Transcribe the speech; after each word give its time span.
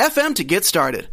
FM 0.00 0.34
to 0.36 0.44
get 0.44 0.64
started. 0.64 1.10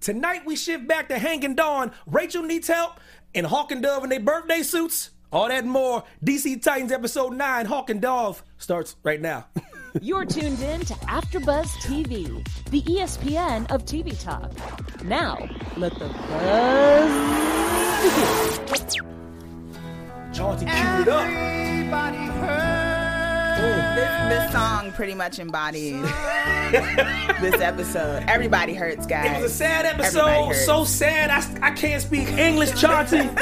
Tonight 0.00 0.42
we 0.44 0.54
shift 0.54 0.86
back 0.86 1.08
to 1.08 1.18
Hank 1.18 1.42
and 1.42 1.56
Dawn. 1.56 1.92
Rachel 2.06 2.42
needs 2.42 2.68
help, 2.68 3.00
and 3.34 3.46
Hawk 3.46 3.72
and 3.72 3.82
Dove 3.82 4.04
in 4.04 4.10
their 4.10 4.20
birthday 4.20 4.62
suits. 4.62 5.10
All 5.32 5.48
that 5.48 5.62
and 5.64 5.72
more. 5.72 6.04
DC 6.22 6.62
Titans 6.62 6.92
episode 6.92 7.32
9, 7.32 7.64
Hawk 7.64 7.88
and 7.88 8.02
Dove, 8.02 8.42
starts 8.58 8.96
right 9.02 9.18
now. 9.18 9.46
You're 10.02 10.26
tuned 10.26 10.60
in 10.60 10.80
to 10.80 10.92
AfterBuzz 10.94 11.68
TV, 11.80 12.46
the 12.70 12.82
ESPN 12.82 13.70
of 13.70 13.86
TV 13.86 14.22
talk. 14.22 14.52
Now, 15.02 15.48
let 15.78 15.94
the 15.94 16.08
buzz 16.08 17.38
begin. 18.92 19.08
Chauncey 20.34 20.66
queued 20.66 21.00
it 21.00 21.08
up. 21.08 22.97
This, 23.58 24.28
this 24.28 24.52
song 24.52 24.92
pretty 24.92 25.14
much 25.14 25.40
embodies 25.40 26.00
this 27.40 27.60
episode. 27.60 28.22
Everybody 28.28 28.72
hurts, 28.72 29.04
guys. 29.04 29.36
It 29.36 29.42
was 29.42 29.50
a 29.52 29.54
sad 29.54 29.84
episode. 29.84 30.54
So 30.54 30.84
sad. 30.84 31.30
I, 31.30 31.68
I 31.68 31.70
can't 31.72 32.00
speak 32.00 32.28
English, 32.28 32.80
Chauncey. 32.80 33.28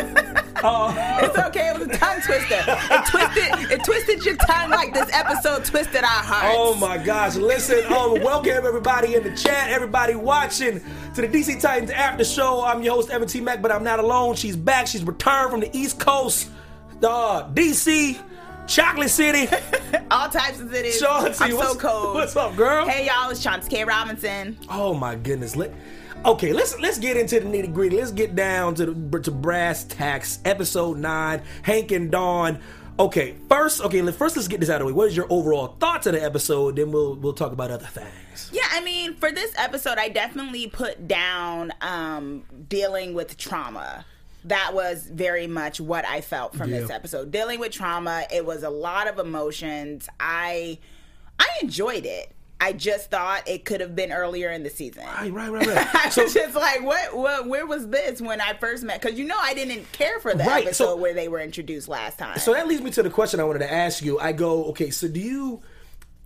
Uh, 0.65 1.21
it's 1.23 1.39
okay. 1.39 1.69
It 1.69 1.79
was 1.79 1.87
a 1.87 1.99
tongue 1.99 2.19
twister. 2.23 2.65
It 2.67 3.07
twisted. 3.11 3.71
It 3.71 3.85
twisted 3.85 4.25
your 4.25 4.37
tongue 4.37 4.71
like 4.71 4.95
this 4.95 5.09
episode 5.13 5.67
twisted 5.67 6.03
our 6.03 6.09
hearts. 6.09 6.57
Oh 6.59 6.75
my 6.75 6.97
gosh! 6.97 7.37
Listen, 7.37 7.85
um, 7.93 8.15
welcome 8.23 8.53
everybody 8.65 9.15
in 9.15 9.23
the 9.23 9.37
chat, 9.37 9.69
everybody 9.69 10.15
watching 10.15 10.81
to 11.15 11.21
the 11.21 11.29
DC 11.29 11.61
Titans 11.61 11.91
After 11.91 12.25
Show. 12.25 12.65
I'm 12.65 12.83
your 12.83 12.95
host 12.95 13.11
Evan 13.11 13.29
T 13.29 13.43
Mack, 13.43 13.61
but 13.61 13.71
I'm 13.71 13.85
not 13.85 13.99
alone. 14.01 14.35
She's 14.35 14.57
back. 14.57 14.87
She's 14.87 15.05
returned 15.05 15.51
from 15.51 15.61
the 15.61 15.77
East 15.77 16.01
Coast, 16.01 16.49
uh, 17.03 17.47
DC. 17.53 18.19
Chocolate 18.67 19.11
City. 19.11 19.49
All 20.11 20.29
types 20.29 20.61
of 20.61 20.71
cities. 20.71 21.01
Chauncey, 21.01 21.45
I'm 21.45 21.51
so 21.53 21.75
cold. 21.77 22.15
What's 22.17 22.37
up, 22.37 22.57
girl? 22.57 22.87
Hey, 22.87 23.07
y'all. 23.07 23.31
It's 23.31 23.43
Chauncey 23.43 23.71
K. 23.71 23.85
Robinson. 23.85 24.59
Oh 24.69 24.93
my 24.95 25.15
goodness. 25.15 25.57
Let, 25.57 25.73
okay, 26.25 26.53
let's 26.53 26.79
let's 26.81 26.99
get 26.99 27.17
into 27.17 27.41
the 27.41 27.47
nitty 27.47 27.73
gritty. 27.73 27.97
Let's 27.97 28.11
get 28.11 28.35
down 28.35 28.75
to 28.77 28.87
the 28.87 29.21
to 29.21 29.31
brass 29.31 29.85
tacks. 29.85 30.41
Episode 30.45 30.99
nine. 30.99 31.43
Hank 31.63 31.93
and 31.93 32.11
Dawn. 32.11 32.61
Okay, 32.99 33.35
first, 33.49 33.83
okay, 33.83 34.01
first 34.11 34.37
let's 34.37 34.49
get 34.49 34.59
this 34.59 34.71
out 34.71 34.81
of 34.81 34.81
the 34.81 34.87
way. 34.87 34.93
What 34.93 35.09
is 35.09 35.17
your 35.17 35.27
overall 35.29 35.77
thoughts 35.79 36.07
of 36.07 36.15
the 36.15 36.23
episode? 36.23 36.77
Then 36.77 36.91
we'll 36.93 37.15
we'll 37.15 37.35
talk 37.35 37.53
about 37.53 37.71
other 37.71 37.87
things. 37.87 38.51
Yeah, 38.53 38.67
I 38.71 38.83
mean, 38.83 39.15
for 39.17 39.31
this 39.31 39.53
episode, 39.59 39.99
I 39.99 40.09
definitely 40.09 40.67
put 40.67 41.07
down 41.07 41.73
um, 41.83 42.45
dealing 42.69 43.13
with 43.15 43.37
trauma 43.37 44.07
that 44.47 44.73
was 44.75 45.07
very 45.07 45.47
much 45.47 45.81
what 45.81 46.07
I 46.07 46.21
felt 46.21 46.55
from 46.55 46.71
yeah. 46.71 46.81
this 46.81 46.91
episode. 46.91 47.31
Dealing 47.31 47.61
with 47.61 47.73
trauma, 47.73 48.25
it 48.33 48.45
was 48.45 48.63
a 48.63 48.71
lot 48.71 49.09
of 49.09 49.19
emotions. 49.19 50.09
I 50.21 50.79
I 51.39 51.49
enjoyed 51.63 52.07
it. 52.07 52.33
I 52.59 52.73
just 52.73 53.11
thought 53.11 53.47
it 53.47 53.67
could 53.67 53.83
have 53.83 53.95
been 53.95 54.13
earlier 54.13 54.51
in 54.51 54.63
the 54.63 54.71
season. 54.71 55.05
Right, 55.05 55.31
right, 55.31 55.53
right, 55.53 55.67
right. 55.67 55.95
I 55.95 56.09
so, 56.09 56.23
was 56.23 56.33
just 56.33 56.55
like, 56.55 56.83
what, 56.83 57.15
what, 57.15 57.47
where 57.47 57.67
was 57.67 57.89
this 57.89 58.21
when 58.23 58.41
I 58.41 58.55
first 58.55 58.83
met? 58.83 59.03
Because 59.03 59.19
you 59.19 59.27
know, 59.27 59.37
I 59.39 59.53
didn't 59.53 59.93
care 59.93 60.19
for 60.21 60.33
the 60.33 60.45
right, 60.45 60.65
episode 60.65 60.85
so, 60.85 60.97
where 60.97 61.13
they 61.13 61.29
were 61.29 61.41
introduced 61.41 61.87
last 61.87 62.19
time. 62.19 62.39
So 62.39 62.55
that 62.55 62.67
leads 62.67 62.81
me 62.81 62.91
to 62.93 63.03
the 63.03 63.11
question 63.11 63.41
I 63.41 63.45
wanted 63.45 63.59
to 63.59 63.71
ask 63.71 64.03
you. 64.03 64.19
I 64.19 64.33
go, 64.33 64.65
okay, 64.67 64.89
so 64.89 65.07
do 65.07 65.21
you? 65.21 65.63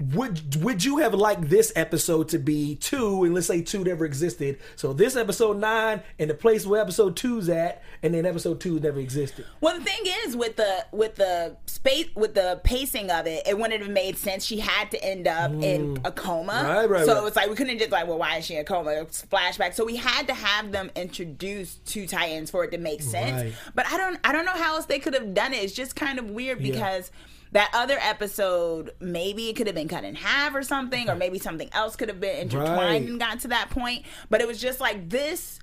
Would 0.00 0.62
would 0.62 0.82
you 0.82 0.98
have 0.98 1.12
liked 1.12 1.48
this 1.50 1.72
episode 1.76 2.28
to 2.30 2.38
be 2.38 2.76
two 2.76 3.24
and 3.24 3.34
let's 3.34 3.46
say 3.46 3.60
two 3.60 3.84
never 3.84 4.04
existed? 4.04 4.58
So 4.76 4.92
this 4.92 5.14
episode 5.14 5.58
nine 5.58 6.02
and 6.18 6.30
the 6.30 6.34
place 6.34 6.66
where 6.66 6.80
episode 6.80 7.16
two's 7.16 7.48
at 7.48 7.82
and 8.02 8.14
then 8.14 8.24
episode 8.24 8.60
two 8.60 8.80
never 8.80 8.98
existed. 8.98 9.44
Well 9.60 9.78
the 9.78 9.84
thing 9.84 10.00
is 10.24 10.36
with 10.36 10.56
the 10.56 10.86
with 10.92 11.16
the 11.16 11.56
space 11.66 12.06
with 12.14 12.34
the 12.34 12.60
pacing 12.64 13.10
of 13.10 13.26
it 13.26 13.46
it 13.46 13.58
wouldn't 13.58 13.82
have 13.82 13.90
made 13.90 14.16
sense. 14.16 14.44
She 14.44 14.58
had 14.58 14.90
to 14.92 15.04
end 15.04 15.28
up 15.28 15.52
mm. 15.52 15.62
in 15.62 16.00
a 16.04 16.10
coma. 16.10 16.64
Right, 16.64 16.88
right, 16.88 17.04
so 17.04 17.20
right. 17.20 17.26
it's 17.26 17.36
like 17.36 17.50
we 17.50 17.56
couldn't 17.56 17.78
just 17.78 17.90
like 17.90 18.06
well 18.06 18.18
why 18.18 18.38
is 18.38 18.46
she 18.46 18.54
in 18.54 18.62
a 18.62 18.64
coma? 18.64 18.92
It's 18.92 19.22
flashback. 19.26 19.74
So 19.74 19.84
we 19.84 19.96
had 19.96 20.26
to 20.28 20.34
have 20.34 20.72
them 20.72 20.90
introduced 20.96 21.84
to 21.86 22.06
Titans 22.06 22.50
for 22.50 22.64
it 22.64 22.70
to 22.70 22.78
make 22.78 23.02
sense. 23.02 23.42
Right. 23.42 23.54
but 23.74 23.86
i 23.86 23.96
don't 23.96 24.18
i 24.24 24.32
don't 24.32 24.44
know 24.44 24.52
how 24.52 24.76
else 24.76 24.86
they 24.86 24.98
could 24.98 25.14
have 25.14 25.34
done 25.34 25.52
it. 25.52 25.62
It's 25.62 25.74
just 25.74 25.94
kind 25.94 26.18
of 26.18 26.30
weird 26.30 26.62
because 26.62 27.10
yeah 27.12 27.26
that 27.52 27.70
other 27.74 27.98
episode, 28.00 28.92
maybe 29.00 29.48
it 29.48 29.56
could 29.56 29.66
have 29.66 29.74
been 29.74 29.88
cut 29.88 30.04
in 30.04 30.14
half 30.14 30.54
or 30.54 30.62
something, 30.62 31.08
or 31.08 31.14
maybe 31.14 31.38
something 31.38 31.68
else 31.72 31.96
could 31.96 32.08
have 32.08 32.20
been 32.20 32.36
intertwined 32.36 32.78
right. 32.78 33.02
and 33.02 33.18
gotten 33.18 33.38
to 33.38 33.48
that 33.48 33.70
point. 33.70 34.04
But 34.28 34.40
it 34.40 34.46
was 34.46 34.60
just 34.60 34.80
like 34.80 35.08
this 35.08 35.60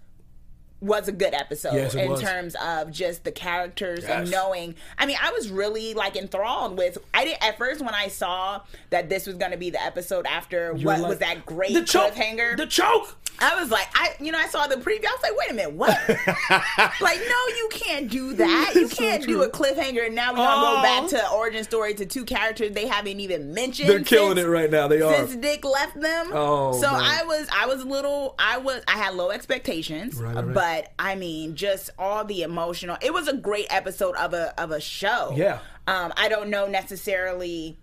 was 0.80 1.08
a 1.08 1.12
good 1.12 1.34
episode 1.34 1.74
yes, 1.74 1.96
in 1.96 2.12
was. 2.12 2.22
terms 2.22 2.56
of 2.64 2.92
just 2.92 3.24
the 3.24 3.32
characters 3.32 4.02
yes. 4.04 4.12
and 4.12 4.32
knowing. 4.32 4.76
I 4.98 5.06
mean, 5.06 5.18
I 5.22 5.32
was 5.32 5.50
really 5.50 5.94
like 5.94 6.16
enthralled 6.16 6.78
with. 6.78 6.98
I 7.14 7.26
did 7.26 7.38
at 7.42 7.58
first 7.58 7.82
when 7.82 7.96
I 7.96 8.10
saw 8.10 8.62
that 8.92 9.10
this 9.10 9.26
was 9.26 9.38
going 9.38 9.52
to 9.52 9.58
be 9.58 9.70
the 9.70 9.84
episode 9.84 10.26
after 10.28 10.76
you 10.76 10.86
what 10.86 11.00
like, 11.00 11.10
was 11.10 11.20
that 11.20 11.46
great 11.46 11.74
the 11.74 11.84
choke, 11.84 12.14
cliffhanger. 12.14 12.58
The 12.58 12.68
choke. 12.68 13.16
I 13.40 13.60
was 13.60 13.70
like, 13.70 13.88
I, 13.94 14.16
you 14.20 14.32
know, 14.32 14.40
I 14.40 14.48
saw 14.48 14.68
the 14.68 14.76
preview. 14.76 15.06
I 15.06 15.12
was 15.12 15.22
like, 15.22 15.38
wait 15.38 15.52
a 15.52 15.54
minute, 15.54 15.74
what? 15.74 15.98
like, 17.02 17.20
no, 17.20 17.56
you 17.56 17.70
can't 17.72 18.10
do 18.10 18.34
that. 18.34 18.72
You 18.76 18.88
can't 18.88 19.24
so 19.24 19.28
do 19.28 19.44
a 19.44 19.50
cliffhanger. 19.50 20.06
And 20.06 20.16
now 20.16 20.32
we're 20.32 20.38
gonna 20.38 20.78
go 20.78 20.82
back 20.82 21.10
to 21.10 21.32
origin 21.32 21.64
story 21.64 21.94
to 21.96 22.06
two 22.06 22.26
characters 22.26 22.72
they 22.72 22.88
haven't 22.88 23.20
even 23.20 23.54
mentioned. 23.54 23.90
They're 23.90 24.04
killing 24.04 24.38
since, 24.38 24.48
it 24.48 24.50
right 24.50 24.70
now. 24.70 24.88
They 24.88 25.02
are 25.02 25.14
since 25.14 25.36
Dick 25.36 25.64
left 25.64 26.00
them. 26.00 26.32
Oh, 26.34 26.74
so 26.80 26.92
man. 26.92 27.02
I 27.02 27.24
was, 27.26 27.48
I 27.54 27.68
was 27.68 27.82
a 27.82 27.86
little, 27.86 28.36
I 28.40 28.58
was, 28.58 28.82
I 28.88 28.98
had 28.98 29.14
low 29.14 29.32
expectations, 29.32 30.16
right, 30.22 30.36
right. 30.36 30.54
but 30.54 30.92
I 30.98 31.16
mean, 31.16 31.56
just 31.56 31.90
all 32.00 32.26
the 32.26 32.42
emotional. 32.42 32.98
It 33.02 33.14
was 33.14 33.28
a 33.28 33.36
great 33.36 33.68
episode 33.70 34.16
of 34.16 34.34
a 34.34 34.60
of 34.62 34.72
a 34.72 34.82
show. 34.82 35.34
Yeah. 35.36 35.60
Um, 35.88 36.12
I 36.18 36.28
don't 36.28 36.50
know 36.50 36.68
necessarily 36.68 37.78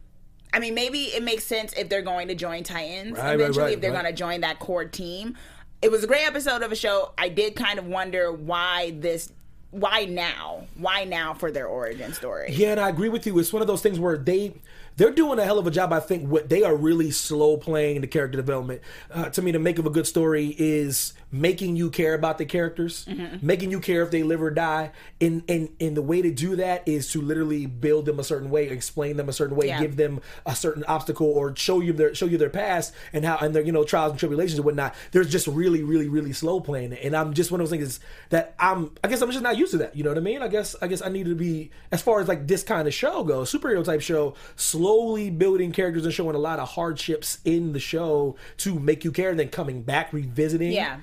I 0.54 0.60
mean, 0.60 0.72
maybe 0.72 1.06
it 1.06 1.24
makes 1.24 1.42
sense 1.42 1.72
if 1.72 1.88
they're 1.88 2.00
going 2.00 2.28
to 2.28 2.36
join 2.36 2.62
Titans 2.62 3.18
right, 3.18 3.34
eventually, 3.34 3.58
right, 3.58 3.64
right, 3.64 3.74
if 3.74 3.80
they're 3.80 3.90
going 3.90 4.04
to 4.04 4.12
join 4.12 4.42
that 4.42 4.60
core 4.60 4.84
team. 4.84 5.36
It 5.82 5.90
was 5.90 6.04
a 6.04 6.06
great 6.06 6.24
episode 6.24 6.62
of 6.62 6.70
a 6.70 6.76
show. 6.76 7.12
I 7.18 7.28
did 7.28 7.56
kind 7.56 7.76
of 7.80 7.86
wonder 7.86 8.32
why 8.32 8.94
this 8.96 9.32
why 9.72 10.04
now? 10.04 10.68
Why 10.76 11.02
now 11.02 11.34
for 11.34 11.50
their 11.50 11.66
origin 11.66 12.12
story? 12.12 12.52
Yeah, 12.52 12.70
and 12.70 12.80
I 12.80 12.88
agree 12.88 13.08
with 13.08 13.26
you. 13.26 13.36
It's 13.40 13.52
one 13.52 13.62
of 13.62 13.66
those 13.66 13.82
things 13.82 13.98
where 13.98 14.16
they 14.16 14.54
they're 14.96 15.10
doing 15.10 15.40
a 15.40 15.44
hell 15.44 15.58
of 15.58 15.66
a 15.66 15.72
job. 15.72 15.92
I 15.92 15.98
think 15.98 16.28
what 16.28 16.48
they 16.48 16.62
are 16.62 16.76
really 16.76 17.10
slow 17.10 17.56
playing 17.56 18.00
the 18.00 18.06
character 18.06 18.36
development. 18.36 18.80
Uh, 19.10 19.30
to 19.30 19.42
me, 19.42 19.50
the 19.50 19.58
make 19.58 19.80
of 19.80 19.86
a 19.86 19.90
good 19.90 20.06
story 20.06 20.54
is 20.56 21.14
making 21.34 21.74
you 21.74 21.90
care 21.90 22.14
about 22.14 22.38
the 22.38 22.44
characters, 22.44 23.04
mm-hmm. 23.06 23.44
making 23.44 23.72
you 23.72 23.80
care 23.80 24.02
if 24.02 24.12
they 24.12 24.22
live 24.22 24.40
or 24.40 24.50
die. 24.50 24.92
And, 25.20 25.42
and 25.48 25.68
and 25.80 25.96
the 25.96 26.02
way 26.02 26.22
to 26.22 26.30
do 26.30 26.56
that 26.56 26.86
is 26.86 27.10
to 27.12 27.20
literally 27.20 27.66
build 27.66 28.06
them 28.06 28.20
a 28.20 28.24
certain 28.24 28.50
way, 28.50 28.68
explain 28.68 29.16
them 29.16 29.28
a 29.28 29.32
certain 29.32 29.56
way, 29.56 29.66
yeah. 29.66 29.80
give 29.80 29.96
them 29.96 30.20
a 30.46 30.54
certain 30.54 30.84
obstacle, 30.84 31.26
or 31.26 31.54
show 31.56 31.80
you 31.80 31.92
their 31.92 32.14
show 32.14 32.26
you 32.26 32.38
their 32.38 32.50
past 32.50 32.94
and 33.12 33.24
how 33.24 33.36
and 33.38 33.52
their 33.54 33.64
you 33.64 33.72
know 33.72 33.82
trials 33.82 34.12
and 34.12 34.20
tribulations 34.20 34.58
and 34.58 34.64
whatnot. 34.64 34.94
They're 35.10 35.24
just 35.24 35.48
really, 35.48 35.82
really, 35.82 36.08
really 36.08 36.32
slow 36.32 36.60
playing 36.60 36.92
it. 36.92 37.00
And 37.02 37.16
I'm 37.16 37.34
just 37.34 37.50
one 37.50 37.60
of 37.60 37.68
those 37.68 37.76
things 37.76 38.00
that 38.30 38.54
I'm. 38.58 38.92
I 39.02 39.08
guess 39.08 39.20
I'm 39.20 39.30
just 39.30 39.42
not 39.42 39.56
used 39.56 39.72
to 39.72 39.78
that. 39.78 39.96
You 39.96 40.04
know 40.04 40.10
what 40.10 40.18
I 40.18 40.22
mean? 40.22 40.40
I 40.40 40.48
guess 40.48 40.76
I 40.80 40.86
guess 40.86 41.02
I 41.02 41.08
need 41.08 41.26
to 41.26 41.34
be 41.34 41.70
as 41.90 42.00
far 42.00 42.20
as 42.20 42.28
like 42.28 42.46
this 42.46 42.62
kind 42.62 42.86
of 42.86 42.94
show 42.94 43.24
goes, 43.24 43.52
superhero 43.52 43.84
type 43.84 44.02
show. 44.02 44.34
Slowly 44.54 45.30
building 45.30 45.72
characters 45.72 46.04
and 46.04 46.14
showing 46.14 46.36
a 46.36 46.38
lot 46.38 46.60
of 46.60 46.68
hardships 46.68 47.38
in 47.44 47.72
the 47.72 47.80
show 47.80 48.36
to 48.58 48.78
make 48.78 49.04
you 49.04 49.10
care, 49.10 49.30
and 49.30 49.38
then 49.38 49.48
coming 49.48 49.82
back 49.82 50.12
revisiting. 50.12 50.72
Yeah 50.72 50.98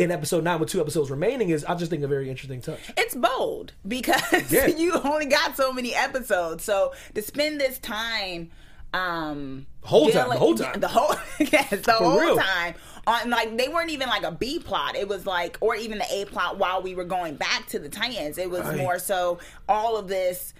in 0.00 0.10
episode 0.10 0.44
nine 0.44 0.58
with 0.58 0.70
two 0.70 0.80
episodes 0.80 1.10
remaining 1.10 1.50
is 1.50 1.64
I 1.64 1.74
just 1.74 1.90
think 1.90 2.02
a 2.02 2.08
very 2.08 2.30
interesting 2.30 2.60
touch. 2.60 2.80
It's 2.96 3.14
bold 3.14 3.72
because 3.86 4.50
yeah. 4.52 4.66
you 4.76 4.92
only 4.94 5.26
got 5.26 5.56
so 5.56 5.72
many 5.72 5.94
episodes. 5.94 6.64
So 6.64 6.92
to 7.14 7.22
spend 7.22 7.60
this 7.60 7.78
time 7.78 8.50
um 8.92 9.66
whole 9.82 10.06
dealing, 10.08 10.14
time 10.14 10.30
the 10.30 10.38
whole 10.38 10.54
time 10.56 10.80
the 10.80 10.88
whole 10.88 11.14
yes 11.38 11.70
the 11.70 11.76
For 11.76 11.92
whole 11.92 12.20
real. 12.20 12.36
time 12.36 12.74
on 13.06 13.30
like 13.30 13.56
they 13.56 13.68
weren't 13.68 13.90
even 13.90 14.08
like 14.08 14.24
a 14.24 14.32
B 14.32 14.58
plot 14.58 14.96
it 14.96 15.06
was 15.06 15.26
like 15.26 15.56
or 15.60 15.76
even 15.76 15.98
the 15.98 16.12
A 16.12 16.24
plot 16.24 16.58
while 16.58 16.82
we 16.82 16.96
were 16.96 17.04
going 17.04 17.36
back 17.36 17.68
to 17.68 17.78
the 17.78 17.88
Titans 17.88 18.36
it 18.36 18.50
was 18.50 18.62
right. 18.62 18.76
more 18.76 18.98
so 18.98 19.38
all 19.68 19.96
of 19.96 20.08
this 20.08 20.54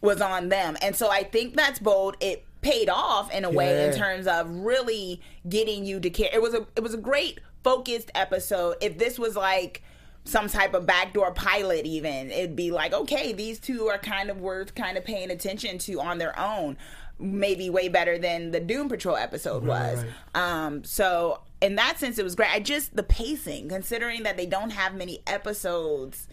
was 0.00 0.20
on 0.20 0.48
them. 0.48 0.76
And 0.82 0.96
so 0.96 1.10
I 1.10 1.24
think 1.24 1.54
that's 1.54 1.78
bold. 1.78 2.16
It 2.20 2.44
paid 2.62 2.88
off 2.88 3.32
in 3.32 3.44
a 3.44 3.50
way 3.50 3.88
in 3.88 3.96
terms 3.96 4.26
of 4.26 4.50
really 4.50 5.20
getting 5.48 5.84
you 5.86 6.00
to 6.00 6.10
care. 6.10 6.28
It 6.32 6.42
was 6.42 6.54
a 6.54 6.66
it 6.76 6.82
was 6.82 6.94
a 6.94 6.98
great 6.98 7.40
focused 7.62 8.10
episode. 8.14 8.76
If 8.80 8.98
this 8.98 9.18
was 9.18 9.36
like 9.36 9.82
some 10.24 10.48
type 10.48 10.74
of 10.74 10.86
backdoor 10.86 11.32
pilot 11.32 11.86
even, 11.86 12.30
it'd 12.30 12.56
be 12.56 12.70
like, 12.70 12.92
okay, 12.92 13.32
these 13.32 13.58
two 13.58 13.86
are 13.88 13.98
kind 13.98 14.30
of 14.30 14.40
worth 14.40 14.74
kind 14.74 14.98
of 14.98 15.04
paying 15.04 15.30
attention 15.30 15.78
to 15.78 16.00
on 16.00 16.18
their 16.18 16.38
own. 16.38 16.76
maybe 17.20 17.70
way 17.70 17.88
better 17.88 18.18
than 18.18 18.50
the 18.50 18.60
Doom 18.60 18.88
Patrol 18.88 19.16
episode 19.16 19.64
was. 19.64 20.02
Right. 20.02 20.64
Um, 20.64 20.84
so 20.84 21.40
in 21.60 21.76
that 21.76 21.98
sense, 21.98 22.18
it 22.18 22.24
was 22.24 22.34
great. 22.34 22.50
I 22.50 22.60
just 22.60 22.96
the 22.96 23.02
pacing, 23.02 23.68
considering 23.68 24.22
that 24.22 24.36
they 24.36 24.46
don't 24.46 24.70
have 24.70 24.94
many 24.94 25.20
episodes. 25.26 26.26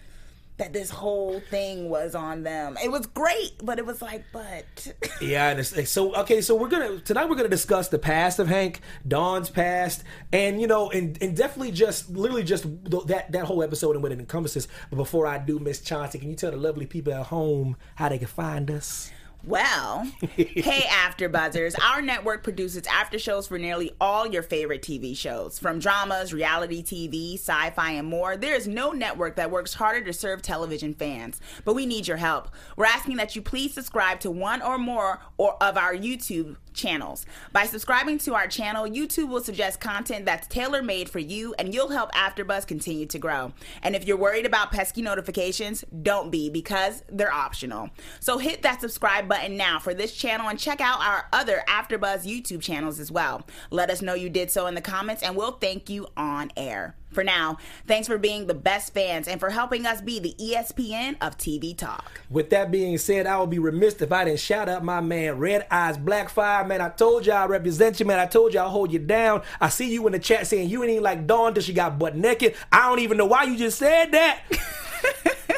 That 0.58 0.72
this 0.72 0.90
whole 0.90 1.40
thing 1.50 1.88
was 1.88 2.14
on 2.16 2.42
them. 2.42 2.76
It 2.82 2.90
was 2.90 3.06
great, 3.06 3.52
but 3.62 3.78
it 3.78 3.86
was 3.86 4.02
like, 4.02 4.24
but 4.32 4.92
Yeah, 5.20 5.60
so 5.62 6.14
okay. 6.16 6.40
So 6.40 6.56
we're 6.56 6.68
gonna 6.68 6.98
tonight 6.98 7.28
we're 7.28 7.36
gonna 7.36 7.48
discuss 7.48 7.88
the 7.88 7.98
past 7.98 8.38
of 8.40 8.48
Hank, 8.48 8.80
Dawn's 9.06 9.50
past, 9.50 10.02
and 10.32 10.60
you 10.60 10.66
know, 10.66 10.90
and, 10.90 11.16
and 11.22 11.36
definitely 11.36 11.70
just 11.72 12.10
literally 12.10 12.42
just 12.42 12.64
th- 12.90 13.04
that 13.04 13.30
that 13.30 13.44
whole 13.44 13.62
episode 13.62 13.94
and 13.94 14.02
what 14.02 14.10
it 14.10 14.18
encompasses. 14.18 14.66
But 14.90 14.96
before 14.96 15.26
I 15.26 15.38
do, 15.38 15.58
Miss 15.60 15.80
Chauncey, 15.80 16.18
can 16.18 16.28
you 16.28 16.36
tell 16.36 16.50
the 16.50 16.56
lovely 16.56 16.86
people 16.86 17.14
at 17.14 17.26
home 17.26 17.76
how 17.94 18.08
they 18.08 18.18
can 18.18 18.26
find 18.26 18.70
us? 18.70 19.10
Well, 19.44 20.10
hey, 20.36 20.84
After 20.90 21.28
Buzzers. 21.28 21.74
Our 21.76 22.02
network 22.02 22.42
produces 22.42 22.86
after 22.86 23.18
shows 23.18 23.46
for 23.46 23.58
nearly 23.58 23.92
all 24.00 24.26
your 24.26 24.42
favorite 24.42 24.82
TV 24.82 25.16
shows. 25.16 25.58
From 25.58 25.78
dramas, 25.78 26.34
reality 26.34 26.82
TV, 26.82 27.34
sci 27.34 27.70
fi, 27.70 27.92
and 27.92 28.08
more, 28.08 28.36
there 28.36 28.54
is 28.54 28.66
no 28.66 28.90
network 28.90 29.36
that 29.36 29.50
works 29.50 29.74
harder 29.74 30.02
to 30.02 30.12
serve 30.12 30.42
television 30.42 30.92
fans. 30.92 31.40
But 31.64 31.74
we 31.74 31.86
need 31.86 32.08
your 32.08 32.16
help. 32.16 32.50
We're 32.76 32.86
asking 32.86 33.16
that 33.16 33.36
you 33.36 33.42
please 33.42 33.72
subscribe 33.72 34.20
to 34.20 34.30
one 34.30 34.60
or 34.60 34.76
more 34.76 35.20
or 35.36 35.62
of 35.62 35.78
our 35.78 35.94
YouTube 35.94 36.56
channels. 36.78 37.26
By 37.52 37.66
subscribing 37.66 38.16
to 38.20 38.34
our 38.34 38.48
channel, 38.48 38.86
YouTube 38.86 39.28
will 39.28 39.42
suggest 39.42 39.80
content 39.80 40.24
that's 40.24 40.46
tailor 40.46 40.82
made 40.82 41.10
for 41.10 41.18
you, 41.18 41.54
and 41.58 41.74
you'll 41.74 41.90
help 41.90 42.10
AfterBuzz 42.12 42.66
continue 42.66 43.04
to 43.06 43.18
grow. 43.18 43.52
And 43.82 43.94
if 43.94 44.06
you're 44.06 44.16
worried 44.16 44.46
about 44.46 44.72
pesky 44.72 45.02
notifications, 45.02 45.84
don't 46.02 46.30
be 46.30 46.48
because 46.48 47.02
they're 47.10 47.32
optional. 47.32 47.90
So 48.20 48.38
hit 48.38 48.62
that 48.62 48.80
subscribe 48.80 49.28
button 49.28 49.56
now 49.56 49.78
for 49.78 49.92
this 49.92 50.14
channel 50.14 50.48
and 50.48 50.58
check 50.58 50.80
out 50.80 51.00
our 51.00 51.26
other 51.32 51.62
AfterBuzz 51.68 52.24
YouTube 52.24 52.62
channels 52.62 53.00
as 53.00 53.10
well. 53.10 53.46
Let 53.70 53.90
us 53.90 54.00
know 54.00 54.14
you 54.14 54.30
did 54.30 54.50
so 54.50 54.66
in 54.66 54.74
the 54.74 54.80
comments, 54.80 55.22
and 55.22 55.36
we'll 55.36 55.52
thank 55.52 55.90
you 55.90 56.06
on 56.16 56.50
air. 56.56 56.94
For 57.10 57.24
now, 57.24 57.56
thanks 57.86 58.06
for 58.06 58.18
being 58.18 58.46
the 58.46 58.54
best 58.54 58.92
fans 58.92 59.28
and 59.28 59.40
for 59.40 59.50
helping 59.50 59.86
us 59.86 60.00
be 60.00 60.18
the 60.18 60.34
ESPN 60.38 61.16
of 61.20 61.38
TV 61.38 61.76
talk. 61.76 62.20
With 62.28 62.50
that 62.50 62.70
being 62.70 62.98
said, 62.98 63.26
I 63.26 63.38
would 63.40 63.50
be 63.50 63.58
remiss 63.58 64.00
if 64.02 64.12
I 64.12 64.24
didn't 64.24 64.40
shout 64.40 64.68
out 64.68 64.84
my 64.84 65.00
man, 65.00 65.38
Red 65.38 65.66
Eyes 65.70 65.96
Black 65.96 66.28
Fire. 66.28 66.64
Man, 66.64 66.80
I 66.80 66.90
told 66.90 67.26
you 67.26 67.32
I 67.32 67.46
represent 67.46 67.98
you, 67.98 68.06
man. 68.06 68.18
I 68.18 68.26
told 68.26 68.52
you 68.52 68.60
I'll 68.60 68.68
hold 68.68 68.92
you 68.92 68.98
down. 68.98 69.42
I 69.60 69.68
see 69.70 69.90
you 69.90 70.06
in 70.06 70.12
the 70.12 70.18
chat 70.18 70.46
saying 70.46 70.68
you 70.68 70.82
ain't 70.82 70.90
even 70.90 71.02
like 71.02 71.26
Dawn 71.26 71.54
till 71.54 71.62
she 71.62 71.72
got 71.72 71.98
butt 71.98 72.14
naked. 72.14 72.54
I 72.70 72.88
don't 72.88 73.00
even 73.00 73.16
know 73.16 73.26
why 73.26 73.44
you 73.44 73.56
just 73.56 73.78
said 73.78 74.12
that. 74.12 74.42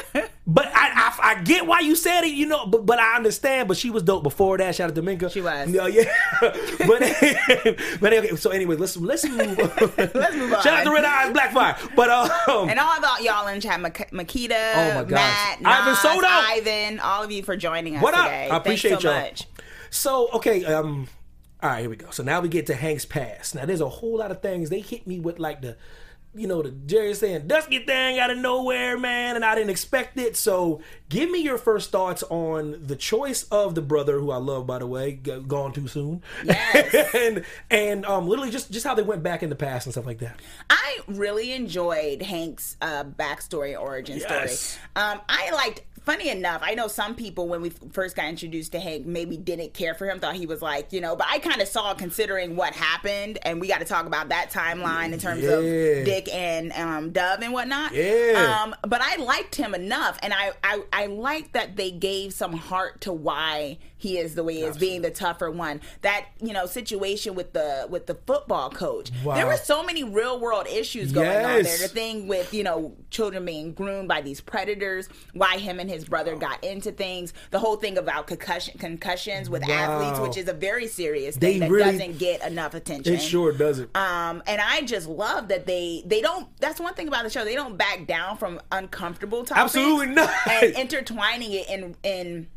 But 0.52 0.66
I, 0.74 0.88
I, 1.22 1.30
I 1.30 1.42
get 1.42 1.64
why 1.64 1.78
you 1.78 1.94
said 1.94 2.22
it, 2.24 2.32
you 2.32 2.44
know. 2.46 2.66
But 2.66 2.84
but 2.84 2.98
I 2.98 3.14
understand. 3.14 3.68
But 3.68 3.76
she 3.76 3.88
was 3.88 4.02
dope 4.02 4.24
before 4.24 4.58
that. 4.58 4.74
Shout 4.74 4.88
out 4.90 4.96
to 4.96 5.02
Minka. 5.02 5.30
She 5.30 5.40
was. 5.40 5.68
No, 5.68 5.86
yeah. 5.86 6.10
but 6.40 6.58
but 8.00 8.12
okay. 8.12 8.34
So 8.34 8.50
anyway, 8.50 8.74
let's 8.74 8.96
let's 8.96 9.24
move. 9.28 9.56
Let's 9.96 10.34
move 10.36 10.52
on. 10.52 10.62
Shout 10.62 10.66
out 10.80 10.84
to 10.84 10.90
Red 10.90 11.04
Eyes 11.04 11.32
Black 11.32 11.52
Fire. 11.52 11.76
But 11.94 12.10
um, 12.10 12.68
And 12.68 12.80
all 12.80 12.98
about 12.98 13.22
y'all 13.22 13.46
in 13.46 13.60
chat, 13.60 13.80
Mak- 13.80 14.10
Makita, 14.10 14.72
Oh 14.74 14.94
my 14.96 15.04
gosh. 15.04 15.10
Matt, 15.10 15.58
Ivan 15.64 15.92
Nas, 15.92 15.98
Soto. 16.00 16.26
Ivan, 16.26 16.98
all 17.00 17.22
of 17.22 17.30
you 17.30 17.42
for 17.44 17.56
joining 17.56 17.96
us 17.96 18.02
What 18.02 18.14
up? 18.14 18.24
today. 18.24 18.48
I 18.50 18.56
appreciate 18.56 18.90
Thanks 18.90 19.04
so 19.04 19.10
y'all. 19.12 19.20
much. 19.20 19.46
So 19.90 20.28
okay, 20.34 20.64
um, 20.64 21.06
all 21.62 21.70
right, 21.70 21.80
here 21.82 21.90
we 21.90 21.96
go. 21.96 22.10
So 22.10 22.22
now 22.24 22.40
we 22.40 22.48
get 22.48 22.66
to 22.66 22.74
Hank's 22.74 23.04
past. 23.04 23.54
Now 23.54 23.66
there's 23.66 23.80
a 23.80 23.88
whole 23.88 24.18
lot 24.18 24.30
of 24.32 24.42
things 24.42 24.68
they 24.70 24.80
hit 24.80 25.06
me 25.06 25.20
with, 25.20 25.38
like 25.38 25.62
the, 25.62 25.76
you 26.34 26.46
know, 26.46 26.62
the 26.62 26.70
Jerry 26.70 27.12
Sandusky 27.14 27.80
thing 27.80 28.18
out 28.20 28.30
of 28.30 28.38
nowhere, 28.38 28.96
man, 28.96 29.34
and 29.36 29.44
I 29.44 29.54
didn't 29.56 29.70
expect 29.70 30.16
it. 30.16 30.36
So 30.36 30.80
give 31.08 31.28
me 31.28 31.40
your 31.42 31.58
first 31.58 31.90
thoughts 31.90 32.22
on 32.30 32.86
the 32.86 32.94
choice 32.94 33.42
of 33.50 33.74
the 33.74 33.82
brother, 33.82 34.18
who 34.20 34.30
I 34.30 34.36
love, 34.36 34.66
by 34.66 34.78
the 34.78 34.86
way, 34.86 35.18
g- 35.22 35.40
gone 35.48 35.72
too 35.72 35.88
soon. 35.88 36.22
Yes. 36.44 37.10
and 37.14 37.44
and 37.70 38.06
um, 38.06 38.28
literally 38.28 38.50
just 38.52 38.70
just 38.70 38.86
how 38.86 38.94
they 38.94 39.02
went 39.02 39.22
back 39.24 39.42
in 39.42 39.50
the 39.50 39.56
past 39.56 39.86
and 39.86 39.92
stuff 39.92 40.06
like 40.06 40.18
that. 40.18 40.38
I 40.70 40.98
really 41.08 41.52
enjoyed 41.52 42.22
Hank's 42.22 42.76
uh, 42.80 43.04
backstory, 43.04 43.78
origin 43.80 44.18
Yes. 44.18 44.60
story. 44.60 44.82
Um, 44.96 45.20
I 45.28 45.50
liked. 45.50 45.80
Funny 46.04 46.30
enough, 46.30 46.62
I 46.64 46.74
know 46.74 46.88
some 46.88 47.14
people 47.14 47.46
when 47.46 47.60
we 47.60 47.70
first 47.92 48.16
got 48.16 48.26
introduced 48.26 48.72
to 48.72 48.80
Hank 48.80 49.04
maybe 49.04 49.36
didn't 49.36 49.74
care 49.74 49.94
for 49.94 50.08
him, 50.08 50.18
thought 50.18 50.34
he 50.34 50.46
was 50.46 50.62
like, 50.62 50.92
you 50.92 51.00
know, 51.00 51.14
but 51.14 51.26
I 51.28 51.38
kind 51.38 51.60
of 51.60 51.68
saw 51.68 51.92
considering 51.92 52.56
what 52.56 52.72
happened, 52.74 53.38
and 53.42 53.60
we 53.60 53.68
got 53.68 53.80
to 53.80 53.84
talk 53.84 54.06
about 54.06 54.30
that 54.30 54.50
timeline 54.50 55.12
in 55.12 55.18
terms 55.18 55.44
of 55.44 55.62
Dick 55.62 56.32
and 56.32 56.72
um, 56.72 57.10
Dove 57.10 57.40
and 57.42 57.52
whatnot. 57.52 57.92
Yeah. 57.92 58.62
Um, 58.62 58.74
but 58.88 59.02
I 59.02 59.16
liked 59.16 59.54
him 59.54 59.74
enough, 59.74 60.18
and 60.22 60.32
I, 60.32 60.52
I 60.64 60.82
I 60.92 61.06
liked 61.06 61.52
that 61.52 61.76
they 61.76 61.90
gave 61.90 62.32
some 62.32 62.54
heart 62.54 63.02
to 63.02 63.12
why 63.12 63.78
he 64.00 64.16
is 64.18 64.34
the 64.34 64.42
way 64.42 64.54
he 64.54 64.62
is, 64.62 64.78
being 64.78 65.02
the 65.02 65.10
tougher 65.10 65.50
one. 65.50 65.80
That 66.00 66.24
you 66.40 66.52
know 66.54 66.64
situation 66.66 67.34
with 67.34 67.52
the 67.52 67.86
with 67.88 68.06
the 68.06 68.14
football 68.14 68.70
coach. 68.70 69.10
Wow. 69.22 69.34
There 69.34 69.46
were 69.46 69.58
so 69.58 69.82
many 69.84 70.02
real 70.02 70.40
world 70.40 70.66
issues 70.66 71.12
going 71.12 71.28
on 71.28 71.42
there. 71.42 71.58
Yes. 71.58 71.82
The 71.82 71.88
thing 71.88 72.26
with 72.26 72.54
you 72.54 72.64
know 72.64 72.96
children 73.10 73.44
being 73.44 73.72
groomed 73.74 74.08
by 74.08 74.22
these 74.22 74.40
predators, 74.40 75.08
why 75.34 75.58
him 75.58 75.78
and 75.78 75.90
his 75.90 76.06
brother 76.06 76.34
got 76.34 76.64
into 76.64 76.92
things, 76.92 77.34
the 77.50 77.58
whole 77.58 77.76
thing 77.76 77.98
about 77.98 78.26
concussion 78.26 78.78
concussions 78.78 79.50
with 79.50 79.62
Wow. 79.68 79.74
athletes, 79.74 80.18
which 80.20 80.36
is 80.38 80.48
a 80.48 80.54
very 80.54 80.86
serious 80.86 81.36
They 81.36 81.52
thing 81.52 81.60
that 81.60 81.70
really- 81.70 81.92
doesn't 81.92 82.18
get 82.18 82.42
enough 82.46 82.72
attention. 82.72 83.12
It 83.14 83.18
sure 83.20 83.52
doesn't. 83.52 83.94
Um, 83.94 84.42
and 84.46 84.60
I 84.62 84.80
just 84.82 85.06
love 85.06 85.48
that 85.48 85.66
they 85.66 86.02
they 86.06 86.22
don't. 86.22 86.48
That's 86.58 86.80
one 86.80 86.94
thing 86.94 87.08
about 87.08 87.24
the 87.24 87.30
show. 87.30 87.44
They 87.44 87.54
don't 87.54 87.76
back 87.76 88.06
down 88.06 88.38
from 88.38 88.60
uncomfortable 88.72 89.44
topics. 89.44 89.76
Absolutely 89.76 90.14
not. 90.14 90.30
And 90.48 90.74
intertwining 90.74 91.52
it 91.52 91.68
in 91.68 91.94
in 92.02 92.48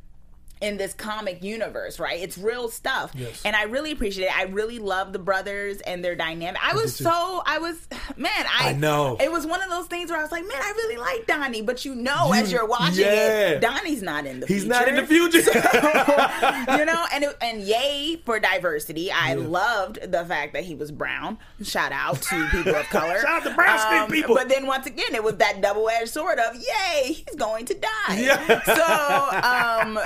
in 0.64 0.78
this 0.78 0.94
comic 0.94 1.44
universe, 1.44 2.00
right? 2.00 2.20
It's 2.20 2.38
real 2.38 2.70
stuff. 2.70 3.12
Yes. 3.14 3.42
And 3.46 3.56
I 3.56 3.64
really 3.64 3.92
appreciate 3.92 4.26
it. 4.26 4.38
I 4.38 4.44
really 4.44 4.80
love 4.80 5.14
the 5.14 5.20
brothers 5.20 5.82
and 5.82 6.04
their 6.04 6.16
dynamic. 6.16 6.60
I 6.64 6.74
was 6.74 6.96
so 6.96 7.44
I 7.46 7.60
was 7.60 7.76
man, 8.18 8.32
I, 8.60 8.70
I 8.70 8.74
know. 8.74 9.18
It 9.20 9.32
was 9.32 9.46
one 9.46 9.62
of 9.62 9.70
those 9.70 9.88
things 9.88 10.10
where 10.10 10.20
I 10.20 10.24
was 10.24 10.32
like, 10.32 10.44
man, 10.48 10.58
I 10.58 10.72
really 10.78 10.98
like 10.98 11.28
Donnie, 11.28 11.62
but 11.62 11.84
you 11.86 11.94
know 11.96 12.32
as 12.34 12.52
You- 12.52 12.58
you're 12.60 12.68
watching 12.68 13.02
yeah. 13.06 13.50
it, 13.50 13.62
Donnie's 13.62 14.02
not 14.02 14.26
in 14.26 14.40
the 14.40 14.48
future. 14.48 14.54
He's 14.54 14.64
future 14.64 14.80
not 14.80 14.88
in 14.88 14.96
the 14.96 15.06
future. 15.06 16.78
you 16.80 16.86
know, 16.86 17.06
and 17.14 17.24
it, 17.26 17.38
and 17.42 17.62
yay 17.62 18.22
for 18.26 18.40
diversity. 18.40 19.12
I 19.12 19.34
loved 19.34 20.00
the 20.12 20.24
fact 20.26 20.54
that 20.54 20.64
he 20.64 20.76
was 20.76 20.92
brown. 20.92 21.38
Shout 21.62 21.92
out 21.92 22.22
to 22.22 22.48
people 22.52 22.76
of 22.76 22.86
color. 22.90 23.20
Shout 23.22 23.26
out 23.30 23.44
to 23.44 23.54
brown 23.56 23.80
skinned 23.80 24.12
people. 24.12 24.36
But 24.36 24.50
then 24.50 24.66
once 24.68 24.86
again, 24.88 25.14
it 25.14 25.24
was 25.24 25.36
that 25.38 25.62
double 25.62 25.90
edged 25.90 26.10
sword 26.10 26.40
of 26.40 26.56
yay, 26.56 27.14
he's 27.14 27.36
going 27.38 27.66
to 27.66 27.74
die. 27.74 27.90
Yeah. 28.20 28.64
So 28.64 29.84
um, 29.84 30.00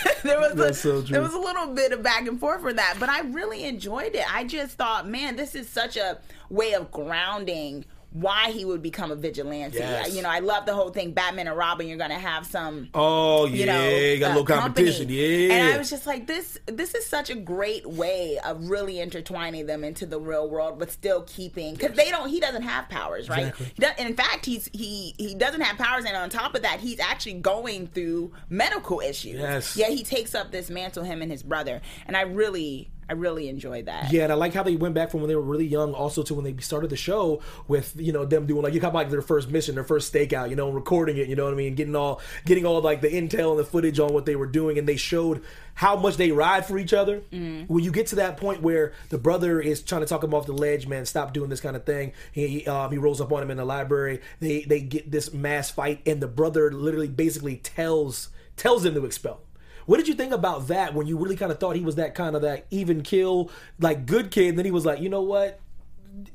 there 0.22 0.40
was 0.40 0.54
That's 0.54 0.78
a, 0.78 0.82
so 0.82 1.00
there 1.02 1.22
was 1.22 1.34
a 1.34 1.38
little 1.38 1.68
bit 1.68 1.92
of 1.92 2.02
back 2.02 2.26
and 2.26 2.38
forth 2.38 2.60
for 2.62 2.72
that, 2.72 2.96
but 2.98 3.08
I 3.08 3.20
really 3.20 3.64
enjoyed 3.64 4.14
it. 4.14 4.24
I 4.32 4.44
just 4.44 4.76
thought, 4.76 5.08
man, 5.08 5.36
this 5.36 5.54
is 5.54 5.68
such 5.68 5.96
a 5.96 6.18
way 6.50 6.74
of 6.74 6.90
grounding. 6.90 7.84
Why 8.12 8.50
he 8.50 8.64
would 8.64 8.82
become 8.82 9.10
a 9.10 9.16
vigilante? 9.16 9.78
Yes. 9.78 10.14
You 10.14 10.22
know, 10.22 10.28
I 10.28 10.40
love 10.40 10.66
the 10.66 10.74
whole 10.74 10.90
thing. 10.90 11.12
Batman 11.12 11.48
and 11.48 11.56
Robin. 11.56 11.88
You're 11.88 11.98
going 11.98 12.10
to 12.10 12.18
have 12.18 12.46
some 12.46 12.88
oh 12.94 13.46
yeah, 13.46 13.56
you 13.56 13.66
know, 13.66 14.20
got 14.20 14.26
a 14.26 14.30
uh, 14.30 14.40
little 14.40 14.44
competition. 14.44 15.06
company. 15.06 15.46
Yeah, 15.46 15.54
And 15.54 15.74
I 15.74 15.78
was 15.78 15.90
just 15.90 16.06
like, 16.06 16.26
this 16.26 16.58
this 16.66 16.94
is 16.94 17.06
such 17.06 17.30
a 17.30 17.34
great 17.34 17.86
way 17.86 18.38
of 18.44 18.68
really 18.68 19.00
intertwining 19.00 19.66
them 19.66 19.84
into 19.84 20.06
the 20.06 20.20
real 20.20 20.48
world, 20.48 20.78
but 20.78 20.90
still 20.90 21.22
keeping 21.22 21.74
because 21.74 21.96
they 21.96 22.10
don't. 22.10 22.28
He 22.28 22.40
doesn't 22.40 22.62
have 22.62 22.88
powers, 22.88 23.28
right? 23.28 23.48
Exactly. 23.48 23.72
Does, 23.78 23.92
in 23.98 24.14
fact, 24.14 24.46
he's 24.46 24.68
he 24.72 25.14
he 25.18 25.34
doesn't 25.34 25.60
have 25.60 25.76
powers, 25.78 26.04
and 26.04 26.16
on 26.16 26.30
top 26.30 26.54
of 26.54 26.62
that, 26.62 26.80
he's 26.80 27.00
actually 27.00 27.34
going 27.34 27.86
through 27.88 28.32
medical 28.48 29.00
issues. 29.00 29.40
Yes. 29.40 29.76
Yeah, 29.76 29.88
he 29.88 30.02
takes 30.02 30.34
up 30.34 30.52
this 30.52 30.70
mantle, 30.70 31.04
him 31.04 31.22
and 31.22 31.30
his 31.30 31.42
brother, 31.42 31.80
and 32.06 32.16
I 32.16 32.22
really. 32.22 32.91
I 33.12 33.14
really 33.14 33.50
enjoy 33.50 33.82
that. 33.82 34.10
Yeah, 34.10 34.22
and 34.22 34.32
I 34.32 34.36
like 34.36 34.54
how 34.54 34.62
they 34.62 34.74
went 34.74 34.94
back 34.94 35.10
from 35.10 35.20
when 35.20 35.28
they 35.28 35.36
were 35.36 35.42
really 35.42 35.66
young, 35.66 35.92
also 35.92 36.22
to 36.22 36.32
when 36.32 36.44
they 36.44 36.56
started 36.62 36.88
the 36.88 36.96
show 36.96 37.42
with 37.68 37.94
you 37.98 38.10
know 38.10 38.24
them 38.24 38.46
doing 38.46 38.62
like 38.62 38.72
you 38.72 38.80
got 38.80 38.94
like 38.94 39.10
their 39.10 39.20
first 39.20 39.50
mission, 39.50 39.74
their 39.74 39.84
first 39.84 40.10
stakeout, 40.10 40.48
you 40.48 40.56
know, 40.56 40.70
recording 40.70 41.18
it, 41.18 41.28
you 41.28 41.36
know 41.36 41.44
what 41.44 41.52
I 41.52 41.56
mean, 41.56 41.74
getting 41.74 41.94
all 41.94 42.22
getting 42.46 42.64
all 42.64 42.80
like 42.80 43.02
the 43.02 43.10
intel 43.10 43.50
and 43.50 43.58
the 43.58 43.66
footage 43.66 44.00
on 44.00 44.14
what 44.14 44.24
they 44.24 44.34
were 44.34 44.46
doing, 44.46 44.78
and 44.78 44.88
they 44.88 44.96
showed 44.96 45.44
how 45.74 45.94
much 45.94 46.16
they 46.16 46.32
ride 46.32 46.64
for 46.64 46.78
each 46.78 46.94
other. 46.94 47.22
When 47.66 47.84
you 47.84 47.92
get 47.92 48.06
to 48.08 48.16
that 48.16 48.38
point 48.38 48.62
where 48.62 48.94
the 49.10 49.18
brother 49.18 49.60
is 49.60 49.82
trying 49.82 50.00
to 50.00 50.06
talk 50.06 50.24
him 50.24 50.32
off 50.32 50.46
the 50.46 50.54
ledge, 50.54 50.86
man, 50.86 51.04
stop 51.04 51.34
doing 51.34 51.50
this 51.50 51.60
kind 51.60 51.76
of 51.76 51.84
thing. 51.84 52.12
He 52.32 52.66
um, 52.66 52.90
he 52.92 52.96
rolls 52.96 53.20
up 53.20 53.30
on 53.30 53.42
him 53.42 53.50
in 53.50 53.58
the 53.58 53.66
library. 53.66 54.22
They 54.40 54.62
they 54.62 54.80
get 54.80 55.10
this 55.10 55.34
mass 55.34 55.70
fight, 55.70 56.00
and 56.06 56.22
the 56.22 56.28
brother 56.28 56.72
literally 56.72 57.08
basically 57.08 57.56
tells 57.56 58.30
tells 58.56 58.86
him 58.86 58.94
to 58.94 59.04
expel. 59.04 59.42
What 59.86 59.98
did 59.98 60.08
you 60.08 60.14
think 60.14 60.32
about 60.32 60.68
that 60.68 60.94
when 60.94 61.06
you 61.06 61.18
really 61.18 61.36
kind 61.36 61.52
of 61.52 61.58
thought 61.58 61.76
he 61.76 61.82
was 61.82 61.96
that 61.96 62.14
kind 62.14 62.36
of 62.36 62.42
that 62.42 62.66
even 62.70 63.02
kill, 63.02 63.50
like 63.78 64.06
good 64.06 64.30
kid? 64.30 64.50
And 64.50 64.58
then 64.58 64.64
he 64.64 64.70
was 64.70 64.86
like, 64.86 65.00
you 65.00 65.08
know 65.08 65.22
what? 65.22 65.60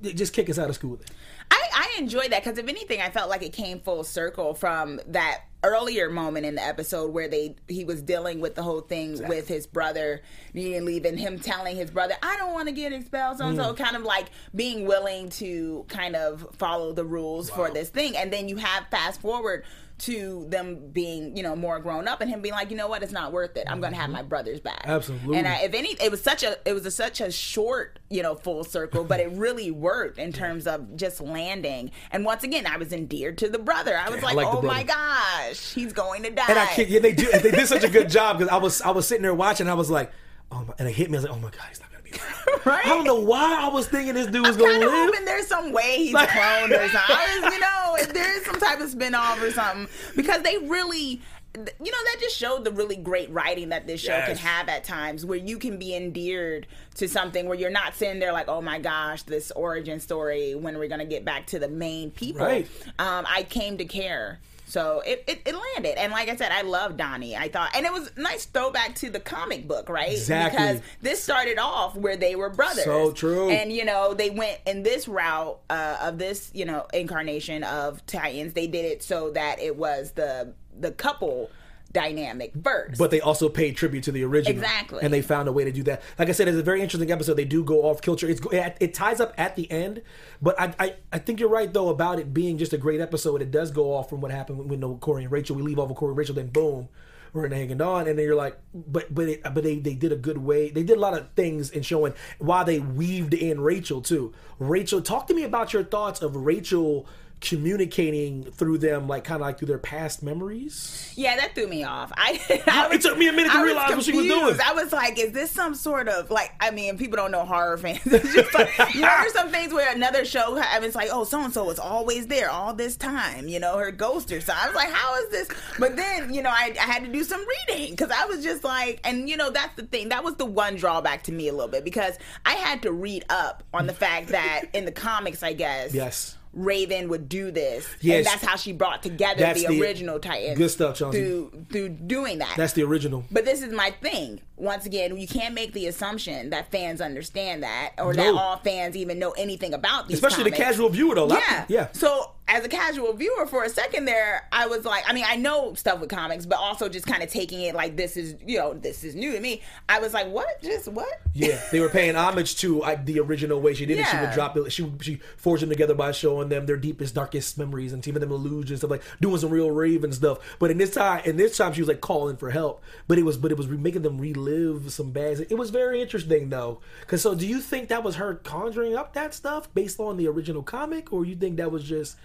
Just 0.02 0.34
kick 0.34 0.50
us 0.50 0.58
out 0.58 0.70
of 0.70 0.76
school. 0.76 0.96
Then. 0.96 1.08
I, 1.52 1.68
I 1.74 2.00
enjoyed 2.00 2.32
that 2.32 2.44
because 2.44 2.58
if 2.58 2.68
anything, 2.68 3.02
I 3.02 3.10
felt 3.10 3.30
like 3.30 3.44
it 3.44 3.54
came 3.54 3.80
full 3.80 4.04
circle 4.04 4.54
from 4.54 5.00
that 5.08 5.44
earlier 5.64 6.10
moment 6.10 6.46
in 6.46 6.56
the 6.56 6.64
episode 6.64 7.12
where 7.14 7.28
they 7.28 7.56
he 7.68 7.84
was 7.84 8.02
dealing 8.02 8.40
with 8.40 8.56
the 8.56 8.64
whole 8.64 8.82
thing 8.82 9.28
with 9.28 9.48
his 9.48 9.66
brother 9.66 10.22
needing 10.54 10.80
to 10.80 10.86
leave 10.86 11.04
and 11.06 11.20
him 11.20 11.40
telling 11.40 11.76
his 11.76 11.92
brother, 11.92 12.16
"I 12.22 12.38
don't 12.38 12.54
want 12.54 12.68
to 12.68 12.74
get 12.74 12.94
expelled." 12.94 13.38
So 13.38 13.56
so, 13.56 13.74
mm. 13.74 13.78
kind 13.78 13.96
of 13.96 14.04
like 14.04 14.28
being 14.56 14.86
willing 14.86 15.30
to 15.30 15.86
kind 15.88 16.16
of 16.16 16.48
follow 16.58 16.94
the 16.94 17.06
rules 17.06 17.50
for 17.50 17.70
this 17.70 17.90
thing, 17.90 18.18
and 18.18 18.32
then 18.32 18.50
you 18.50 18.58
have 18.58 18.88
fast 18.90 19.22
forward 19.22 19.64
to 20.00 20.46
them 20.50 20.90
being, 20.92 21.36
you 21.36 21.42
know, 21.42 21.56
more 21.56 21.80
grown 21.80 22.08
up 22.08 22.22
and 22.22 22.30
him 22.30 22.42
being 22.42 22.54
like, 22.54 22.70
you 22.70 22.78
know 22.78 22.88
what, 22.88 23.02
it's 23.02 23.12
not 23.12 23.32
worth 23.32 23.58
it. 23.58 23.66
I'm 23.68 23.80
going 23.80 23.94
to 23.94 24.00
have 24.00 24.10
mm-hmm. 24.10 24.18
my 24.18 24.22
brothers 24.22 24.60
back. 24.60 24.84
Absolutely. 24.86 25.38
And 25.38 25.48
I, 25.48 25.62
if 25.62 25.74
any, 25.74 25.94
it 25.94 26.12
was 26.12 26.22
such 26.22 26.44
a, 26.44 26.58
it 26.66 26.74
was 26.74 26.86
a, 26.86 26.92
such 26.92 27.20
a 27.20 27.32
short, 27.32 28.00
you 28.10 28.22
know, 28.22 28.36
full 28.36 28.64
circle, 28.64 29.04
but 29.04 29.20
it 29.20 29.32
really 29.32 29.72
worked 29.72 30.20
in 30.20 30.32
terms 30.34 30.68
of 30.68 30.96
just 30.96 31.20
landing. 31.20 31.92
And 32.12 32.26
once 32.26 32.44
again, 32.44 32.68
I 32.68 32.78
was 32.78 32.94
endeared 32.94 33.40
to 33.40 33.50
the 33.50 33.60
brother. 33.60 33.98
I 33.98 34.10
was 34.10 34.22
Yeah, 34.22 34.28
I 34.28 34.34
like, 34.34 34.46
like 34.46 34.56
oh 34.56 34.62
my 34.62 34.84
gosh, 34.84 35.74
he's 35.74 35.94
going 35.94 36.24
to 36.24 36.30
die. 36.30 36.46
And 36.48 36.60
I 36.60 36.68
kid, 36.68 36.90
yeah, 36.90 37.00
they 37.00 37.14
do. 37.14 37.32
They 37.32 37.52
did 37.52 37.68
such 37.68 37.84
a 37.84 37.90
good 37.90 38.10
job 38.18 38.38
because 38.38 38.52
I 38.52 38.58
was 38.58 38.82
I 38.82 38.92
was 38.92 39.08
sitting 39.08 39.24
there 39.24 39.34
watching. 39.34 39.68
I 39.68 39.74
was 39.74 39.90
like, 39.90 40.12
oh 40.52 40.64
my, 40.64 40.74
and 40.78 40.88
it 40.88 40.94
hit 40.94 41.10
me. 41.10 41.18
I 41.18 41.22
was 41.22 41.30
like, 41.30 41.38
oh 41.38 41.42
my 41.42 41.50
god, 41.50 41.66
he's 41.70 41.80
not 41.80 41.92
around. 42.14 42.66
Right? 42.66 42.86
I 42.86 42.90
don't 42.90 43.04
know 43.06 43.20
why 43.20 43.60
I 43.62 43.68
was 43.70 43.88
thinking 43.88 44.14
this 44.14 44.28
dude 44.28 44.46
was 44.46 44.56
I'm 44.58 44.64
gonna 44.64 44.80
live. 44.80 44.90
hoping 44.92 45.26
there's 45.26 45.48
some 45.48 45.72
way 45.72 45.98
he's 45.98 46.14
Like- 46.14 46.30
cloned 46.30 46.70
or 46.72 46.88
something. 46.90 47.16
I 47.16 47.40
was, 47.44 47.54
you 47.54 47.60
know, 47.60 47.96
if 48.00 48.14
there's 48.14 48.46
some 48.46 48.60
type 48.60 48.80
of 48.80 48.90
spinoff 48.90 49.42
or 49.42 49.52
something 49.52 49.88
because 50.16 50.42
they 50.44 50.58
really. 50.58 51.22
You 51.56 51.92
know 51.92 51.98
that 52.04 52.18
just 52.20 52.38
showed 52.38 52.66
the 52.66 52.72
really 52.72 52.98
great 52.98 53.32
writing 53.32 53.70
that 53.70 53.88
this 53.88 54.00
show 54.00 54.22
can 54.28 54.38
have 54.38 54.70
at 54.70 54.84
times, 54.84 55.26
where 55.26 55.40
you 55.40 55.58
can 55.58 55.80
be 55.80 55.96
endeared 55.96 56.68
to 56.96 57.08
something 57.08 57.48
where 57.48 57.58
you're 57.58 57.72
not 57.72 57.96
sitting 57.96 58.20
there 58.20 58.32
like, 58.32 58.48
"Oh 58.48 58.62
my 58.62 58.78
gosh, 58.78 59.24
this 59.24 59.50
origin 59.52 60.00
story." 60.00 60.54
When 60.54 60.76
we're 60.76 60.82
we 60.82 60.88
gonna 60.88 61.06
get 61.06 61.26
back 61.26 61.48
to 61.48 61.58
the 61.58 61.68
main 61.68 62.12
people? 62.12 62.46
Right. 62.46 62.68
Um, 63.00 63.26
I 63.28 63.42
came 63.42 63.80
to 63.80 63.86
care, 63.86 64.40
so 64.68 65.02
it, 65.06 65.24
it, 65.28 65.42
it 65.46 65.56
landed. 65.56 65.98
And 65.98 66.12
like 66.12 66.28
I 66.28 66.36
said, 66.36 66.52
I 66.52 66.62
love 66.62 66.98
Donnie. 66.98 67.38
I 67.38 67.48
thought, 67.48 67.72
and 67.74 67.86
it 67.86 67.94
was 67.94 68.12
nice 68.18 68.46
throwback 68.46 68.96
to 68.96 69.10
the 69.10 69.20
comic 69.20 69.66
book, 69.66 69.88
right? 69.88 70.12
Exactly. 70.12 70.60
Because 70.60 70.82
this 71.02 71.24
started 71.24 71.58
off 71.58 71.96
where 71.96 72.18
they 72.18 72.36
were 72.36 72.50
brothers. 72.50 72.84
So 72.84 73.12
true. 73.12 73.50
And 73.50 73.72
you 73.72 73.86
know, 73.86 74.14
they 74.14 74.30
went 74.30 74.60
in 74.68 74.84
this 74.84 75.08
route 75.08 75.60
uh, 75.70 75.98
of 76.02 76.18
this, 76.18 76.52
you 76.54 76.66
know, 76.66 76.86
incarnation 76.94 77.64
of 77.64 78.06
Titans. 78.06 78.54
They 78.54 78.68
did 78.68 78.86
it 78.86 79.02
so 79.02 79.32
that 79.32 79.60
it 79.60 79.78
was 79.78 80.12
the 80.12 80.54
the 80.78 80.92
couple 80.92 81.50
dynamic 81.92 82.54
first. 82.64 82.98
but 83.00 83.12
they 83.12 83.22
also 83.22 83.50
paid 83.50 83.76
tribute 83.76 84.04
to 84.04 84.12
the 84.12 84.24
original. 84.24 84.58
Exactly. 84.58 85.00
And 85.02 85.14
they 85.14 85.22
found 85.22 85.48
a 85.48 85.52
way 85.52 85.64
to 85.64 85.72
do 85.72 85.84
that. 85.84 86.02
Like 86.20 86.30
I 86.30 86.32
said, 86.32 86.48
it's 86.48 86.58
a 86.58 86.64
very 86.64 86.82
interesting 86.82 87.12
episode. 87.12 87.36
They 87.36 87.46
do 87.46 87.64
go 87.64 87.84
off 87.84 88.02
kilter. 88.02 88.28
It's 88.28 88.42
it, 88.52 88.78
it 88.80 88.94
ties 88.94 89.20
up 89.20 89.34
at 89.38 89.56
the 89.56 89.70
end, 89.72 90.02
but 90.42 90.60
I, 90.60 90.74
I 90.80 90.96
I 91.14 91.20
think 91.20 91.40
you're 91.40 91.50
right 91.50 91.72
though 91.72 91.90
about 91.90 92.20
it 92.20 92.34
being 92.34 92.58
just 92.58 92.74
a 92.74 92.78
great 92.78 93.02
episode. 93.02 93.42
It 93.42 93.52
does 93.52 93.72
go 93.72 93.94
off 93.94 94.10
from 94.10 94.22
what 94.22 94.32
happened 94.32 94.60
with, 94.60 94.84
with 94.84 95.00
Kory 95.00 95.24
and 95.24 95.32
Rachel. 95.32 95.56
We 95.56 95.64
leave 95.64 95.80
off 95.80 95.90
with 95.90 95.98
Kory 95.98 96.12
and 96.12 96.18
Rachel, 96.18 96.36
then 96.36 96.48
boom. 96.48 96.90
We're 97.34 97.46
in 97.46 97.52
hanging 97.52 97.82
on, 97.82 98.08
and 98.08 98.18
then 98.18 98.26
you're 98.26 98.36
like, 98.36 98.58
but 98.74 99.14
but 99.14 99.28
it, 99.30 99.44
but 99.44 99.62
they 99.64 99.78
they 99.80 99.94
did 99.94 100.12
a 100.12 100.16
good 100.16 100.38
way. 100.40 100.70
They 100.72 100.82
did 100.82 100.98
a 100.98 101.00
lot 101.00 101.14
of 101.14 101.30
things 101.36 101.70
in 101.70 101.84
showing 101.84 102.14
why 102.40 102.64
they 102.64 102.80
weaved 102.80 103.34
in 103.34 103.60
Rachel 103.60 104.02
too. 104.02 104.34
Rachel, 104.60 105.02
talk 105.02 105.28
to 105.28 105.34
me 105.34 105.44
about 105.44 105.74
your 105.74 105.84
thoughts 105.84 106.22
of 106.22 106.36
Rachel 106.36 107.06
communicating 107.40 108.44
through 108.44 108.78
them, 108.78 109.08
like 109.08 109.24
kind 109.24 109.42
of 109.42 109.48
like 109.48 109.58
through 109.60 109.68
their 109.68 109.78
past 109.78 110.24
memories. 110.24 111.12
yeah, 111.16 111.36
that 111.36 111.54
threw 111.56 111.68
me 111.68 111.84
off. 111.84 112.12
I, 112.16 112.40
It 112.50 112.90
was- 112.92 113.04
took 113.04 113.18
me 113.18 113.28
a 113.28 113.32
minute 113.34 113.52
to 113.52 113.58
I 113.58 113.64
realize 113.64 113.96
what 113.96 114.04
she 114.04 114.12
was 114.14 114.26
doing. 114.26 114.58
I 114.64 114.74
was 114.74 114.92
like, 114.92 115.20
is 115.20 115.32
this 115.32 115.52
some 115.52 115.76
sort 115.76 116.08
of 116.08 116.30
like? 116.32 116.54
I 116.60 116.72
mean, 116.72 116.98
people 116.98 117.18
don't 117.18 117.32
know 117.32 117.46
horror 117.46 117.78
fans. 117.78 118.00
It's 118.06 118.34
just 118.34 118.54
like 118.54 118.70
you 118.96 119.02
know, 119.02 119.14
there's 119.22 119.34
some 119.34 119.50
things 119.50 119.74
where 119.74 119.94
another 119.94 120.26
show, 120.26 120.58
it's 120.58 120.96
like, 120.96 121.10
oh, 121.12 121.24
so 121.24 121.42
and 121.44 121.54
so 121.54 121.64
was 121.66 121.80
always 121.80 122.28
there 122.28 122.50
all 122.50 122.74
this 122.74 122.96
time. 122.96 123.48
You 123.48 123.60
know, 123.60 123.78
her 123.78 123.92
ghost 123.92 124.32
or 124.32 124.42
something. 124.42 124.64
I 124.64 124.68
was 124.68 124.76
like, 124.76 124.92
how 124.92 125.16
is 125.24 125.30
this? 125.30 125.50
But 125.80 125.96
then, 125.96 126.34
you 126.34 126.42
know, 126.42 126.50
I, 126.50 126.74
I 126.80 126.84
had 126.84 127.04
to 127.06 127.12
do 127.12 127.24
some 127.24 127.44
reading 127.68 127.92
because 127.92 128.10
I 128.12 128.26
was 128.26 128.44
just 128.44 128.64
like, 128.64 129.00
and 129.04 129.30
you 129.30 129.38
know, 129.38 129.50
that's 129.50 129.76
the 129.76 129.84
thing. 129.84 130.10
That 130.10 130.24
was 130.24 130.36
the 130.36 130.46
one 130.46 130.76
drawback 130.76 131.24
to 131.24 131.32
me 131.32 131.48
a 131.48 131.52
little 131.54 131.68
bit 131.68 131.84
because 131.84 132.18
I 132.46 132.54
had 132.56 132.82
to 132.84 132.92
read 132.92 133.26
up 133.30 133.64
on 133.74 133.88
the 133.88 133.94
fact 133.94 134.30
that 134.30 134.64
in 134.74 134.86
the 134.86 134.92
comics, 134.92 135.44
I 135.44 135.54
guess, 135.54 135.94
Yes. 135.94 136.37
Raven 136.58 137.08
would 137.10 137.30
do 137.30 137.52
this, 137.52 137.88
Yes. 138.02 138.18
and 138.18 138.26
that's 138.26 138.44
how 138.44 138.56
she 138.56 138.72
brought 138.74 139.04
together 139.04 139.40
That's 139.40 139.62
the, 139.62 139.68
the- 139.76 139.82
original 139.82 140.20
Titans. 140.20 140.58
good 140.58 140.70
stuff, 140.72 140.98
Chauncey. 140.98 141.20
Through 141.24 141.66
through 141.72 141.90
doing 141.90 142.40
that. 142.40 142.56
That's 142.58 142.74
the 142.74 142.84
original. 142.84 143.24
But 143.32 143.46
this 143.46 143.62
is 143.62 143.72
my 143.72 143.92
thing. 144.02 144.42
Once 144.56 144.86
again, 144.88 145.16
you 145.18 145.28
can't 145.28 145.54
make 145.54 145.74
the 145.74 145.86
assumption 145.86 146.50
that 146.50 146.72
fans 146.72 147.00
understand 147.00 147.62
that, 147.64 147.92
or 148.00 148.14
No. 148.14 148.24
that 148.24 148.34
all 148.42 148.58
fans 148.58 148.96
even 148.98 149.20
know 149.20 149.32
anything 149.32 149.74
about 149.74 150.08
these. 150.08 150.18
Especially 150.18 150.44
the 150.50 150.52
casual 150.56 150.90
viewer, 150.90 151.14
though. 151.14 151.28
Yeah, 151.30 151.66
yeah. 151.68 151.88
So 151.92 152.32
as 152.50 152.64
a 152.64 152.70
casual 152.70 153.12
viewer, 153.12 153.46
for 153.46 153.64
a 153.66 153.70
second 153.70 154.06
there, 154.06 154.48
I 154.54 154.68
was 154.68 154.86
like, 154.86 155.04
I 155.06 155.12
mean, 155.12 155.26
I 155.28 155.36
know 155.36 155.74
stuff 155.74 156.00
with 156.00 156.10
comics, 156.10 156.46
but 156.46 156.58
also 156.58 156.88
just 156.88 157.06
kind 157.06 157.22
of 157.22 157.30
taking 157.30 157.62
it 157.62 157.76
like 157.76 157.98
this 157.98 158.16
is, 158.16 158.36
you 158.46 158.58
know, 158.58 158.74
this 158.74 159.04
is 159.04 159.16
new 159.16 159.34
to 159.34 159.40
me. 159.40 159.62
I 159.90 160.00
was 160.00 160.14
like, 160.14 160.28
what? 160.28 160.62
Just 160.62 160.88
what? 160.88 161.22
Yeah, 161.34 161.62
they 161.72 161.82
were 161.82 161.90
paying 161.90 162.16
homage 162.16 162.56
to 162.58 162.84
uh, 162.84 162.98
the 163.04 163.20
original 163.20 163.60
way 163.60 163.74
she 163.74 163.86
did 163.86 164.00
it. 164.00 164.08
She 164.08 164.18
would 164.18 164.32
drop 164.32 164.56
it. 164.56 164.72
She 164.72 164.90
she 165.02 165.16
forged 165.36 165.62
them 165.62 165.70
together 165.70 165.94
by 165.94 166.14
showing 166.14 166.48
them 166.48 166.66
their 166.66 166.78
deepest, 166.78 167.16
darkest 167.16 167.58
memories 167.58 167.92
and 167.92 168.02
giving 168.02 168.22
them 168.22 168.32
illusions 168.32 168.82
of 168.84 168.90
like 168.90 169.04
doing 169.20 169.38
some 169.38 169.50
real 169.50 169.70
Raven 169.70 170.14
stuff. 170.14 170.40
But 170.58 170.72
in 170.72 170.78
this 170.78 170.92
time, 170.92 171.24
in 171.26 171.36
this 171.36 171.58
time, 171.58 171.74
she 171.74 171.82
was 171.82 171.90
like 171.90 172.02
calling 172.02 172.38
for 172.38 172.52
help. 172.52 172.82
But 173.10 173.18
it 173.18 173.24
was, 173.24 173.38
but 173.38 173.52
it 173.52 173.58
was 173.58 173.68
making 173.68 174.04
them 174.04 174.20
relive 174.20 174.92
some 174.94 175.12
bad. 175.12 175.46
It 175.50 175.58
was 175.58 175.70
very 175.70 176.02
interesting 176.02 176.50
though. 176.50 176.80
Because 177.02 177.22
so, 177.22 177.36
do 177.36 177.46
you 177.46 177.60
think 177.60 177.90
that 177.90 178.04
was 178.04 178.16
her 178.16 178.36
conjuring 178.36 178.96
up 178.96 179.14
that 179.14 179.34
stuff 179.34 179.74
based 179.74 180.00
on 180.00 180.16
the 180.16 180.28
original 180.28 180.64
comic, 180.64 181.12
or 181.12 181.26
you 181.26 181.36
think 181.36 181.58
that 181.58 181.72
was 181.72 181.84
just? 181.84 182.16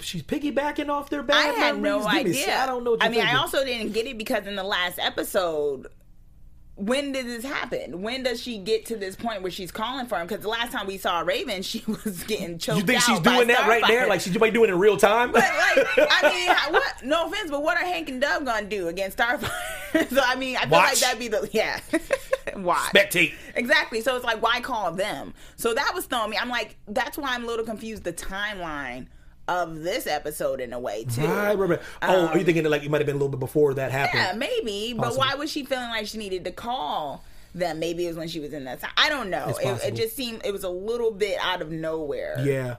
She's 0.00 0.22
piggybacking 0.22 0.88
off 0.88 1.08
their 1.08 1.20
I 1.20 1.24
bad 1.24 1.54
had 1.54 1.80
memories. 1.80 2.04
no 2.04 2.08
idea. 2.08 2.58
I 2.58 2.66
don't 2.66 2.84
know. 2.84 2.96
I 3.00 3.08
mean, 3.08 3.20
I 3.20 3.36
also 3.36 3.64
didn't 3.64 3.92
get 3.92 4.06
it 4.06 4.18
because 4.18 4.46
in 4.46 4.56
the 4.56 4.64
last 4.64 4.98
episode, 4.98 5.86
when 6.76 7.12
did 7.12 7.26
this 7.26 7.44
happen? 7.44 8.02
When 8.02 8.24
does 8.24 8.42
she 8.42 8.58
get 8.58 8.86
to 8.86 8.96
this 8.96 9.14
point 9.14 9.42
where 9.42 9.50
she's 9.50 9.70
calling 9.70 10.06
for 10.06 10.18
him? 10.18 10.26
Because 10.26 10.42
the 10.42 10.48
last 10.48 10.72
time 10.72 10.86
we 10.86 10.98
saw 10.98 11.20
Raven, 11.20 11.62
she 11.62 11.84
was 11.86 12.24
getting 12.24 12.58
choked. 12.58 12.80
You 12.80 12.84
think 12.84 13.00
she's 13.02 13.20
doing 13.20 13.48
that 13.48 13.68
right 13.68 13.84
there? 13.86 14.08
Like 14.08 14.20
she 14.20 14.36
might 14.38 14.52
do 14.52 14.64
it 14.64 14.70
in 14.70 14.78
real 14.78 14.96
time? 14.96 15.30
But 15.32 15.42
like, 15.42 15.86
I 15.96 16.66
mean, 16.68 16.74
what? 16.74 17.04
No 17.04 17.26
offense, 17.26 17.50
but 17.50 17.62
what 17.62 17.76
are 17.76 17.84
Hank 17.84 18.08
and 18.08 18.20
Dove 18.20 18.44
gonna 18.44 18.66
do 18.66 18.88
against 18.88 19.18
Starfire? 19.18 19.50
so 20.10 20.20
I 20.24 20.34
mean, 20.34 20.56
I 20.56 20.62
feel 20.62 20.70
like 20.70 20.98
that'd 20.98 21.18
be 21.18 21.28
the 21.28 21.48
yeah. 21.52 21.80
Watch. 22.56 22.92
Spectate. 22.92 23.34
Exactly. 23.54 24.00
So 24.00 24.16
it's 24.16 24.24
like, 24.24 24.42
why 24.42 24.60
call 24.60 24.92
them? 24.92 25.34
So 25.56 25.74
that 25.74 25.92
was 25.94 26.06
throwing 26.06 26.30
me. 26.30 26.36
I'm 26.36 26.48
like, 26.48 26.76
that's 26.88 27.16
why 27.16 27.34
I'm 27.34 27.44
a 27.44 27.46
little 27.46 27.64
confused. 27.64 28.04
The 28.04 28.12
timeline 28.12 29.06
of 29.48 29.82
this 29.82 30.06
episode 30.06 30.60
in 30.60 30.72
a 30.72 30.78
way 30.78 31.04
too. 31.04 31.26
Right, 31.26 31.54
right. 31.54 31.80
Oh, 32.02 32.26
are 32.28 32.38
you 32.38 32.44
thinking 32.44 32.62
that 32.62 32.70
like 32.70 32.82
it 32.82 32.90
might 32.90 32.98
have 33.00 33.06
been 33.06 33.16
a 33.16 33.18
little 33.18 33.28
bit 33.28 33.40
before 33.40 33.74
that 33.74 33.90
happened? 33.92 34.20
Um, 34.20 34.26
Yeah, 34.26 34.48
maybe. 34.48 34.94
But 34.96 35.16
why 35.16 35.34
was 35.34 35.50
she 35.50 35.64
feeling 35.64 35.90
like 35.90 36.06
she 36.06 36.18
needed 36.18 36.44
to 36.44 36.50
call 36.52 37.24
them? 37.54 37.78
Maybe 37.78 38.04
it 38.06 38.08
was 38.08 38.16
when 38.16 38.28
she 38.28 38.40
was 38.40 38.52
in 38.52 38.64
that. 38.64 38.80
I 38.96 39.08
don't 39.08 39.30
know. 39.30 39.54
It, 39.62 39.84
it 39.84 39.94
just 39.94 40.16
seemed 40.16 40.42
it 40.44 40.52
was 40.52 40.64
a 40.64 40.70
little 40.70 41.10
bit 41.10 41.38
out 41.40 41.60
of 41.62 41.70
nowhere. 41.70 42.42
Yeah. 42.44 42.76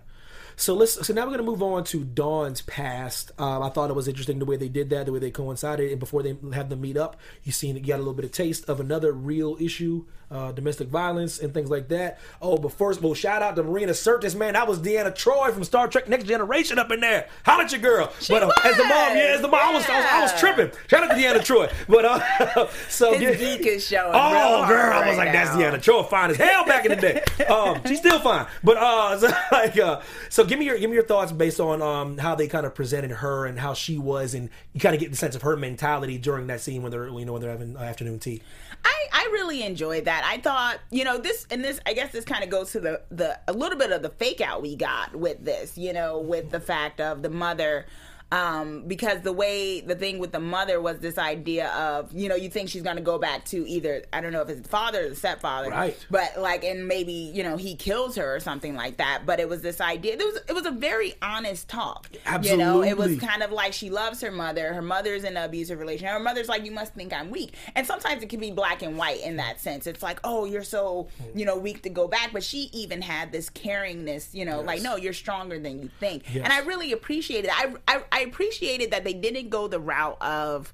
So 0.57 0.74
let's. 0.74 1.05
So 1.05 1.13
now 1.13 1.25
we're 1.25 1.31
gonna 1.31 1.43
move 1.43 1.62
on 1.62 1.84
to 1.86 2.03
Dawn's 2.05 2.62
past. 2.62 3.31
Um, 3.38 3.62
I 3.62 3.69
thought 3.69 3.89
it 3.89 3.93
was 3.93 4.07
interesting 4.07 4.39
the 4.39 4.45
way 4.45 4.55
they 4.55 4.69
did 4.69 4.89
that, 4.91 5.05
the 5.05 5.12
way 5.12 5.19
they 5.19 5.29
coincided, 5.31 5.91
and 5.91 6.00
before 6.00 6.24
they 6.24 6.38
have 6.53 6.69
them 6.69 6.79
meet 6.81 6.95
up, 6.95 7.17
you 7.43 7.51
seen 7.51 7.75
you 7.75 7.84
got 7.84 7.95
a 7.95 7.98
little 7.98 8.13
bit 8.13 8.24
of 8.25 8.31
taste 8.31 8.69
of 8.69 8.79
another 8.79 9.12
real 9.12 9.57
issue, 9.60 10.05
uh, 10.35 10.51
domestic 10.51 10.89
violence 10.89 11.39
and 11.39 11.53
things 11.53 11.69
like 11.69 11.87
that. 11.87 12.19
Oh, 12.41 12.57
but 12.57 12.73
first, 12.73 13.01
well, 13.01 13.13
shout 13.13 13.41
out 13.41 13.55
to 13.55 13.63
Marina 13.63 13.93
Sirtis, 13.93 14.35
man. 14.35 14.53
That 14.53 14.67
was 14.67 14.79
Deanna 14.79 15.15
Troi 15.15 15.53
from 15.53 15.63
Star 15.63 15.87
Trek 15.87 16.09
Next 16.09 16.25
Generation 16.25 16.77
up 16.77 16.91
in 16.91 16.99
there. 16.99 17.27
Holla 17.45 17.63
at 17.63 17.71
your 17.71 17.81
girl. 17.81 18.11
but 18.27 18.43
uh, 18.43 18.51
as 18.63 18.75
the 18.75 18.83
mom, 18.83 19.15
yeah, 19.15 19.33
as 19.35 19.41
the 19.41 19.47
mom, 19.47 19.61
I 19.61 19.73
was, 19.73 19.85
I 19.89 19.97
was, 19.97 20.05
I 20.05 20.21
was 20.21 20.39
tripping. 20.39 20.71
Shout 20.87 21.03
out 21.03 21.15
to 21.15 21.15
Deanna 21.15 21.39
Troi. 21.45 21.71
But 21.87 22.05
uh, 22.05 22.67
so 22.89 23.13
His 23.13 23.21
yeah. 23.21 23.57
geek 23.57 23.65
is 23.65 23.87
showing. 23.87 24.11
Oh, 24.13 24.67
girl, 24.67 24.93
I 24.93 25.07
was 25.07 25.17
like, 25.17 25.31
that's. 25.31 25.51
Deanna 25.51 25.81
Troi, 25.81 26.09
fine 26.09 26.31
as 26.31 26.37
hell 26.37 26.65
back 26.65 26.85
in 26.85 26.91
the 26.91 26.97
day. 26.97 27.23
Um, 27.45 27.79
she's 27.85 27.99
still 27.99 28.19
fine, 28.19 28.47
but 28.63 28.75
uh, 28.77 29.19
so, 29.19 29.27
like, 29.51 29.77
uh, 29.77 30.01
so 30.29 30.43
give 30.43 30.57
me 30.57 30.65
your 30.65 30.79
give 30.79 30.89
me 30.89 30.95
your 30.95 31.05
thoughts 31.05 31.31
based 31.31 31.59
on 31.59 31.81
um 31.81 32.17
how 32.17 32.33
they 32.33 32.47
kind 32.47 32.65
of 32.65 32.73
presented 32.73 33.11
her 33.11 33.45
and 33.45 33.59
how 33.59 33.73
she 33.73 33.97
was, 33.97 34.33
and 34.33 34.49
you 34.73 34.79
kind 34.79 34.95
of 34.95 34.99
get 34.99 35.11
the 35.11 35.17
sense 35.17 35.35
of 35.35 35.43
her 35.43 35.55
mentality 35.55 36.17
during 36.17 36.47
that 36.47 36.61
scene 36.61 36.81
when 36.81 36.91
they're 36.91 37.07
you 37.07 37.23
know 37.23 37.33
when 37.33 37.41
they're 37.41 37.51
having 37.51 37.77
uh, 37.77 37.81
afternoon 37.81 38.19
tea. 38.19 38.41
I, 38.85 39.07
I 39.11 39.29
really 39.31 39.63
enjoyed 39.63 40.05
that. 40.05 40.23
I 40.23 40.37
thought, 40.39 40.79
you 40.91 41.03
know, 41.03 41.17
this 41.17 41.47
and 41.49 41.63
this. 41.63 41.79
I 41.85 41.93
guess 41.93 42.11
this 42.11 42.23
kind 42.23 42.43
of 42.43 42.49
goes 42.49 42.71
to 42.71 42.79
the 42.79 43.01
the 43.09 43.39
a 43.47 43.53
little 43.53 43.77
bit 43.77 43.91
of 43.91 44.01
the 44.01 44.09
fake 44.09 44.41
out 44.41 44.61
we 44.61 44.75
got 44.75 45.15
with 45.15 45.43
this. 45.43 45.77
You 45.77 45.91
know, 45.93 46.19
with 46.19 46.51
the 46.51 46.59
fact 46.59 47.01
of 47.01 47.21
the 47.21 47.29
mother. 47.29 47.85
Um, 48.32 48.84
because 48.88 49.22
the 49.22 49.32
way 49.32 49.82
the 49.82 49.94
thing 49.96 50.17
with 50.17 50.32
the 50.32 50.39
mother 50.39 50.82
was 50.82 50.98
this 51.00 51.17
idea 51.20 51.70
of 51.70 52.12
you 52.12 52.27
know 52.27 52.36
you 52.36 52.50
think 52.50 52.70
she's 52.70 52.82
going 52.82 52.96
to 52.96 53.01
go 53.01 53.20
back 53.20 53.46
to 53.46 53.70
either 53.70 54.03
I 54.12 54.20
don't 54.20 54.34
know 54.34 54.41
if 54.41 54.50
it's 54.50 54.62
the 54.62 54.67
father 54.67 55.05
or 55.05 55.10
the 55.10 55.15
stepfather 55.15 55.70
Right. 55.70 55.96
but 56.10 56.34
like 56.39 56.63
and 56.63 56.88
maybe 56.88 57.13
you 57.13 57.44
know 57.44 57.55
he 57.55 57.75
kills 57.75 58.15
her 58.15 58.36
or 58.36 58.39
something 58.39 58.75
like 58.75 58.98
that 58.98 59.22
but 59.27 59.39
it 59.39 59.48
was 59.48 59.62
this 59.62 59.79
idea 59.79 60.13
it 60.13 60.20
was 60.20 60.39
it 60.50 60.53
was 60.53 60.65
a 60.65 60.72
very 60.72 61.13
honest 61.22 61.70
talk. 61.70 62.10
You 62.41 62.58
know 62.58 62.82
it 62.84 62.98
was 62.98 63.17
kind 63.20 63.44
of 63.44 63.51
like 63.51 63.74
she 63.74 63.91
loves 63.91 64.22
her 64.22 64.32
mother 64.32 64.74
her 64.74 64.82
mother's 64.82 65.24
in 65.24 65.38
an 65.38 65.44
abusive 65.46 65.79
relationship 65.79 66.13
her 66.13 66.20
mother's 66.20 66.50
like 66.50 66.65
you 66.65 66.72
must 66.72 66.96
think 66.96 67.13
i'm 67.13 67.29
weak. 67.29 67.53
And 67.75 67.86
sometimes 67.86 68.24
it 68.24 68.29
can 68.29 68.39
be 68.39 68.50
black 68.51 68.82
and 68.82 68.98
white 68.98 69.22
in 69.22 69.38
that 69.38 69.62
sense. 69.62 69.86
It's 69.86 70.01
like 70.01 70.20
oh 70.24 70.46
you're 70.46 70.63
so 70.63 71.08
you 71.36 71.46
know 71.46 71.58
weak 71.58 71.84
to 71.84 71.89
go 71.89 72.08
back. 72.08 72.32
But 72.34 72.44
she 72.44 72.70
even 72.74 73.03
had 73.03 73.32
this 73.32 73.51
caringness 73.51 74.34
you 74.34 74.46
know 74.46 74.62
like 74.62 74.82
no 74.82 74.96
you're 74.96 75.13
stronger 75.13 75.60
than 75.60 75.79
you 75.79 75.89
think. 76.00 76.24
Yes. 76.34 76.44
and 76.44 76.51
i 76.51 76.60
really 76.62 76.91
appreciated 76.91 77.51
I, 77.53 77.74
I 77.88 78.01
i 78.15 78.22
appreciated 78.22 78.91
that 78.91 79.03
they 79.03 79.13
didn't 79.13 79.50
go 79.50 79.67
the 79.67 79.79
route 79.79 80.17
of 80.22 80.72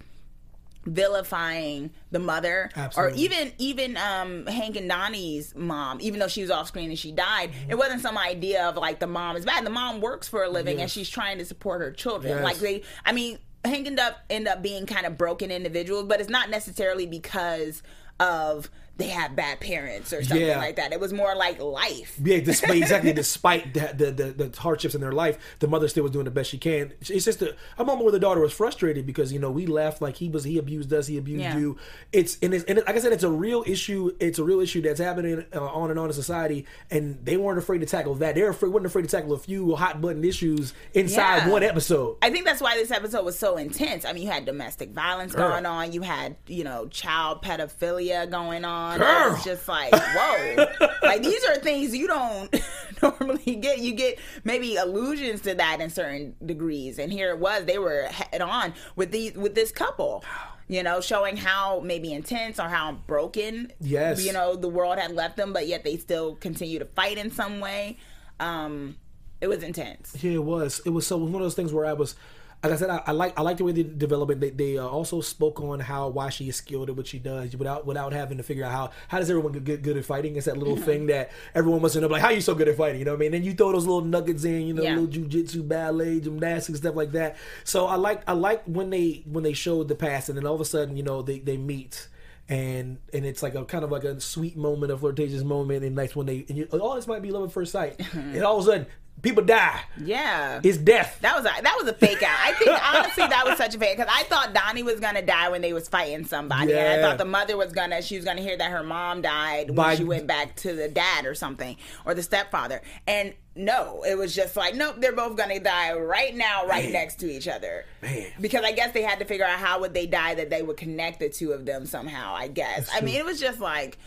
vilifying 0.86 1.92
the 2.10 2.18
mother 2.20 2.70
Absolutely. 2.76 3.14
or 3.14 3.18
even 3.24 3.54
even 3.60 3.98
um 3.98 4.48
Hank 4.48 4.76
and 4.76 4.90
Donnie's 4.90 5.54
mom 5.56 6.00
even 6.02 6.20
though 6.20 6.28
she 6.28 6.42
was 6.42 6.50
off 6.50 6.68
screen 6.68 6.90
and 6.90 6.98
she 6.98 7.12
died 7.12 7.52
it 7.70 7.76
wasn't 7.76 8.02
some 8.02 8.18
idea 8.18 8.68
of 8.68 8.78
like 8.78 9.00
the 9.00 9.06
mom 9.08 9.36
is 9.36 9.46
bad 9.46 9.64
the 9.64 9.70
mom 9.70 10.02
works 10.02 10.28
for 10.28 10.44
a 10.44 10.50
living 10.50 10.82
and 10.82 10.90
she's 10.90 11.08
trying 11.10 11.38
to 11.38 11.46
support 11.46 11.82
her 11.82 11.92
children 11.92 12.34
Yes. 12.38 12.44
like 12.44 12.58
they 12.58 12.82
I 13.06 13.12
mean 13.12 13.38
Hank 13.64 13.86
ended 13.86 14.00
up 14.00 14.18
end 14.30 14.48
up 14.48 14.64
being 14.64 14.88
kind 14.88 15.06
of 15.06 15.20
broken 15.20 15.52
individuals, 15.52 16.06
but 16.06 16.20
it's 16.20 16.32
not 16.32 16.50
necessarily 16.50 17.06
because 17.06 17.84
of 18.20 18.72
they 19.02 19.10
have 19.10 19.36
bad 19.36 19.60
parents 19.60 20.14
or 20.14 20.24
something 20.24 20.48
yeah. 20.48 20.58
like 20.58 20.76
that. 20.76 20.94
It 20.94 21.00
was 21.00 21.14
more 21.14 21.36
like 21.36 21.60
life. 21.60 22.18
Yeah, 22.24 22.40
despite, 22.40 22.78
exactly. 22.78 23.14
Despite 23.14 23.74
the, 23.74 23.94
the, 23.94 24.12
the, 24.12 24.48
the, 24.50 24.62
hardships 24.62 24.96
in 24.96 25.02
their 25.02 25.12
life, 25.12 25.38
the 25.60 25.68
mother 25.68 25.88
still 25.88 26.04
was 26.04 26.12
doing 26.12 26.26
the 26.26 26.32
best 26.32 26.50
she 26.50 26.58
can. 26.58 26.94
It's 27.02 27.26
just 27.26 27.42
a, 27.42 27.56
a 27.78 27.86
moment 27.86 28.04
where 28.06 28.12
the 28.12 28.20
daughter 28.20 28.42
was 28.42 28.54
frustrated 28.54 29.06
because 29.06 29.34
you 29.34 29.40
know 29.40 29.52
we 29.52 29.66
left 29.66 30.02
like 30.02 30.18
he 30.18 30.30
was 30.30 30.44
he 30.44 30.58
abused 30.58 30.94
us, 30.94 31.08
he 31.08 31.18
abused 31.18 31.42
yeah. 31.42 31.58
you. 31.58 31.78
It's 32.12 32.38
and, 32.42 32.54
it's 32.54 32.64
and 32.66 32.80
it, 32.80 32.86
like 32.86 32.96
I 32.96 33.00
said, 33.00 33.14
it's 33.14 33.24
a 33.24 33.30
real 33.30 33.64
issue. 33.66 34.16
It's 34.20 34.40
a 34.40 34.44
real 34.44 34.60
issue 34.60 34.82
that's 34.82 35.00
happening 35.00 35.46
uh, 35.54 35.66
on 35.66 35.90
and 35.90 36.00
on 36.00 36.08
in 36.08 36.14
society, 36.14 36.66
and 36.90 37.18
they 37.24 37.38
weren't 37.38 37.58
afraid 37.58 37.80
to 37.80 37.86
tackle 37.86 38.16
that. 38.16 38.36
They're 38.36 38.50
afraid, 38.50 38.72
weren't 38.72 38.86
afraid 38.86 39.04
to 39.04 39.08
tackle 39.08 39.34
a 39.34 39.40
few 39.40 39.76
hot 39.76 40.02
button 40.02 40.24
issues 40.24 40.74
inside 40.94 41.46
yeah. 41.46 41.50
one 41.50 41.64
episode. 41.64 42.18
I 42.22 42.30
think 42.30 42.46
that's 42.46 42.62
why 42.62 42.76
this 42.76 42.92
episode 42.92 43.26
was 43.26 43.38
so 43.38 43.58
intense. 43.58 44.06
I 44.06 44.14
mean, 44.14 44.24
you 44.24 44.30
had 44.30 44.46
domestic 44.46 44.92
violence 44.92 45.34
Girl. 45.34 45.50
going 45.50 45.66
on, 45.66 45.94
you 45.94 46.02
had 46.02 46.36
you 46.48 46.64
know 46.64 46.88
child 46.88 47.42
pedophilia 47.42 48.30
going 48.30 48.66
on. 48.66 48.91
Girl. 49.00 49.36
It 49.36 49.44
just 49.44 49.68
like, 49.68 49.94
whoa. 49.94 50.68
like 51.04 51.24
these 51.24 51.44
are 51.46 51.56
things 51.56 51.96
you 51.96 52.08
don't 52.08 52.54
normally 53.02 53.56
get. 53.56 53.80
You 53.80 53.94
get 53.94 54.20
maybe 54.44 54.76
allusions 54.76 55.42
to 55.42 55.56
that 55.56 55.82
in 55.82 55.90
certain 55.90 56.36
degrees. 56.46 57.00
And 57.00 57.12
here 57.12 57.30
it 57.32 57.40
was, 57.40 57.66
they 57.66 57.78
were 57.78 58.04
head 58.04 58.42
on 58.42 58.74
with 58.96 59.12
these 59.12 59.34
with 59.34 59.56
this 59.56 59.72
couple. 59.72 60.24
You 60.68 60.84
know, 60.84 61.02
showing 61.02 61.36
how 61.36 61.82
maybe 61.82 62.14
intense 62.14 62.58
or 62.58 62.70
how 62.70 62.94
broken 63.06 63.74
yes. 63.82 64.24
you 64.24 64.32
know, 64.32 64.56
the 64.56 64.70
world 64.70 64.98
had 64.98 65.12
left 65.12 65.36
them, 65.36 65.52
but 65.52 65.68
yet 65.68 65.84
they 65.84 65.98
still 65.98 66.36
continue 66.36 66.80
to 66.80 66.86
fight 66.86 67.18
in 67.18 67.30
some 67.30 67.60
way. 67.60 67.98
Um, 68.40 68.96
it 69.42 69.48
was 69.48 69.64
intense. 69.64 70.16
Yeah, 70.22 70.34
it 70.34 70.44
was. 70.44 70.80
It 70.86 70.92
was 70.92 71.06
so 71.06 71.18
it 71.18 71.24
was 71.24 71.32
one 71.32 71.42
of 71.42 71.46
those 71.46 71.56
things 71.56 71.74
where 71.74 71.86
I 71.86 71.94
was 71.94 72.16
like 72.64 72.74
I 72.74 72.76
said, 72.76 72.90
I, 72.92 73.02
I, 73.08 73.12
like 73.12 73.40
I 73.40 73.42
like 73.42 73.58
the 73.58 73.64
way 73.64 73.72
they 73.72 73.82
develop 73.82 74.30
it. 74.30 74.40
They, 74.40 74.52
they 74.52 74.78
uh, 74.78 74.86
also 74.86 75.20
spoke 75.22 75.60
on 75.62 75.80
how 75.80 76.10
why 76.10 76.30
she 76.30 76.48
is 76.48 76.58
skilled 76.58 76.90
at 76.90 76.96
what 76.96 77.08
she 77.08 77.18
does 77.18 77.56
without 77.56 77.88
without 77.88 78.14
having 78.14 78.38
to 78.38 78.44
figure 78.44 78.64
out 78.64 78.72
how 78.72 78.92
how 79.08 79.18
does 79.18 79.32
everyone 79.32 79.54
get 79.54 79.82
good 79.82 79.98
at 79.98 80.06
fighting. 80.06 80.36
It's 80.36 80.46
that 80.46 80.58
little 80.58 80.78
thing 80.78 81.08
that 81.08 81.32
everyone 81.56 81.82
must 81.82 81.96
know, 81.96 82.08
like 82.08 82.22
how 82.22 82.28
are 82.28 82.34
you 82.34 82.42
so 82.42 82.54
good 82.54 82.68
at 82.68 82.78
fighting. 82.78 83.00
You 83.00 83.06
know 83.06 83.14
what 83.14 83.18
I 83.18 83.22
mean? 83.22 83.34
And 83.34 83.44
you 83.44 83.54
throw 83.54 83.72
those 83.72 83.88
little 83.88 84.06
nuggets 84.06 84.44
in, 84.44 84.68
you 84.68 84.74
know, 84.76 84.84
yeah. 84.84 84.96
little 84.96 85.08
jujitsu, 85.08 85.68
ballet, 85.68 86.20
gymnastics, 86.20 86.80
stuff 86.80 86.96
like 86.96 87.14
that. 87.14 87.38
So 87.64 87.88
I 87.88 87.96
like 87.96 88.22
I 88.28 88.34
like 88.34 88.64
when 88.66 88.92
they 88.92 89.24
when 89.26 89.44
they 89.44 89.54
showed 89.54 89.88
the 89.88 89.96
past, 89.96 90.30
and 90.30 90.38
then 90.38 90.46
all 90.46 90.56
of 90.56 90.62
a 90.62 90.66
sudden, 90.66 90.96
you 90.96 91.04
know, 91.04 91.24
they 91.24 91.40
they 91.40 91.58
meet 91.58 92.08
and 92.48 92.98
and 93.14 93.26
it's 93.26 93.42
like 93.42 93.56
a 93.56 93.64
kind 93.66 93.84
of 93.84 93.92
like 93.92 94.04
a 94.04 94.20
sweet 94.20 94.58
moment, 94.58 94.92
a 94.92 94.98
flirtatious 94.98 95.44
moment, 95.44 95.84
and 95.84 95.96
nice 95.96 96.16
when 96.16 96.28
they 96.28 96.46
and 96.50 96.58
you, 96.58 96.68
oh 96.74 96.96
this 96.96 97.08
might 97.08 97.22
be 97.22 97.32
love 97.32 97.46
at 97.46 97.52
first 97.52 97.72
sight, 97.72 98.00
and 98.14 98.44
all 98.44 98.60
of 98.60 98.68
a 98.68 98.70
sudden 98.70 98.88
people 99.22 99.44
die. 99.44 99.80
Yeah, 100.04 100.60
it's 100.64 100.78
death. 100.78 101.20
That 101.22 101.36
was 101.36 101.46
a, 101.46 101.62
that 101.62 101.76
was 101.80 101.88
a 101.88 101.94
fake 101.94 102.24
out. 102.24 102.38
I 102.40 102.54
think 102.54 102.72
honestly 102.94 103.28
that 103.28 103.46
was 103.46 103.58
such 103.58 103.76
a 103.76 103.80
fake 103.80 103.98
because 103.98 104.12
I 104.14 104.24
thought 104.24 104.54
Donnie 104.54 104.84
was 104.84 105.00
gonna 105.00 105.22
die 105.22 105.50
when 105.50 105.62
they 105.62 105.74
was 105.74 105.88
fighting 105.88 106.26
somebody, 106.26 106.72
yeah. 106.72 106.94
and 106.94 107.02
I 107.06 107.08
thought 107.08 107.18
the 107.18 107.26
mother 107.26 107.58
was 107.58 107.72
gonna 107.72 108.02
she 108.02 108.16
was 108.16 108.26
gonna 108.26 108.42
hear 108.42 108.58
that 108.58 108.72
her 108.72 108.84
mom 108.84 109.22
died 109.22 109.70
when 109.70 109.76
By, 109.76 109.96
she 109.96 110.04
went 110.04 110.28
back 110.28 110.56
to 110.58 110.74
the 110.74 110.88
dad 110.88 111.26
or 111.26 111.36
something 111.36 111.78
or 112.06 112.14
the 112.14 112.24
stepfather, 112.24 112.82
and 113.08 113.34
no, 113.54 114.04
it 114.08 114.18
was 114.18 114.34
just 114.34 114.56
like 114.56 114.76
nope, 114.76 114.96
they're 115.00 115.12
both 115.12 115.36
gonna 115.36 115.60
die 115.60 115.94
right 115.94 116.36
now, 116.36 116.66
right 116.66 116.86
Man. 116.86 116.94
next 116.94 117.20
to 117.20 117.32
each 117.32 117.48
other. 117.48 117.86
Man, 118.02 118.28
because 118.40 118.64
I 118.64 118.72
guess 118.72 118.94
they 118.94 119.02
had 119.04 119.20
to 119.20 119.26
figure 119.26 119.46
out 119.46 119.60
how 119.60 119.82
would 119.82 119.94
they 119.94 120.08
die 120.08 120.36
that 120.36 120.50
they 120.50 120.62
would 120.62 120.78
connect 120.78 121.20
the 121.20 121.30
two 121.30 121.52
of 121.52 121.66
them 121.66 121.86
somehow. 121.86 122.34
I 122.34 122.48
guess. 122.48 122.90
I 122.94 123.02
mean, 123.02 123.16
it 123.16 123.26
was 123.26 123.40
just 123.40 123.60
like 123.60 123.98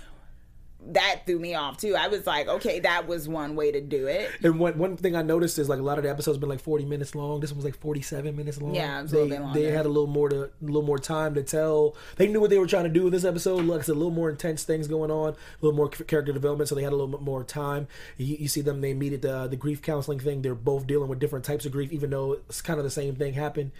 that 0.92 1.22
threw 1.26 1.38
me 1.38 1.54
off 1.54 1.78
too. 1.78 1.96
I 1.96 2.08
was 2.08 2.26
like, 2.26 2.48
okay, 2.48 2.80
that 2.80 3.06
was 3.06 3.28
one 3.28 3.56
way 3.56 3.72
to 3.72 3.80
do 3.80 4.06
it. 4.06 4.30
And 4.42 4.58
one 4.58 4.78
one 4.78 4.96
thing 4.96 5.16
I 5.16 5.22
noticed 5.22 5.58
is 5.58 5.68
like 5.68 5.78
a 5.78 5.82
lot 5.82 5.98
of 5.98 6.04
the 6.04 6.10
episodes 6.10 6.38
been 6.38 6.48
like 6.48 6.60
forty 6.60 6.84
minutes 6.84 7.14
long. 7.14 7.40
This 7.40 7.50
one 7.50 7.56
was 7.56 7.64
like 7.64 7.78
forty 7.78 8.02
seven 8.02 8.36
minutes 8.36 8.60
long. 8.60 8.74
Yeah, 8.74 9.02
they, 9.02 9.28
they 9.54 9.64
had 9.70 9.86
a 9.86 9.88
little 9.88 10.06
more 10.06 10.28
to 10.28 10.44
a 10.44 10.50
little 10.60 10.82
more 10.82 10.98
time 10.98 11.34
to 11.34 11.42
tell. 11.42 11.96
They 12.16 12.26
knew 12.26 12.40
what 12.40 12.50
they 12.50 12.58
were 12.58 12.66
trying 12.66 12.84
to 12.84 12.90
do 12.90 13.04
with 13.04 13.12
this 13.12 13.24
episode. 13.24 13.64
Like 13.64 13.80
it's 13.80 13.88
a 13.88 13.94
little 13.94 14.10
more 14.10 14.30
intense 14.30 14.64
things 14.64 14.88
going 14.88 15.10
on, 15.10 15.30
a 15.30 15.36
little 15.60 15.76
more 15.76 15.88
character 15.88 16.32
development, 16.32 16.68
so 16.68 16.74
they 16.74 16.82
had 16.82 16.92
a 16.92 16.96
little 16.96 17.08
bit 17.08 17.22
more 17.22 17.44
time. 17.44 17.88
You, 18.16 18.36
you 18.40 18.48
see 18.48 18.60
them 18.60 18.80
they 18.80 18.94
meet 18.94 19.12
at 19.12 19.22
the 19.22 19.34
uh, 19.34 19.46
the 19.46 19.56
grief 19.56 19.82
counseling 19.82 20.20
thing. 20.20 20.42
They're 20.42 20.54
both 20.54 20.86
dealing 20.86 21.08
with 21.08 21.18
different 21.18 21.44
types 21.44 21.66
of 21.66 21.72
grief, 21.72 21.92
even 21.92 22.10
though 22.10 22.32
it's 22.32 22.62
kind 22.62 22.78
of 22.78 22.84
the 22.84 22.90
same 22.90 23.16
thing 23.16 23.34
happened. 23.34 23.72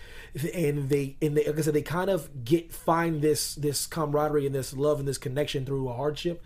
And 0.55 0.89
they 0.89 1.17
and 1.21 1.37
they 1.37 1.45
like 1.45 1.59
I 1.59 1.63
said, 1.63 1.75
they 1.75 1.83
kind 1.83 2.11
of 2.11 2.45
get 2.45 2.73
find 2.73 3.23
this 3.23 3.55
this 3.55 3.87
camaraderie 3.87 4.47
and 4.47 4.55
this 4.55 4.75
love 4.75 4.99
and 4.99 5.09
this 5.09 5.19
connection 5.19 5.65
through 5.65 5.89
a 5.89 5.93
hardship 5.93 6.43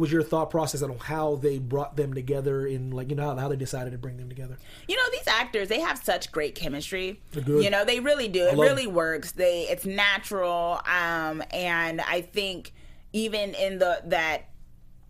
what 0.00 0.06
was 0.06 0.12
your 0.12 0.22
thought 0.22 0.48
process 0.48 0.82
on 0.82 0.96
how 0.98 1.36
they 1.36 1.58
brought 1.58 1.94
them 1.94 2.14
together 2.14 2.66
in 2.66 2.90
like 2.90 3.10
you 3.10 3.16
know 3.16 3.24
how, 3.24 3.36
how 3.36 3.48
they 3.48 3.56
decided 3.56 3.90
to 3.90 3.98
bring 3.98 4.16
them 4.16 4.30
together 4.30 4.56
you 4.88 4.96
know 4.96 5.02
these 5.12 5.28
actors 5.28 5.68
they 5.68 5.80
have 5.80 6.02
such 6.02 6.32
great 6.32 6.54
chemistry 6.54 7.20
you 7.46 7.68
know 7.68 7.84
they 7.84 8.00
really 8.00 8.26
do 8.26 8.46
it 8.46 8.56
really 8.56 8.86
them. 8.86 8.94
works 8.94 9.32
they 9.32 9.66
it's 9.68 9.84
natural 9.84 10.80
um 10.86 11.42
and 11.52 12.00
i 12.00 12.22
think 12.22 12.72
even 13.12 13.52
in 13.54 13.78
the 13.78 14.00
that 14.06 14.46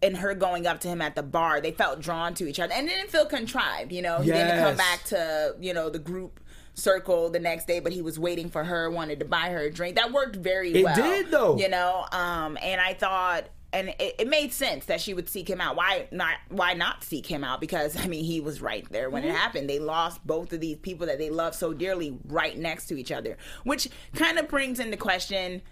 and 0.02 0.16
her 0.16 0.34
going 0.34 0.66
up 0.66 0.80
to 0.80 0.88
him 0.88 1.02
at 1.02 1.14
the 1.14 1.22
bar, 1.22 1.60
they 1.60 1.72
felt 1.72 2.00
drawn 2.00 2.32
to 2.32 2.48
each 2.48 2.58
other 2.58 2.72
and 2.72 2.88
didn't 2.88 3.10
feel 3.10 3.26
contrived. 3.26 3.92
You 3.92 4.00
know, 4.00 4.22
he 4.22 4.32
didn't 4.32 4.58
come 4.58 4.74
back 4.74 5.04
to 5.04 5.54
you 5.60 5.74
know 5.74 5.90
the 5.90 5.98
group 5.98 6.40
circle 6.72 7.28
the 7.28 7.38
next 7.38 7.66
day, 7.66 7.80
but 7.80 7.92
he 7.92 8.00
was 8.00 8.18
waiting 8.18 8.48
for 8.48 8.64
her, 8.64 8.90
wanted 8.90 9.18
to 9.18 9.26
buy 9.26 9.50
her 9.50 9.64
a 9.64 9.70
drink. 9.70 9.96
That 9.96 10.10
worked 10.10 10.36
very 10.36 10.72
it 10.72 10.84
well. 10.84 10.98
It 10.98 11.02
did 11.02 11.30
though. 11.30 11.58
You 11.58 11.68
know, 11.68 12.06
um, 12.12 12.56
and 12.62 12.80
I 12.80 12.94
thought 12.94 13.44
and 13.72 13.90
it, 13.98 14.16
it, 14.18 14.28
made 14.28 14.52
sense 14.52 14.86
that 14.86 15.00
she 15.00 15.14
would 15.14 15.28
seek 15.28 15.48
him 15.48 15.60
out. 15.60 15.76
Why 15.76 16.08
not? 16.10 16.36
Why 16.48 16.74
not 16.74 17.04
seek 17.04 17.26
him 17.26 17.44
out? 17.44 17.60
Because 17.60 17.96
I 17.96 18.06
mean, 18.06 18.24
he 18.24 18.40
was 18.40 18.60
right 18.60 18.86
there 18.90 19.10
when 19.10 19.22
mm-hmm. 19.22 19.32
it 19.32 19.36
happened. 19.36 19.70
They 19.70 19.78
lost 19.78 20.26
both 20.26 20.52
of 20.52 20.60
these 20.60 20.78
people 20.78 21.06
that 21.06 21.18
they 21.18 21.30
love 21.30 21.54
so 21.54 21.72
dearly 21.72 22.18
right 22.26 22.58
next 22.58 22.86
to 22.86 22.98
each 22.98 23.12
other, 23.12 23.36
which 23.64 23.88
kind 24.14 24.38
of 24.38 24.48
brings 24.48 24.80
into 24.80 24.96
question 24.96 25.62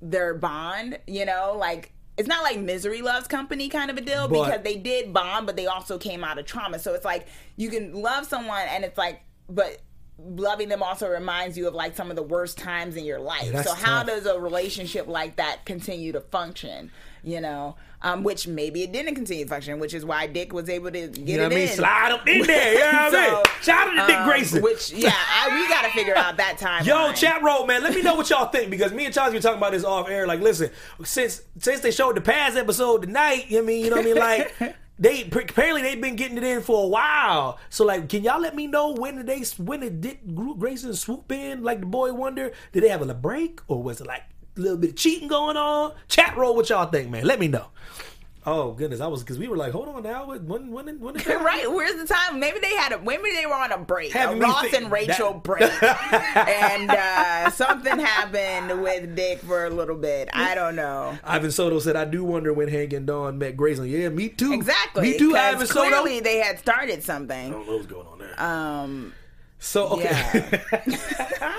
their 0.00 0.34
bond. 0.34 0.98
You 1.06 1.26
know, 1.26 1.54
like 1.58 1.92
it's 2.16 2.28
not 2.28 2.42
like 2.42 2.58
misery 2.58 3.02
loves 3.02 3.28
company 3.28 3.68
kind 3.68 3.90
of 3.90 3.98
a 3.98 4.00
deal 4.00 4.28
but, 4.28 4.44
because 4.44 4.62
they 4.62 4.76
did 4.76 5.12
bond, 5.12 5.46
but 5.46 5.56
they 5.56 5.66
also 5.66 5.98
came 5.98 6.24
out 6.24 6.38
of 6.38 6.46
trauma. 6.46 6.78
So 6.78 6.94
it's 6.94 7.04
like 7.04 7.26
you 7.56 7.68
can 7.68 7.94
love 7.94 8.26
someone, 8.26 8.66
and 8.68 8.84
it's 8.84 8.98
like, 8.98 9.22
but 9.48 9.80
loving 10.18 10.68
them 10.68 10.82
also 10.82 11.08
reminds 11.08 11.58
you 11.58 11.68
of 11.68 11.74
like 11.74 11.94
some 11.94 12.10
of 12.10 12.16
the 12.16 12.22
worst 12.22 12.58
times 12.58 12.96
in 12.96 13.04
your 13.04 13.20
life. 13.20 13.50
Yeah, 13.52 13.62
so 13.62 13.74
how 13.74 14.02
tough. 14.02 14.06
does 14.06 14.26
a 14.26 14.40
relationship 14.40 15.06
like 15.06 15.36
that 15.36 15.64
continue 15.64 16.12
to 16.12 16.20
function? 16.20 16.90
You 17.22 17.40
know, 17.40 17.76
um, 18.02 18.22
which 18.22 18.46
maybe 18.46 18.82
it 18.82 18.92
didn't 18.92 19.16
continue 19.16 19.44
to 19.44 19.50
function, 19.50 19.80
which 19.80 19.92
is 19.92 20.04
why 20.04 20.28
Dick 20.28 20.52
was 20.52 20.68
able 20.68 20.92
to 20.92 21.08
get 21.08 21.18
you 21.18 21.36
know 21.38 21.44
it 21.44 21.46
I 21.46 21.48
mean? 21.48 21.58
in. 21.60 21.68
Slide 21.68 22.12
up 22.12 22.28
in 22.28 22.46
there. 22.46 22.72
You 22.74 22.78
know 22.78 22.86
what 22.86 23.12
so, 23.12 23.18
I 23.18 23.34
mean? 23.34 23.42
Shout 23.62 23.88
out 23.88 23.94
to 23.94 24.00
um, 24.00 24.06
Dick 24.06 24.24
Grayson. 24.24 24.62
Which 24.62 24.92
yeah, 24.92 25.12
I, 25.12 25.60
we 25.60 25.68
got 25.68 25.82
to 25.82 25.90
figure 25.90 26.16
out 26.16 26.36
that 26.36 26.56
time. 26.58 26.84
Yo, 26.86 27.12
chat 27.12 27.42
roll, 27.42 27.66
man. 27.66 27.82
Let 27.82 27.94
me 27.94 28.02
know 28.02 28.14
what 28.14 28.30
y'all 28.30 28.48
think 28.48 28.70
because 28.70 28.92
me 28.92 29.06
and 29.06 29.14
Charles 29.14 29.34
were 29.34 29.40
talking 29.40 29.58
about 29.58 29.72
this 29.72 29.84
off 29.84 30.08
air. 30.08 30.26
Like, 30.26 30.40
listen, 30.40 30.70
since 31.04 31.42
since 31.58 31.80
they 31.80 31.90
showed 31.90 32.16
the 32.16 32.20
past 32.20 32.56
episode 32.56 33.02
tonight, 33.02 33.46
you 33.48 33.56
know 33.56 33.64
I 33.64 33.66
mean, 33.66 33.84
you 33.84 33.90
know 33.90 33.96
what 33.96 34.04
I 34.04 34.08
mean, 34.08 34.16
like. 34.18 34.76
they 34.98 35.22
apparently 35.22 35.82
they've 35.82 36.00
been 36.00 36.16
getting 36.16 36.38
it 36.38 36.44
in 36.44 36.62
for 36.62 36.84
a 36.84 36.88
while. 36.88 37.58
So 37.68 37.84
like, 37.84 38.08
can 38.08 38.22
y'all 38.22 38.40
let 38.40 38.54
me 38.54 38.66
know 38.66 38.92
when 38.92 39.16
did 39.16 39.26
they 39.26 39.42
when 39.62 39.80
did 39.80 40.00
Dick 40.00 40.20
Grayson 40.58 40.94
swoop 40.94 41.30
in 41.30 41.62
like 41.62 41.80
the 41.80 41.86
boy 41.86 42.12
wonder? 42.12 42.52
Did 42.72 42.82
they 42.82 42.88
have 42.88 43.02
a 43.02 43.14
break 43.14 43.60
or 43.68 43.82
was 43.82 44.00
it 44.00 44.06
like 44.06 44.22
a 44.56 44.60
little 44.60 44.78
bit 44.78 44.90
of 44.90 44.96
cheating 44.96 45.28
going 45.28 45.56
on? 45.56 45.92
Chat 46.08 46.36
roll 46.36 46.56
what 46.56 46.70
y'all 46.70 46.86
think, 46.86 47.10
man. 47.10 47.24
Let 47.24 47.40
me 47.40 47.48
know. 47.48 47.66
Oh 48.48 48.70
goodness, 48.70 49.00
I 49.00 49.08
was 49.08 49.24
because 49.24 49.40
we 49.40 49.48
were 49.48 49.56
like, 49.56 49.72
hold 49.72 49.88
on 49.88 50.04
now, 50.04 50.24
when 50.24 50.70
when 50.70 51.00
when 51.00 51.16
is 51.16 51.26
right? 51.26 51.68
Where's 51.68 51.96
the 51.96 52.06
time? 52.06 52.38
Maybe 52.38 52.60
they 52.60 52.74
had 52.76 52.92
a 52.92 53.02
maybe 53.02 53.32
they 53.34 53.44
were 53.44 53.54
on 53.54 53.72
a 53.72 53.78
break, 53.78 54.14
a 54.14 54.36
Ross 54.36 54.72
and 54.72 54.90
Rachel 54.92 55.32
that... 55.32 55.42
break, 55.42 55.82
and 55.82 56.88
uh, 56.88 57.50
something 57.50 57.98
happened 57.98 58.80
with 58.82 59.16
Dick 59.16 59.40
for 59.40 59.64
a 59.66 59.70
little 59.70 59.96
bit. 59.96 60.28
I 60.32 60.54
don't 60.54 60.76
know. 60.76 61.18
Ivan 61.24 61.50
Soto 61.50 61.80
said, 61.80 61.96
"I 61.96 62.04
do 62.04 62.22
wonder 62.22 62.52
when 62.52 62.68
Hank 62.68 62.92
and 62.92 63.04
Dawn 63.04 63.36
met 63.36 63.56
Grayson." 63.56 63.88
Yeah, 63.88 64.10
me 64.10 64.28
too. 64.28 64.52
Exactly. 64.52 65.10
Me 65.10 65.18
too. 65.18 65.34
Ivan 65.34 65.66
Soto. 65.66 65.88
Clearly, 65.88 66.20
they 66.20 66.38
had 66.38 66.60
started 66.60 67.02
something. 67.02 67.48
I 67.48 67.50
don't 67.50 67.66
know 67.66 67.74
what's 67.74 67.86
going 67.86 68.06
on 68.06 68.18
there. 68.20 68.40
Um. 68.40 69.12
So 69.66 69.88
okay. 69.88 70.62
Yeah. 70.86 71.52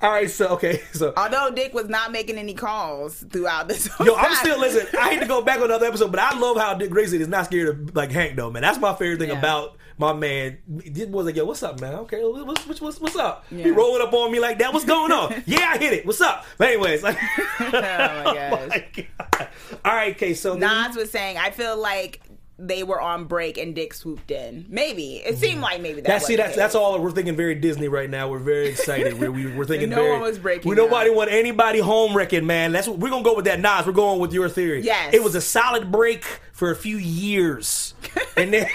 All 0.02 0.10
right, 0.10 0.28
so 0.28 0.48
okay, 0.48 0.82
so 0.92 1.12
although 1.16 1.50
Dick 1.50 1.72
was 1.72 1.88
not 1.88 2.12
making 2.12 2.36
any 2.36 2.52
calls 2.52 3.24
throughout 3.30 3.68
this, 3.68 3.88
yo, 4.04 4.14
I'm 4.14 4.34
still 4.34 4.58
listen. 4.58 4.86
I 4.98 5.10
hate 5.10 5.20
to 5.20 5.26
go 5.26 5.40
back 5.40 5.58
on 5.58 5.66
another 5.66 5.86
episode, 5.86 6.10
but 6.10 6.20
I 6.20 6.38
love 6.38 6.56
how 6.56 6.74
Dick 6.74 6.90
Grayson 6.90 7.20
is 7.20 7.28
not 7.28 7.46
scared 7.46 7.68
of 7.68 7.96
like 7.96 8.10
Hank 8.10 8.36
though, 8.36 8.50
man. 8.50 8.62
That's 8.62 8.78
my 8.78 8.92
favorite 8.94 9.20
thing 9.20 9.30
yeah. 9.30 9.38
about 9.38 9.76
my 9.98 10.12
man. 10.12 10.58
Dick 10.92 11.10
was 11.10 11.26
like, 11.26 11.36
yo, 11.36 11.44
what's 11.44 11.62
up, 11.62 11.80
man? 11.80 11.94
Okay, 11.94 12.20
what's 12.22 12.66
what's 12.66 12.80
what's, 12.80 13.00
what's 13.00 13.16
up? 13.16 13.44
Yeah. 13.50 13.64
He 13.64 13.70
rolling 13.70 14.02
up 14.02 14.12
on 14.12 14.32
me 14.32 14.40
like 14.40 14.58
that. 14.58 14.72
What's 14.72 14.84
going 14.84 15.12
on? 15.12 15.40
yeah, 15.46 15.72
I 15.74 15.78
hit 15.78 15.92
it. 15.92 16.06
What's 16.06 16.20
up? 16.20 16.44
But 16.58 16.68
anyways, 16.68 17.04
oh, 17.04 17.08
like, 17.08 17.18
oh 17.60 17.70
my 17.70 18.88
gosh. 18.92 19.06
oh 19.20 19.22
my 19.38 19.48
All 19.84 19.94
right, 19.94 20.14
okay, 20.16 20.34
so 20.34 20.54
Nas 20.56 20.96
was 20.96 21.10
saying, 21.10 21.38
I 21.38 21.50
feel 21.50 21.76
like 21.76 22.20
they 22.58 22.82
were 22.82 23.00
on 23.00 23.26
break 23.26 23.56
and 23.56 23.74
Dick 23.74 23.94
swooped 23.94 24.30
in. 24.30 24.66
Maybe 24.68 25.16
it 25.16 25.38
seemed 25.38 25.60
like 25.60 25.80
maybe 25.80 26.00
that. 26.00 26.08
That's 26.08 26.26
see 26.26 26.36
that's 26.36 26.56
that's 26.56 26.74
all 26.74 27.00
we're 27.00 27.12
thinking. 27.12 27.36
Very 27.36 27.54
Disney 27.54 27.88
right 27.88 28.10
now. 28.10 28.28
We're 28.28 28.38
very 28.38 28.68
excited. 28.68 29.18
we're, 29.18 29.30
we, 29.32 29.46
are 29.46 29.64
thinking 29.64 29.90
no 29.90 29.96
very, 29.96 30.10
one 30.10 30.20
was 30.22 30.38
breaking. 30.38 30.68
We 30.68 30.74
nobody 30.74 31.10
want 31.10 31.30
anybody 31.30 31.78
home 31.78 32.16
wrecking, 32.16 32.46
man. 32.46 32.72
That's 32.72 32.88
what 32.88 32.98
we're 32.98 33.10
gonna 33.10 33.22
go 33.22 33.36
with 33.36 33.44
that. 33.44 33.60
Nas, 33.60 33.86
we're 33.86 33.92
going 33.92 34.20
with 34.20 34.32
your 34.32 34.48
theory. 34.48 34.82
Yes, 34.82 35.14
it 35.14 35.22
was 35.22 35.34
a 35.34 35.40
solid 35.40 35.92
break 35.92 36.24
for 36.52 36.70
a 36.70 36.76
few 36.76 36.96
years, 36.96 37.94
and 38.36 38.52
then. 38.52 38.68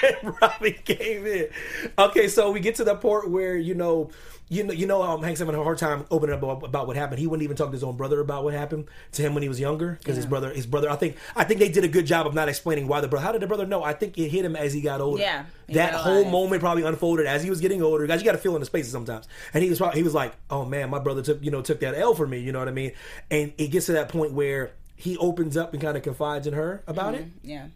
Robin 0.22 0.74
came 0.84 1.26
in. 1.26 1.48
Okay, 1.98 2.28
so 2.28 2.52
we 2.52 2.60
get 2.60 2.76
to 2.76 2.84
the 2.84 2.94
part 2.94 3.28
where 3.28 3.56
you 3.56 3.74
know 3.74 4.10
you 4.50 4.64
know, 4.64 4.72
you 4.72 4.86
know, 4.86 5.02
um, 5.02 5.22
Hank's 5.22 5.40
having 5.40 5.54
a 5.54 5.62
hard 5.62 5.78
time 5.78 6.06
opening 6.10 6.34
up 6.34 6.42
about, 6.42 6.64
about, 6.64 6.86
what 6.86 6.96
happened. 6.96 7.18
He 7.18 7.26
wouldn't 7.26 7.44
even 7.44 7.56
talk 7.56 7.68
to 7.68 7.72
his 7.72 7.84
own 7.84 7.96
brother 7.96 8.20
about 8.20 8.44
what 8.44 8.54
happened 8.54 8.86
to 9.12 9.22
him 9.22 9.34
when 9.34 9.42
he 9.42 9.48
was 9.48 9.60
younger 9.60 9.92
because 9.98 10.14
yeah. 10.14 10.22
his 10.22 10.26
brother, 10.26 10.50
his 10.50 10.66
brother, 10.66 10.90
I 10.90 10.96
think, 10.96 11.16
I 11.36 11.44
think 11.44 11.60
they 11.60 11.68
did 11.68 11.84
a 11.84 11.88
good 11.88 12.06
job 12.06 12.26
of 12.26 12.34
not 12.34 12.48
explaining 12.48 12.88
why 12.88 13.00
the 13.00 13.08
brother. 13.08 13.26
How 13.28 13.32
did 13.32 13.42
the 13.42 13.46
brother 13.46 13.66
know? 13.66 13.84
I 13.84 13.92
think 13.92 14.16
it 14.16 14.30
hit 14.30 14.42
him 14.42 14.56
as 14.56 14.72
he 14.72 14.80
got 14.80 15.02
older. 15.02 15.20
Yeah, 15.20 15.44
that 15.68 15.92
whole 15.92 16.24
moment 16.24 16.62
probably 16.62 16.82
unfolded 16.82 17.26
as 17.26 17.42
he 17.42 17.50
was 17.50 17.60
getting 17.60 17.82
older. 17.82 18.06
Guys, 18.06 18.22
you 18.22 18.24
got 18.24 18.32
to 18.32 18.38
feel 18.38 18.54
in 18.54 18.60
the 18.60 18.64
spaces 18.64 18.90
sometimes. 18.90 19.28
And 19.52 19.62
he 19.62 19.68
was 19.68 19.82
he 19.92 20.02
was 20.02 20.14
like, 20.14 20.32
oh 20.48 20.64
man, 20.64 20.88
my 20.88 20.98
brother 20.98 21.20
took 21.20 21.44
you 21.44 21.50
know 21.50 21.60
took 21.60 21.80
that 21.80 21.94
L 21.94 22.14
for 22.14 22.26
me. 22.26 22.38
You 22.38 22.52
know 22.52 22.58
what 22.58 22.68
I 22.68 22.70
mean? 22.70 22.92
And 23.30 23.52
it 23.58 23.68
gets 23.68 23.84
to 23.86 23.92
that 23.92 24.08
point 24.08 24.32
where 24.32 24.72
he 24.96 25.18
opens 25.18 25.58
up 25.58 25.74
and 25.74 25.82
kind 25.82 25.94
of 25.94 26.02
confides 26.02 26.46
in 26.46 26.54
her 26.54 26.82
about 26.86 27.12
mm-hmm. 27.12 27.24
it. 27.24 27.30
Yeah 27.42 27.66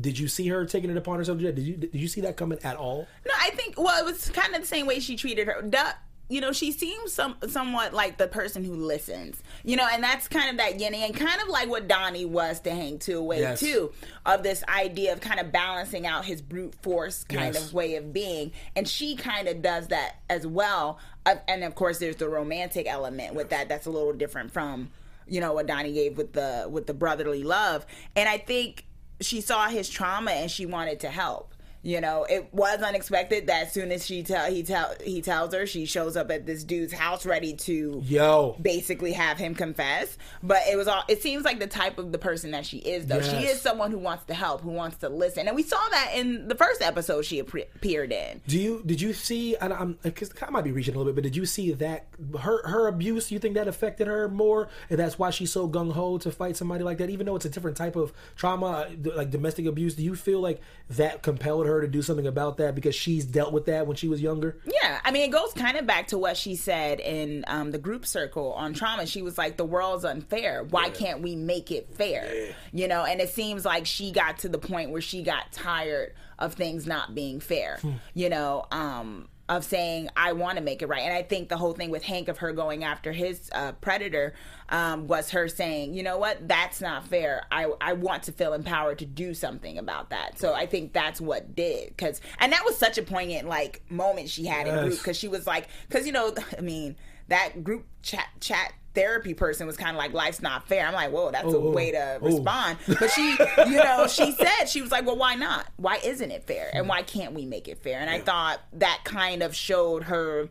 did 0.00 0.18
you 0.18 0.26
see 0.26 0.48
her 0.48 0.64
taking 0.64 0.88
it 0.88 0.96
upon 0.96 1.18
herself? 1.18 1.36
Did 1.36 1.58
you 1.58 1.76
did 1.76 1.94
you 1.94 2.08
see 2.08 2.22
that 2.22 2.38
coming 2.38 2.58
at 2.64 2.76
all? 2.76 3.06
No, 3.26 3.32
I 3.38 3.50
think 3.50 3.74
well, 3.76 4.00
it 4.00 4.10
was 4.10 4.30
kind 4.30 4.54
of 4.54 4.62
the 4.62 4.66
same 4.66 4.86
way 4.86 5.00
she 5.00 5.16
treated 5.16 5.46
her. 5.48 5.60
Duh 5.60 5.92
you 6.28 6.40
know, 6.40 6.52
she 6.52 6.72
seems 6.72 7.12
some 7.12 7.36
somewhat 7.48 7.92
like 7.92 8.16
the 8.16 8.26
person 8.26 8.64
who 8.64 8.74
listens. 8.74 9.42
You 9.64 9.76
know, 9.76 9.86
and 9.92 10.02
that's 10.02 10.28
kind 10.28 10.50
of 10.50 10.56
that 10.56 10.80
yin 10.80 10.94
and 10.94 11.14
kind 11.14 11.40
of 11.40 11.48
like 11.48 11.68
what 11.68 11.88
Donnie 11.88 12.24
was 12.24 12.60
to 12.60 12.70
Hank 12.70 13.02
to 13.02 13.18
a 13.18 13.22
way 13.22 13.40
yes. 13.40 13.60
too 13.60 13.92
of 14.24 14.42
this 14.42 14.64
idea 14.68 15.12
of 15.12 15.20
kind 15.20 15.40
of 15.40 15.52
balancing 15.52 16.06
out 16.06 16.24
his 16.24 16.40
brute 16.40 16.74
force 16.82 17.24
kind 17.24 17.54
yes. 17.54 17.66
of 17.66 17.74
way 17.74 17.96
of 17.96 18.12
being, 18.12 18.52
and 18.74 18.88
she 18.88 19.16
kind 19.16 19.48
of 19.48 19.62
does 19.62 19.88
that 19.88 20.16
as 20.30 20.46
well. 20.46 20.98
Uh, 21.26 21.36
and 21.46 21.64
of 21.64 21.74
course, 21.74 21.98
there's 21.98 22.16
the 22.16 22.28
romantic 22.28 22.86
element 22.86 23.34
with 23.34 23.50
that. 23.50 23.68
That's 23.68 23.86
a 23.86 23.90
little 23.90 24.12
different 24.12 24.52
from 24.52 24.90
you 25.28 25.40
know 25.40 25.52
what 25.52 25.66
Donnie 25.66 25.92
gave 25.92 26.16
with 26.16 26.32
the 26.32 26.66
with 26.70 26.86
the 26.86 26.94
brotherly 26.94 27.44
love, 27.44 27.84
and 28.16 28.28
I 28.28 28.38
think 28.38 28.86
she 29.20 29.40
saw 29.40 29.68
his 29.68 29.88
trauma 29.88 30.32
and 30.32 30.50
she 30.50 30.66
wanted 30.66 31.00
to 31.00 31.08
help 31.08 31.54
you 31.82 32.00
know, 32.00 32.24
it 32.30 32.48
was 32.54 32.80
unexpected 32.80 33.48
that 33.48 33.66
as 33.66 33.72
soon 33.72 33.90
as 33.90 34.06
she 34.06 34.22
tell 34.22 34.48
he 34.48 34.62
tell 34.62 34.94
he 35.02 35.20
tells 35.20 35.52
her, 35.52 35.66
she 35.66 35.84
shows 35.84 36.16
up 36.16 36.30
at 36.30 36.46
this 36.46 36.62
dude's 36.62 36.92
house 36.92 37.26
ready 37.26 37.54
to 37.54 38.00
yo 38.04 38.56
basically 38.62 39.12
have 39.12 39.36
him 39.36 39.56
confess. 39.56 40.16
But 40.44 40.62
it 40.70 40.76
was 40.76 40.86
all. 40.86 41.02
It 41.08 41.22
seems 41.22 41.44
like 41.44 41.58
the 41.58 41.66
type 41.66 41.98
of 41.98 42.12
the 42.12 42.18
person 42.18 42.52
that 42.52 42.64
she 42.64 42.78
is, 42.78 43.06
though. 43.06 43.16
Yes. 43.16 43.30
She 43.30 43.46
is 43.48 43.60
someone 43.60 43.90
who 43.90 43.98
wants 43.98 44.24
to 44.26 44.34
help, 44.34 44.60
who 44.60 44.70
wants 44.70 44.98
to 44.98 45.08
listen, 45.08 45.48
and 45.48 45.56
we 45.56 45.64
saw 45.64 45.80
that 45.90 46.12
in 46.14 46.46
the 46.46 46.54
first 46.54 46.82
episode 46.82 47.24
she 47.24 47.40
appeared 47.40 48.12
in. 48.12 48.40
Do 48.46 48.60
you 48.60 48.82
did 48.86 49.00
you 49.00 49.12
see? 49.12 49.56
And 49.56 49.72
I'm 49.72 49.98
because 50.04 50.30
I 50.40 50.50
might 50.50 50.62
be 50.62 50.70
reaching 50.70 50.94
a 50.94 50.98
little 50.98 51.12
bit, 51.12 51.16
but 51.16 51.24
did 51.24 51.34
you 51.34 51.46
see 51.46 51.72
that 51.72 52.06
her 52.38 52.64
her 52.68 52.86
abuse? 52.86 53.32
You 53.32 53.40
think 53.40 53.54
that 53.54 53.66
affected 53.66 54.06
her 54.06 54.28
more, 54.28 54.68
and 54.88 55.00
that's 55.00 55.18
why 55.18 55.30
she's 55.30 55.50
so 55.50 55.68
gung 55.68 55.92
ho 55.92 56.18
to 56.18 56.30
fight 56.30 56.56
somebody 56.56 56.84
like 56.84 56.98
that, 56.98 57.10
even 57.10 57.26
though 57.26 57.34
it's 57.34 57.44
a 57.44 57.50
different 57.50 57.76
type 57.76 57.96
of 57.96 58.12
trauma, 58.36 58.88
like 59.02 59.32
domestic 59.32 59.66
abuse. 59.66 59.94
Do 59.94 60.04
you 60.04 60.14
feel 60.14 60.38
like 60.38 60.60
that 60.90 61.22
compelled 61.22 61.66
her? 61.66 61.71
Her 61.72 61.80
to 61.80 61.88
do 61.88 62.02
something 62.02 62.26
about 62.26 62.56
that 62.58 62.74
because 62.74 62.94
she's 62.94 63.24
dealt 63.24 63.52
with 63.52 63.66
that 63.66 63.86
when 63.86 63.96
she 63.96 64.08
was 64.08 64.20
younger? 64.20 64.58
Yeah, 64.64 65.00
I 65.04 65.10
mean, 65.10 65.22
it 65.22 65.32
goes 65.32 65.52
kind 65.52 65.76
of 65.76 65.86
back 65.86 66.08
to 66.08 66.18
what 66.18 66.36
she 66.36 66.56
said 66.56 67.00
in 67.00 67.44
um, 67.48 67.70
the 67.70 67.78
group 67.78 68.06
circle 68.06 68.52
on 68.52 68.74
trauma. 68.74 69.06
She 69.06 69.22
was 69.22 69.38
like, 69.38 69.56
"The 69.56 69.64
world's 69.64 70.04
unfair. 70.04 70.64
Why 70.64 70.86
yeah. 70.86 70.92
can't 70.92 71.22
we 71.22 71.36
make 71.36 71.70
it 71.70 71.94
fair?" 71.94 72.32
Yeah. 72.32 72.52
You 72.72 72.88
know, 72.88 73.04
and 73.04 73.20
it 73.20 73.30
seems 73.30 73.64
like 73.64 73.86
she 73.86 74.12
got 74.12 74.38
to 74.38 74.48
the 74.48 74.58
point 74.58 74.90
where 74.90 75.02
she 75.02 75.22
got 75.22 75.52
tired 75.52 76.14
of 76.38 76.54
things 76.54 76.86
not 76.86 77.14
being 77.14 77.40
fair. 77.40 77.78
Hmm. 77.80 77.92
You 78.14 78.28
know, 78.28 78.66
um, 78.70 79.28
of 79.56 79.64
saying 79.64 80.08
I 80.16 80.32
want 80.32 80.56
to 80.56 80.64
make 80.64 80.80
it 80.80 80.86
right. 80.86 81.02
And 81.02 81.12
I 81.12 81.22
think 81.22 81.50
the 81.50 81.58
whole 81.58 81.74
thing 81.74 81.90
with 81.90 82.02
Hank 82.02 82.28
of 82.28 82.38
her 82.38 82.52
going 82.52 82.84
after 82.84 83.12
his 83.12 83.50
uh, 83.52 83.72
predator 83.72 84.32
um, 84.70 85.06
was 85.06 85.30
her 85.30 85.46
saying, 85.46 85.92
you 85.92 86.02
know 86.02 86.16
what, 86.16 86.48
that's 86.48 86.80
not 86.80 87.06
fair. 87.06 87.44
I 87.52 87.70
I 87.80 87.92
want 87.92 88.22
to 88.24 88.32
feel 88.32 88.54
empowered 88.54 88.98
to 89.00 89.06
do 89.06 89.34
something 89.34 89.76
about 89.76 90.08
that. 90.08 90.38
So 90.38 90.54
I 90.54 90.64
think 90.64 90.94
that's 90.94 91.20
what 91.20 91.54
did 91.54 91.88
because 91.88 92.22
and 92.38 92.50
that 92.52 92.64
was 92.64 92.78
such 92.78 92.96
a 92.96 93.02
poignant 93.02 93.46
like 93.46 93.82
moment 93.90 94.30
she 94.30 94.46
had 94.46 94.66
yes. 94.66 94.76
in 94.76 94.88
group 94.88 94.98
because 94.98 95.18
she 95.18 95.28
was 95.28 95.46
like 95.46 95.68
because 95.86 96.06
you 96.06 96.12
know 96.12 96.34
I 96.56 96.62
mean 96.62 96.96
that 97.28 97.62
group 97.62 97.84
chat 98.00 98.28
chat 98.40 98.72
therapy 98.94 99.34
person 99.34 99.66
was 99.66 99.76
kind 99.76 99.90
of 99.90 99.96
like 99.96 100.12
life's 100.12 100.42
not 100.42 100.66
fair 100.68 100.86
i'm 100.86 100.92
like 100.92 101.10
whoa 101.10 101.30
that's 101.30 101.46
oh, 101.46 101.68
a 101.68 101.70
way 101.70 101.90
to 101.90 102.18
oh. 102.20 102.24
respond 102.24 102.76
but 102.86 103.10
she 103.10 103.30
you 103.66 103.76
know 103.76 104.06
she 104.06 104.32
said 104.38 104.66
she 104.66 104.82
was 104.82 104.90
like 104.90 105.06
well 105.06 105.16
why 105.16 105.34
not 105.34 105.66
why 105.76 105.98
isn't 106.04 106.30
it 106.30 106.44
fair 106.44 106.70
and 106.74 106.88
why 106.88 107.02
can't 107.02 107.32
we 107.32 107.46
make 107.46 107.68
it 107.68 107.78
fair 107.78 107.98
and 108.00 108.10
i 108.10 108.18
thought 108.18 108.60
that 108.72 109.00
kind 109.04 109.42
of 109.42 109.54
showed 109.54 110.04
her 110.04 110.48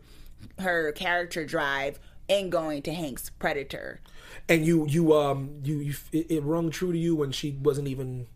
her 0.58 0.92
character 0.92 1.44
drive 1.44 2.00
in 2.28 2.50
going 2.50 2.82
to 2.82 2.92
hank's 2.92 3.30
predator 3.30 4.00
and 4.48 4.66
you 4.66 4.86
you 4.88 5.14
um 5.14 5.60
you, 5.62 5.78
you 5.78 5.94
it, 6.12 6.30
it 6.30 6.42
rung 6.42 6.70
true 6.70 6.92
to 6.92 6.98
you 6.98 7.14
when 7.14 7.30
she 7.30 7.52
wasn't 7.62 7.86
even 7.86 8.26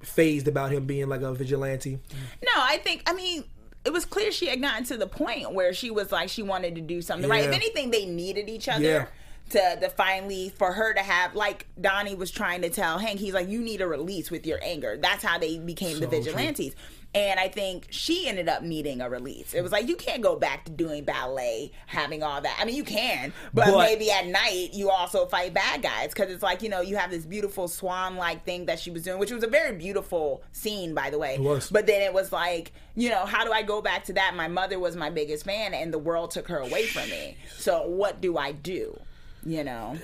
phased 0.00 0.48
about 0.48 0.70
him 0.70 0.86
being 0.86 1.08
like 1.08 1.22
a 1.22 1.34
vigilante 1.34 1.98
no 2.42 2.52
i 2.54 2.78
think 2.78 3.02
i 3.06 3.12
mean 3.12 3.44
it 3.84 3.92
was 3.92 4.04
clear 4.04 4.30
she 4.30 4.46
had 4.46 4.60
gotten 4.60 4.84
to 4.84 4.96
the 4.96 5.06
point 5.06 5.52
where 5.52 5.72
she 5.72 5.90
was 5.90 6.12
like 6.12 6.28
she 6.28 6.42
wanted 6.42 6.74
to 6.74 6.80
do 6.80 7.00
something 7.00 7.28
yeah. 7.28 7.36
right. 7.36 7.44
If 7.48 7.54
anything, 7.54 7.90
they 7.90 8.04
needed 8.04 8.48
each 8.48 8.68
other. 8.68 8.84
Yeah. 8.84 9.06
To, 9.50 9.80
to 9.80 9.88
finally 9.90 10.50
for 10.50 10.72
her 10.72 10.94
to 10.94 11.00
have 11.00 11.34
like 11.34 11.66
Donnie 11.80 12.14
was 12.14 12.30
trying 12.30 12.62
to 12.62 12.70
tell 12.70 12.98
Hank, 12.98 13.18
he's 13.18 13.34
like, 13.34 13.48
you 13.48 13.60
need 13.60 13.80
a 13.80 13.86
release 13.88 14.30
with 14.30 14.46
your 14.46 14.60
anger. 14.62 14.96
That's 14.96 15.24
how 15.24 15.38
they 15.38 15.58
became 15.58 15.94
so 15.94 16.00
the 16.00 16.06
vigilantes. 16.06 16.74
True. 16.74 16.82
And 17.12 17.40
I 17.40 17.48
think 17.48 17.88
she 17.90 18.28
ended 18.28 18.48
up 18.48 18.62
needing 18.62 19.00
a 19.00 19.10
release. 19.10 19.52
It 19.52 19.62
was 19.62 19.72
like 19.72 19.88
you 19.88 19.96
can't 19.96 20.22
go 20.22 20.36
back 20.36 20.66
to 20.66 20.70
doing 20.70 21.02
ballet, 21.02 21.72
having 21.86 22.22
all 22.22 22.40
that. 22.40 22.56
I 22.60 22.64
mean, 22.64 22.76
you 22.76 22.84
can, 22.84 23.32
but, 23.52 23.66
but 23.66 23.78
maybe 23.78 24.12
at 24.12 24.28
night 24.28 24.68
you 24.72 24.90
also 24.90 25.26
fight 25.26 25.52
bad 25.52 25.82
guys 25.82 26.14
because 26.14 26.30
it's 26.30 26.44
like 26.44 26.62
you 26.62 26.68
know 26.68 26.80
you 26.80 26.96
have 26.96 27.10
this 27.10 27.26
beautiful 27.26 27.66
swan-like 27.66 28.44
thing 28.44 28.66
that 28.66 28.78
she 28.78 28.92
was 28.92 29.02
doing, 29.02 29.18
which 29.18 29.32
was 29.32 29.42
a 29.42 29.48
very 29.48 29.76
beautiful 29.76 30.44
scene, 30.52 30.94
by 30.94 31.10
the 31.10 31.18
way. 31.18 31.34
It 31.34 31.40
was. 31.40 31.68
But 31.68 31.88
then 31.88 32.02
it 32.02 32.14
was 32.14 32.30
like, 32.30 32.70
you 32.94 33.10
know, 33.10 33.26
how 33.26 33.44
do 33.44 33.50
I 33.50 33.62
go 33.62 33.82
back 33.82 34.04
to 34.04 34.12
that? 34.12 34.36
My 34.36 34.46
mother 34.46 34.78
was 34.78 34.94
my 34.94 35.10
biggest 35.10 35.44
fan, 35.44 35.74
and 35.74 35.92
the 35.92 35.98
world 35.98 36.30
took 36.30 36.46
her 36.46 36.58
away 36.58 36.86
from 36.86 37.10
me. 37.10 37.36
So 37.58 37.88
what 37.88 38.20
do 38.20 38.38
I 38.38 38.52
do? 38.52 38.96
You 39.44 39.64
know. 39.64 39.96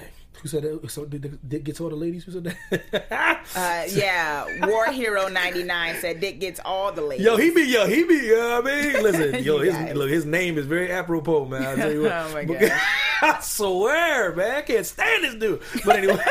Who 0.42 0.48
said 0.48 0.64
that? 0.64 0.90
So 0.90 1.06
did 1.06 1.38
Dick 1.48 1.64
gets 1.64 1.80
all 1.80 1.88
the 1.88 1.96
ladies? 1.96 2.24
Who 2.24 2.32
said 2.32 2.44
that? 2.44 3.40
uh, 3.56 3.90
yeah, 3.90 4.66
War 4.66 4.86
Hero 4.92 5.28
ninety 5.28 5.62
nine 5.62 5.96
said 6.00 6.20
Dick 6.20 6.40
gets 6.40 6.60
all 6.64 6.92
the 6.92 7.00
ladies. 7.00 7.24
Yo, 7.24 7.36
he 7.36 7.50
be 7.50 7.62
yo, 7.62 7.86
he 7.86 8.04
be. 8.04 8.14
You 8.14 8.36
know 8.36 8.60
what 8.60 8.72
I 8.72 8.82
mean, 8.82 8.92
listen, 9.02 9.42
yo, 9.42 9.58
his 9.60 9.94
look, 9.94 10.10
his 10.10 10.26
name 10.26 10.58
is 10.58 10.66
very 10.66 10.92
apropos, 10.92 11.46
man. 11.46 11.62
I 11.62 11.74
tell 11.74 11.92
you 11.92 12.02
what. 12.02 12.12
oh 12.14 12.32
my 12.34 12.44
god. 12.44 12.72
I 13.22 13.40
swear, 13.40 14.34
man, 14.34 14.56
I 14.56 14.62
can't 14.62 14.84
stand 14.84 15.24
this 15.24 15.34
dude. 15.36 15.62
But 15.86 15.96
anyway, 15.96 16.22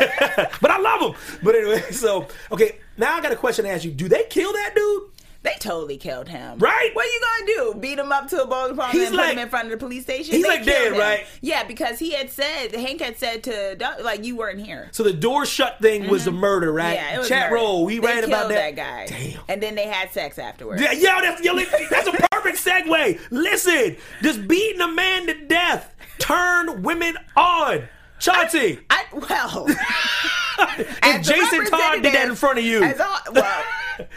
but 0.62 0.70
I 0.70 0.78
love 0.78 1.02
him. 1.02 1.40
But 1.42 1.56
anyway, 1.56 1.82
so 1.92 2.28
okay, 2.52 2.78
now 2.98 3.16
I 3.16 3.22
got 3.22 3.32
a 3.32 3.36
question 3.36 3.66
to 3.66 3.72
ask 3.72 3.84
you. 3.84 3.92
Do 3.92 4.08
they 4.08 4.26
kill 4.30 4.54
that 4.54 4.74
dude? 4.76 5.04
They 5.46 5.54
totally 5.60 5.98
killed 5.98 6.28
him. 6.28 6.58
Right? 6.58 6.90
What 6.94 7.06
are 7.06 7.08
you 7.08 7.22
gonna 7.22 7.46
do? 7.46 7.80
Beat 7.80 8.00
him 8.00 8.12
up 8.12 8.28
to 8.30 8.42
a 8.42 8.48
bowling 8.48 8.76
pole 8.76 8.88
and 8.92 9.16
like, 9.16 9.28
put 9.28 9.34
him 9.34 9.40
in 9.40 9.50
front 9.50 9.66
of 9.66 9.72
the 9.72 9.78
police 9.78 10.02
station? 10.02 10.34
He's 10.34 10.44
they 10.44 10.50
like 10.50 10.66
dead, 10.66 10.94
him. 10.94 11.00
right? 11.00 11.24
Yeah, 11.42 11.64
because 11.64 12.00
he 12.00 12.14
had 12.14 12.32
said 12.32 12.74
Hank 12.74 13.00
had 13.00 13.20
said 13.20 13.44
to 13.44 13.96
like 14.02 14.26
you 14.26 14.36
weren't 14.36 14.60
here. 14.60 14.90
So 14.92 15.04
the 15.04 15.14
door 15.14 15.46
shut 15.46 15.80
thing 15.80 16.02
mm-hmm. 16.02 16.12
was 16.12 16.26
a 16.26 16.32
murder, 16.32 16.74
right? 16.74 16.96
Yeah, 16.96 17.16
it 17.16 17.20
was 17.20 17.30
Chat 17.30 17.52
murder. 17.52 17.62
roll. 17.62 17.86
We 17.86 18.00
ran 18.00 18.24
about 18.24 18.50
that. 18.50 18.76
that 18.76 18.76
guy. 18.76 19.06
Damn. 19.06 19.42
And 19.48 19.62
then 19.62 19.76
they 19.76 19.86
had 19.86 20.12
sex 20.12 20.40
afterwards. 20.40 20.82
Yeah, 20.82 20.94
yo, 20.94 21.22
that's 21.22 21.44
yo, 21.44 21.56
that's 21.56 22.08
a 22.08 22.12
perfect 22.32 22.58
segue. 22.58 23.20
Listen, 23.30 23.98
just 24.24 24.48
beating 24.48 24.82
a 24.82 24.88
man 24.88 25.28
to 25.28 25.46
death 25.46 25.96
turned 26.18 26.84
women 26.84 27.20
on. 27.36 27.88
Chauncey. 28.18 28.80
I, 28.90 29.06
I 29.12 29.16
well. 29.16 29.66
if 30.78 31.22
Jason 31.22 31.66
Todd 31.66 32.02
did 32.02 32.14
that 32.14 32.28
in 32.30 32.36
front 32.36 32.60
of 32.60 32.66
you. 32.66 32.84
All, 32.84 33.20
well, 33.34 33.64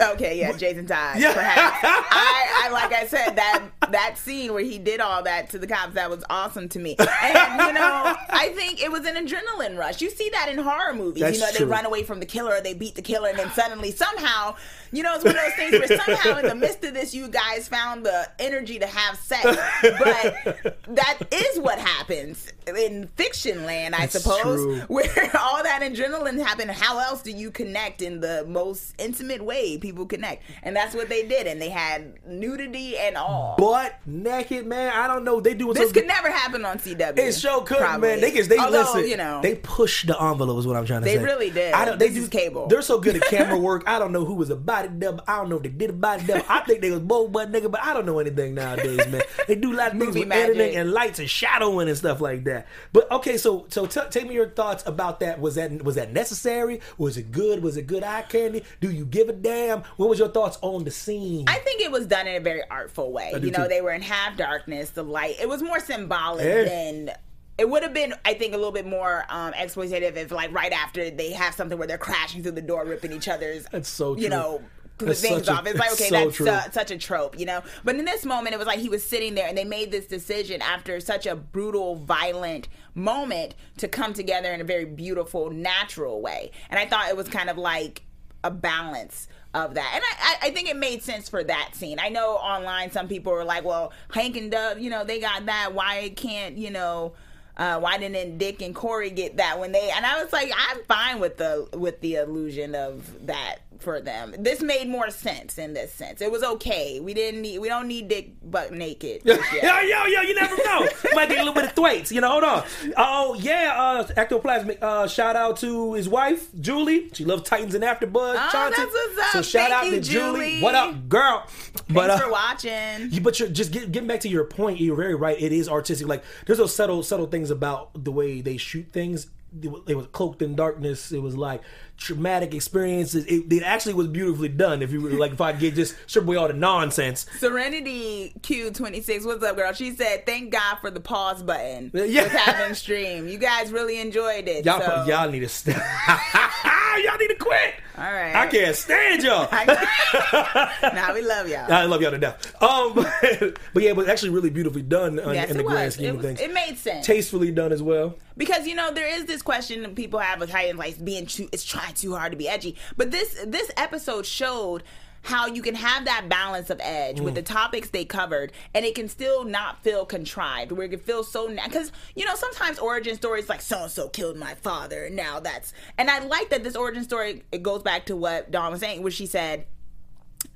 okay, 0.00 0.38
yeah, 0.38 0.56
Jason 0.56 0.86
Todd. 0.86 1.18
Yeah. 1.18 1.34
Perhaps. 1.34 1.78
I, 1.82 2.64
I, 2.64 2.70
like 2.70 2.92
I 2.92 3.06
said 3.06 3.36
that 3.36 3.62
that 3.90 4.18
scene 4.18 4.52
where 4.52 4.62
he 4.62 4.78
did 4.78 5.00
all 5.00 5.22
that 5.22 5.50
to 5.50 5.58
the 5.58 5.66
cops 5.66 5.94
that 5.94 6.10
was 6.10 6.24
awesome 6.28 6.68
to 6.70 6.78
me. 6.78 6.96
And 6.98 7.60
you 7.66 7.72
know, 7.72 8.16
I 8.30 8.52
think 8.54 8.82
it 8.82 8.90
was 8.90 9.06
an 9.06 9.14
adrenaline 9.14 9.78
rush. 9.78 10.00
You 10.00 10.10
see 10.10 10.30
that 10.30 10.48
in 10.48 10.58
horror 10.58 10.94
movies. 10.94 11.22
That's 11.22 11.38
you 11.38 11.44
know, 11.44 11.50
true. 11.50 11.66
they 11.66 11.70
run 11.70 11.86
away 11.86 12.02
from 12.02 12.20
the 12.20 12.26
killer, 12.26 12.54
or 12.54 12.60
they 12.60 12.74
beat 12.74 12.94
the 12.94 13.02
killer, 13.02 13.28
and 13.28 13.38
then 13.38 13.50
suddenly 13.50 13.90
somehow, 13.90 14.56
you 14.92 15.02
know, 15.02 15.14
it's 15.14 15.24
one 15.24 15.36
of 15.36 15.42
those 15.42 15.54
things 15.54 15.72
where 15.72 15.98
somehow 15.98 16.38
in 16.38 16.46
the 16.46 16.54
midst 16.54 16.84
of 16.84 16.94
this, 16.94 17.14
you 17.14 17.28
guys 17.28 17.68
found 17.68 18.04
the 18.04 18.28
energy 18.38 18.78
to 18.78 18.86
have 18.86 19.16
sex. 19.18 19.44
But 19.82 20.78
that 20.88 21.18
is 21.30 21.58
what 21.60 21.78
happens 21.78 22.52
in 22.66 23.08
fiction 23.16 23.64
land, 23.64 23.94
I 23.94 24.00
That's 24.00 24.22
suppose, 24.22 24.62
true. 24.62 24.80
where 24.88 25.30
all 25.38 25.62
that 25.62 25.82
adrenaline 25.82 26.38
happened. 26.44 26.70
How 26.70 26.98
else 26.98 27.22
do 27.22 27.30
you 27.30 27.50
connect 27.50 28.02
in 28.02 28.20
the 28.20 28.44
most 28.48 28.94
intimate 28.98 29.44
way 29.44 29.67
people 29.76 30.07
connect? 30.07 30.44
And 30.62 30.74
that's 30.74 30.94
what 30.94 31.11
they 31.11 31.26
did. 31.26 31.46
And 31.46 31.61
they 31.61 31.68
had 31.68 32.14
nudity 32.26 32.96
and 32.96 33.16
all. 33.16 33.57
Butt 33.59 33.94
naked, 34.07 34.66
man. 34.66 34.92
I 34.94 35.07
don't 35.07 35.24
know. 35.24 35.40
They 35.40 35.52
do 35.54 35.74
this 35.74 35.92
could 35.92 36.07
never 36.07 36.31
happen 36.31 36.64
on 36.64 36.78
CW. 36.78 37.18
It 37.18 37.33
sure 37.33 37.62
could, 37.62 37.78
probably. 37.78 38.09
man. 38.09 38.20
They 38.20 38.31
can. 38.31 38.48
They 38.48 38.59
Although, 38.59 38.81
listen. 38.81 39.09
You 39.09 39.16
know, 39.16 39.40
they 39.42 39.57
push 39.57 40.07
the 40.07 40.20
envelope. 40.20 40.59
Is 40.59 40.66
what 40.66 40.76
I'm 40.76 40.87
trying 40.87 41.00
to 41.00 41.04
they 41.04 41.14
say. 41.14 41.18
They 41.18 41.24
really 41.24 41.50
did. 41.50 41.72
I 41.74 41.85
don't. 41.85 41.98
They 41.98 42.09
this 42.09 42.24
do 42.24 42.28
cable. 42.31 42.66
They're 42.68 42.83
so 42.83 42.98
good 42.98 43.16
at 43.16 43.22
camera 43.31 43.59
work. 43.59 43.85
I 43.87 43.98
don't 43.98 44.12
know 44.12 44.24
who 44.24 44.35
was 44.35 44.50
a 44.50 44.57
body 44.57 44.88
double. 44.88 45.22
I 45.26 45.37
don't 45.37 45.48
know 45.48 45.57
if 45.57 45.62
they 45.62 45.68
did 45.68 45.90
a 45.90 45.94
body 45.94 46.24
double. 46.26 46.44
I 46.48 46.61
think 46.61 46.81
they 46.81 46.90
was 46.90 47.00
both 47.00 47.33
butt 47.33 47.52
nigga, 47.52 47.70
but 47.70 47.83
I 47.83 47.92
don't 47.94 48.07
know 48.07 48.18
anything 48.18 48.54
nowadays, 48.54 49.07
man. 49.09 49.22
They 49.46 49.54
do 49.54 49.72
a 49.72 49.76
lot 49.76 49.92
of 49.92 49.98
things 49.98 50.14
with 50.14 50.28
magic. 50.28 50.57
editing 50.57 50.76
and 50.76 50.92
lights 50.92 51.18
and 51.18 51.28
shadowing 51.28 51.88
and 51.88 51.96
stuff 51.96 52.20
like 52.20 52.44
that. 52.44 52.66
But 52.92 53.11
okay, 53.11 53.37
so 53.37 53.66
so 53.68 53.87
t- 53.87 54.00
take 54.11 54.26
me 54.28 54.35
your 54.35 54.50
thoughts 54.50 54.85
about 54.87 55.20
that. 55.20 55.40
Was 55.40 55.57
that 55.57 55.83
was 55.83 55.96
that 55.96 56.12
necessary? 56.12 56.81
Was 56.96 57.16
it 57.16 57.31
good? 57.33 57.62
Was 57.62 57.76
it 57.76 57.87
good 57.87 58.02
eye 58.02 58.22
candy? 58.22 58.62
Do 58.81 58.90
you 58.90 59.04
give 59.04 59.28
a 59.28 59.33
damn? 59.33 59.57
What 59.96 60.08
was 60.08 60.18
your 60.18 60.28
thoughts 60.28 60.58
on 60.62 60.84
the 60.84 60.90
scene? 60.90 61.44
I 61.48 61.58
think 61.58 61.80
it 61.80 61.90
was 61.90 62.06
done 62.06 62.26
in 62.26 62.36
a 62.36 62.40
very 62.40 62.62
artful 62.70 63.12
way. 63.12 63.32
You 63.32 63.50
know, 63.50 63.64
too. 63.64 63.68
they 63.68 63.80
were 63.80 63.92
in 63.92 64.02
half 64.02 64.36
darkness. 64.36 64.90
The 64.90 65.02
light. 65.02 65.36
It 65.40 65.48
was 65.48 65.62
more 65.62 65.80
symbolic 65.80 66.44
yeah. 66.44 66.64
than 66.64 67.10
it 67.58 67.68
would 67.68 67.82
have 67.82 67.92
been, 67.92 68.14
I 68.24 68.34
think, 68.34 68.54
a 68.54 68.56
little 68.56 68.72
bit 68.72 68.86
more 68.86 69.24
um, 69.28 69.52
exploitative 69.52 70.16
if, 70.16 70.30
like, 70.30 70.52
right 70.52 70.72
after 70.72 71.10
they 71.10 71.32
have 71.32 71.54
something 71.54 71.76
where 71.76 71.88
they're 71.88 71.98
crashing 71.98 72.42
through 72.42 72.52
the 72.52 72.62
door, 72.62 72.84
ripping 72.84 73.12
each 73.12 73.26
other's, 73.26 73.64
that's 73.72 73.88
so 73.88 74.14
true. 74.14 74.22
you 74.22 74.28
know, 74.28 74.62
that's 74.98 75.20
things 75.20 75.48
off. 75.48 75.66
A, 75.66 75.70
it's 75.70 75.78
like, 75.78 75.92
okay, 75.92 76.08
so 76.08 76.44
that's 76.44 76.68
uh, 76.68 76.70
such 76.70 76.90
a 76.92 76.98
trope, 76.98 77.38
you 77.38 77.46
know? 77.46 77.62
But 77.84 77.96
in 77.96 78.04
this 78.04 78.24
moment, 78.24 78.54
it 78.54 78.58
was 78.58 78.66
like 78.66 78.78
he 78.78 78.88
was 78.88 79.04
sitting 79.04 79.34
there 79.34 79.48
and 79.48 79.58
they 79.58 79.64
made 79.64 79.90
this 79.90 80.06
decision 80.06 80.62
after 80.62 81.00
such 81.00 81.26
a 81.26 81.34
brutal, 81.34 81.96
violent 81.96 82.68
moment 82.94 83.54
to 83.78 83.88
come 83.88 84.12
together 84.12 84.52
in 84.52 84.60
a 84.60 84.64
very 84.64 84.84
beautiful, 84.84 85.50
natural 85.50 86.20
way. 86.20 86.52
And 86.70 86.78
I 86.78 86.86
thought 86.86 87.08
it 87.08 87.16
was 87.16 87.28
kind 87.28 87.50
of 87.50 87.58
like 87.58 88.02
a 88.44 88.51
balance 88.51 89.29
of 89.55 89.74
that. 89.74 89.90
And 89.94 90.05
I, 90.20 90.48
I 90.48 90.51
think 90.51 90.68
it 90.68 90.77
made 90.77 91.03
sense 91.03 91.29
for 91.29 91.42
that 91.42 91.70
scene. 91.72 91.98
I 92.01 92.09
know 92.09 92.35
online 92.35 92.90
some 92.90 93.09
people 93.09 93.33
were 93.33 93.44
like, 93.44 93.64
well, 93.64 93.92
Hank 94.12 94.37
and 94.37 94.51
Dove, 94.51 94.79
you 94.79 94.90
know, 94.90 95.05
they 95.05 95.20
got 95.20 95.46
that. 95.46 95.74
Why 95.74 96.11
can't, 96.16 96.57
you 96.57 96.70
know, 96.70 97.14
uh, 97.58 97.80
why 97.80 97.98
didn't 97.98 98.38
Dick 98.38 98.62
and 98.62 98.74
Kory 98.74 99.10
get 99.10 99.38
that 99.38 99.58
when 99.58 99.72
they? 99.72 99.90
And 99.90 100.06
I 100.06 100.22
was 100.22 100.32
like, 100.32 100.52
I'm 100.56 100.82
fine 100.84 101.20
with 101.20 101.36
the 101.38 101.68
with 101.76 102.00
the 102.00 102.16
illusion 102.16 102.74
of 102.74 103.26
that 103.26 103.60
for 103.80 104.00
them. 104.00 104.34
This 104.38 104.60
made 104.60 104.88
more 104.88 105.10
sense 105.10 105.58
in 105.58 105.72
this 105.72 105.92
sense. 105.92 106.20
It 106.20 106.30
was 106.30 106.42
okay. 106.42 107.00
We 107.00 107.14
didn't 107.14 107.42
need. 107.42 107.58
We 107.58 107.68
don't 107.68 107.88
need 107.88 108.08
Dick 108.08 108.32
butt 108.42 108.72
naked. 108.72 109.22
yo, 109.24 109.34
yo, 109.34 110.04
yo! 110.06 110.20
You 110.22 110.34
never 110.34 110.56
know. 110.64 110.86
Might 111.14 111.28
get 111.28 111.38
a 111.38 111.44
little 111.44 111.54
bit 111.54 111.64
of 111.64 111.72
thwaites. 111.72 112.12
You 112.12 112.20
know. 112.20 112.28
Hold 112.28 112.44
on. 112.44 112.64
Oh 112.96 113.34
yeah. 113.40 113.74
Uh, 113.76 114.06
ectoplasmic. 114.06 114.82
Uh, 114.82 115.08
shout 115.08 115.36
out 115.36 115.56
to 115.58 115.94
his 115.94 116.08
wife 116.08 116.48
Julie. 116.60 117.10
She 117.12 117.24
loves 117.24 117.42
Titans 117.42 117.74
and 117.74 117.84
AfterBuzz. 117.84 118.34
Oh, 118.36 118.48
Chauncey. 118.52 118.82
that's 118.82 118.92
what's 118.92 119.18
up. 119.18 119.32
So 119.32 119.42
shout 119.42 119.70
Thank 119.70 119.72
out 119.72 119.86
you, 119.86 119.90
to 119.92 120.00
Julie. 120.00 120.50
Julie. 120.50 120.62
What 120.62 120.74
up, 120.74 121.08
girl? 121.08 121.44
Thanks 121.46 121.82
but, 121.88 122.10
uh, 122.10 122.18
for 122.18 122.30
watching. 122.30 123.10
You, 123.10 123.20
but 123.20 123.38
you're 123.40 123.48
just 123.48 123.72
get, 123.72 123.90
getting 123.92 124.08
back 124.08 124.20
to 124.20 124.28
your 124.28 124.44
point. 124.44 124.80
You're 124.80 124.96
very 124.96 125.14
right. 125.14 125.40
It 125.40 125.52
is 125.52 125.68
artistic. 125.68 126.06
Like 126.06 126.22
there's 126.46 126.58
those 126.58 126.74
subtle, 126.74 127.02
subtle 127.02 127.26
things 127.26 127.47
about 127.50 128.04
the 128.04 128.12
way 128.12 128.40
they 128.40 128.56
shoot 128.56 128.87
things. 128.92 129.28
It 129.62 129.96
was 129.96 130.06
cloaked 130.08 130.42
in 130.42 130.54
darkness. 130.54 131.11
It 131.11 131.22
was 131.22 131.37
like 131.37 131.62
traumatic 131.98 132.54
experiences. 132.54 133.26
It, 133.26 133.52
it, 133.52 133.62
actually 133.62 133.94
was 133.94 134.06
beautifully 134.06 134.48
done. 134.48 134.82
If 134.82 134.92
you 134.92 135.00
were 135.00 135.11
like, 135.11 135.32
if 135.32 135.40
I 135.40 135.52
get 135.52 135.74
just 135.74 135.94
strip 136.06 136.24
away 136.24 136.37
all 136.37 136.48
the 136.48 136.54
nonsense. 136.54 137.26
Serenity 137.38 138.32
Q 138.42 138.70
twenty 138.70 139.02
six. 139.02 139.24
What's 139.26 139.44
up, 139.44 139.56
girl? 139.56 139.72
She 139.72 139.94
said, 139.94 140.24
"Thank 140.24 140.52
God 140.52 140.76
for 140.80 140.90
the 140.90 141.00
pause 141.00 141.42
button 141.42 141.90
yeah. 141.92 142.22
with 142.22 142.32
having 142.32 142.74
stream. 142.74 143.28
You 143.28 143.38
guys 143.38 143.70
really 143.72 144.00
enjoyed 144.00 144.48
it. 144.48 144.64
Y'all, 144.64 144.80
so. 144.80 145.04
y'all 145.06 145.30
need 145.30 145.40
to 145.40 145.48
stop. 145.48 145.76
y'all 147.04 147.18
need 147.18 147.28
to 147.28 147.37
quit. 147.38 147.74
All 147.96 148.04
right, 148.04 148.34
I 148.34 148.46
can't 148.46 148.76
stand 148.76 149.24
y'all. 149.24 149.50
nah, 150.94 151.12
we 151.12 151.22
love 151.22 151.48
y'all. 151.48 151.70
I 151.70 151.84
love 151.84 152.00
y'all 152.00 152.12
to 152.12 152.18
death. 152.18 152.62
Um, 152.62 152.94
but, 152.94 153.06
but 153.74 153.82
yeah, 153.82 153.90
it 153.90 153.96
was 153.96 154.06
actually 154.06 154.30
really 154.30 154.50
beautifully 154.50 154.82
done 154.82 155.16
yes, 155.16 155.50
in 155.50 155.56
the 155.56 155.64
grand 155.64 155.92
scheme 155.92 156.14
of 156.14 156.22
things. 156.22 156.40
It 156.40 156.54
made 156.54 156.78
sense. 156.78 157.04
Tastefully 157.04 157.50
done 157.50 157.72
as 157.72 157.82
well. 157.82 158.14
Because 158.37 158.68
you 158.68 158.76
know 158.76 158.92
there 158.92 159.08
is 159.08 159.24
this 159.24 159.42
question 159.42 159.96
people 159.96 160.20
have 160.20 160.38
with 160.38 160.50
Titans 160.50 160.78
like 160.78 161.04
being 161.04 161.26
too, 161.26 161.48
it's 161.52 161.64
trying 161.64 161.88
too 161.96 162.14
hard 162.14 162.33
to 162.33 162.38
be 162.38 162.48
edgy. 162.48 162.77
But 162.96 163.11
this 163.11 163.42
this 163.46 163.70
episode 163.77 164.27
showed 164.27 164.83
how 165.22 165.46
you 165.46 165.62
can 165.62 165.74
have 165.74 166.05
that 166.05 166.29
balance 166.29 166.70
of 166.70 166.81
edge 166.83 167.18
mm. 167.18 167.24
with 167.24 167.35
the 167.35 167.42
topics 167.42 167.90
they 167.90 168.05
covered 168.05 168.53
and 168.74 168.85
it 168.85 168.94
can 168.94 169.09
still 169.09 169.44
not 169.44 169.83
feel 169.83 170.07
contrived 170.07 170.72
where 170.72 170.87
it 170.87 170.90
can 170.90 170.98
feel 170.98 171.22
so 171.24 171.48
because 171.48 171.92
you 172.14 172.24
know 172.24 172.35
sometimes 172.35 172.79
origin 172.79 173.16
stories 173.16 173.48
like 173.48 173.61
so 173.61 173.83
and 173.83 173.90
so 173.90 174.09
killed 174.09 174.37
my 174.37 174.55
father 174.55 175.07
and 175.07 175.16
now 175.16 175.40
that's 175.40 175.72
and 175.98 176.11
i 176.11 176.20
like 176.20 176.51
that 176.51 176.62
this 176.62 176.77
origin 176.77 177.03
story 177.03 177.42
it 177.53 177.62
goes 177.62 177.83
back 177.83 178.07
to 178.07 178.16
what 178.16 178.51
dawn 178.51 178.70
was 178.70 178.81
saying 178.81 179.03
where 179.03 179.11
she 179.11 179.27
said 179.27 179.66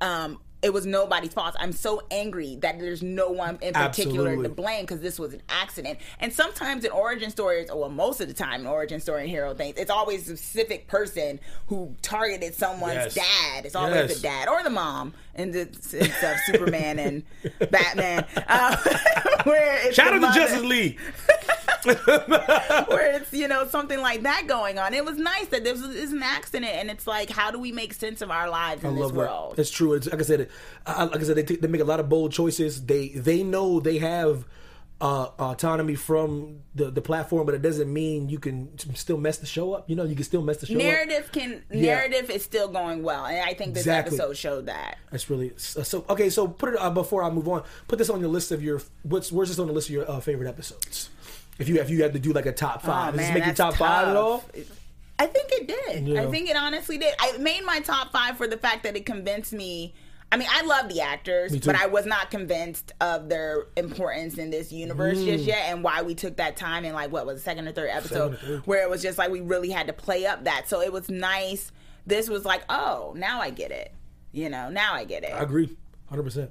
um 0.01 0.39
it 0.63 0.73
was 0.73 0.87
nobody's 0.87 1.33
fault. 1.33 1.57
I'm 1.59 1.73
so 1.73 2.03
angry 2.11 2.57
that 2.57 2.79
there's 2.79 3.03
no 3.03 3.31
one 3.31 3.59
in 3.61 3.75
particular 3.75 4.31
Absolutely. 4.31 4.49
to 4.49 4.55
blame 4.55 4.83
because 4.83 5.01
this 5.01 5.19
was 5.19 5.35
an 5.35 5.43
accident. 5.49 5.99
And 6.21 6.33
sometimes 6.33 6.85
in 6.85 6.93
origin 6.93 7.31
stories, 7.31 7.69
or 7.69 7.81
well, 7.81 7.91
most 7.91 8.21
of 8.21 8.29
the 8.29 8.35
time 8.35 8.61
in 8.61 8.67
origin 8.69 9.01
story 9.01 9.23
and 9.23 9.31
hero 9.31 9.55
things, 9.55 9.77
it's 9.77 9.91
always 9.91 10.29
a 10.29 10.37
specific 10.37 10.87
person 10.87 11.41
who 11.67 11.97
targeted 12.01 12.55
someone's 12.55 12.95
yes. 12.95 13.15
dad. 13.15 13.67
It's 13.67 13.75
always 13.75 13.95
yes. 13.95 14.15
the 14.15 14.23
dad 14.23 14.49
or 14.49 14.63
the 14.63 14.71
mom 14.71 15.15
in 15.35 15.53
the 15.53 15.69
sense 15.81 16.23
of 16.23 16.37
Superman 16.47 16.99
and 16.99 17.23
Batman. 17.71 18.27
Uh, 18.49 18.77
where 19.45 19.93
Shout 19.93 20.13
out 20.13 20.33
to 20.33 20.39
Justice 20.39 20.63
League. 20.63 20.99
where 21.85 23.13
it's 23.13 23.33
you 23.33 23.49
know 23.49 23.67
something 23.67 24.01
like 24.01 24.23
that 24.23 24.47
going 24.47 24.79
on. 24.79 24.95
It 24.95 25.05
was 25.05 25.17
nice 25.17 25.47
that 25.47 25.65
this 25.65 25.81
is 25.81 26.13
an 26.13 26.23
accident, 26.23 26.73
and 26.73 26.91
it's 26.91 27.07
like, 27.07 27.29
how 27.31 27.51
do 27.51 27.59
we 27.59 27.73
make 27.73 27.93
sense 27.93 28.23
of 28.23 28.31
our 28.31 28.49
lives 28.49 28.85
in 28.85 28.91
I 28.91 29.01
this 29.01 29.13
world? 29.13 29.59
It's 29.59 29.71
true. 29.71 29.95
It's 29.95 30.07
like 30.07 30.21
I 30.21 30.25
said. 30.25 30.49
Uh, 30.87 31.09
like 31.11 31.21
I 31.21 31.25
said, 31.25 31.37
they, 31.37 31.43
t- 31.43 31.57
they 31.57 31.69
make 31.69 31.81
a 31.81 31.85
lot 31.85 32.01
of 32.01 32.09
bold 32.09 32.33
choices. 32.33 32.87
They 32.87 33.09
they 33.09 33.43
know 33.43 33.81
they 33.81 33.99
have. 33.99 34.45
Uh, 35.03 35.31
autonomy 35.41 35.97
from 35.97 36.61
the, 36.77 36.89
the 36.89 37.03
platform, 37.03 37.45
but 37.45 37.57
it 37.57 37.61
doesn't 37.61 37.93
mean 37.93 38.29
you 38.29 38.39
can 38.39 38.79
still 38.95 39.19
mess 39.19 39.39
the 39.39 39.47
show 39.47 39.73
up. 39.73 39.91
You 39.91 39.97
know, 39.97 40.05
you 40.05 40.15
can 40.15 40.23
still 40.23 40.43
mess 40.43 40.59
the 40.59 40.67
show 40.67 40.75
narrative 40.75 41.25
up. 41.25 41.33
Can 41.33 41.61
narrative 41.71 42.27
yeah. 42.29 42.37
is 42.37 42.45
still 42.45 42.69
going 42.69 43.03
well, 43.03 43.27
and 43.27 43.39
I 43.39 43.55
think 43.55 43.75
this 43.75 43.83
exactly. 43.83 44.17
episode 44.17 44.37
showed 44.37 44.67
that. 44.67 44.99
That's 45.11 45.29
really 45.29 45.55
so. 45.57 46.05
Okay, 46.09 46.31
so 46.31 46.47
put 46.47 46.75
it 46.75 46.81
uh, 46.81 46.89
before 46.91 47.25
I 47.25 47.31
move 47.31 47.49
on. 47.49 47.65
Put 47.89 47.99
this 47.99 48.11
on 48.11 48.21
your 48.21 48.29
list 48.29 48.53
of 48.53 48.63
your 48.63 48.81
what's 49.03 49.33
where's 49.33 49.49
this 49.49 49.59
on 49.59 49.67
the 49.67 49.73
list 49.73 49.89
of 49.89 49.95
your 49.95 50.09
uh, 50.09 50.21
favorite 50.21 50.49
episodes? 50.49 51.11
If 51.59 51.69
you 51.69 51.81
if 51.81 51.91
you 51.91 52.01
had 52.05 52.13
to 52.13 52.21
do 52.21 52.33
like 52.33 52.47
a 52.47 52.53
top 52.53 52.83
five, 52.83 53.15
oh, 53.15 53.17
does 53.17 53.27
man, 53.27 53.35
this 53.35 53.41
make 53.41 53.47
your 53.47 53.57
top 53.57 53.71
tough. 53.71 53.79
five 53.79 54.07
at 54.07 54.17
all? 54.17 54.45
I 55.19 55.27
think 55.27 55.49
it 55.51 55.67
did. 55.67 56.07
Yeah. 56.07 56.23
I 56.23 56.31
think 56.31 56.49
it 56.49 56.57
honestly 56.57 56.99
did. 56.99 57.13
I 57.19 57.37
made 57.39 57.65
my 57.65 57.81
top 57.81 58.13
five 58.13 58.37
for 58.37 58.47
the 58.47 58.57
fact 58.57 58.85
that 58.85 58.97
it 58.97 59.05
convinced 59.05 59.53
me 59.53 59.95
I 60.33 60.39
mean, 60.39 60.49
I 60.51 60.63
love 60.63 60.89
the 60.89 61.03
actors, 61.03 61.55
but 61.59 61.77
I 61.77 61.87
was 61.89 62.07
not 62.07 62.31
convinced 62.31 62.91
of 63.03 63.29
their 63.29 63.67
importance 63.77 64.39
in 64.39 64.49
this 64.49 64.73
universe 64.73 65.19
mm. 65.19 65.27
just 65.27 65.45
yet, 65.45 65.67
and 65.67 65.85
why 65.85 66.01
we 66.01 66.15
took 66.15 66.39
that 66.39 66.57
time 66.57 66.87
in 66.87 66.95
like 66.95 67.13
what 67.13 67.27
was 67.27 67.37
the 67.37 67.43
second 67.43 67.69
or 67.69 67.73
third 67.73 67.91
episode, 67.91 68.39
third. 68.39 68.67
where 68.67 68.83
it 68.83 68.89
was 68.89 69.03
just 69.03 69.19
like 69.19 69.31
we 69.31 69.43
really 69.43 69.69
had 69.69 69.89
to 69.89 69.93
play 69.93 70.25
up 70.25 70.45
that. 70.45 70.71
So 70.71 70.81
it 70.81 70.91
was 70.91 71.11
nice. 71.11 71.71
This 72.07 72.31
was 72.31 72.47
like, 72.47 72.63
oh, 72.71 73.13
now 73.15 73.43
I 73.43 73.51
get 73.51 73.73
it. 73.73 73.93
You 74.33 74.49
know, 74.49 74.71
now 74.71 74.95
I 74.95 75.05
get 75.05 75.23
it. 75.23 75.35
I 75.35 75.43
agree, 75.43 75.77
hundred 76.09 76.23
percent. 76.23 76.51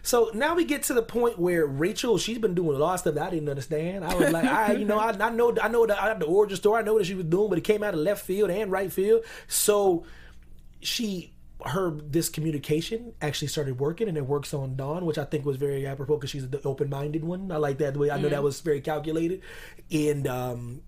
So 0.00 0.30
now 0.32 0.54
we 0.54 0.64
get 0.64 0.84
to 0.84 0.94
the 0.94 1.02
point 1.02 1.38
where 1.38 1.66
Rachel, 1.66 2.16
she's 2.16 2.38
been 2.38 2.54
doing 2.54 2.76
a 2.76 2.78
lot 2.78 2.94
of 2.94 3.00
stuff 3.00 3.14
that 3.16 3.26
I 3.26 3.30
didn't 3.30 3.50
understand. 3.50 4.06
I 4.06 4.14
was 4.14 4.30
like, 4.30 4.44
I, 4.46 4.72
you 4.72 4.86
know, 4.86 4.98
I, 4.98 5.10
I 5.10 5.28
know, 5.28 5.54
I 5.60 5.68
know 5.68 5.84
the, 5.84 6.02
I, 6.02 6.14
the 6.14 6.24
origin 6.24 6.56
story. 6.56 6.80
I 6.80 6.82
know 6.82 6.94
what 6.94 7.04
she 7.04 7.14
was 7.14 7.26
doing, 7.26 7.50
but 7.50 7.58
it 7.58 7.64
came 7.64 7.82
out 7.82 7.92
of 7.92 8.00
left 8.00 8.24
field 8.24 8.50
and 8.50 8.72
right 8.72 8.90
field. 8.90 9.24
So 9.48 10.06
she 10.80 11.34
her 11.66 11.90
this 11.90 12.28
communication 12.28 13.12
actually 13.20 13.48
started 13.48 13.80
working 13.80 14.08
and 14.08 14.16
it 14.16 14.26
works 14.26 14.54
on 14.54 14.76
Dawn, 14.76 15.04
which 15.04 15.18
I 15.18 15.24
think 15.24 15.44
was 15.44 15.56
very 15.56 15.86
apropos 15.86 16.16
because 16.16 16.30
she's 16.30 16.48
the 16.48 16.62
open 16.62 16.88
minded 16.88 17.24
one. 17.24 17.50
I 17.50 17.56
like 17.56 17.78
that 17.78 17.94
the 17.94 17.98
way 17.98 18.10
I 18.10 18.16
know 18.16 18.28
that 18.28 18.36
mm-hmm. 18.36 18.44
was 18.44 18.60
very 18.60 18.80
calculated. 18.80 19.42
And 19.90 20.26
um 20.26 20.82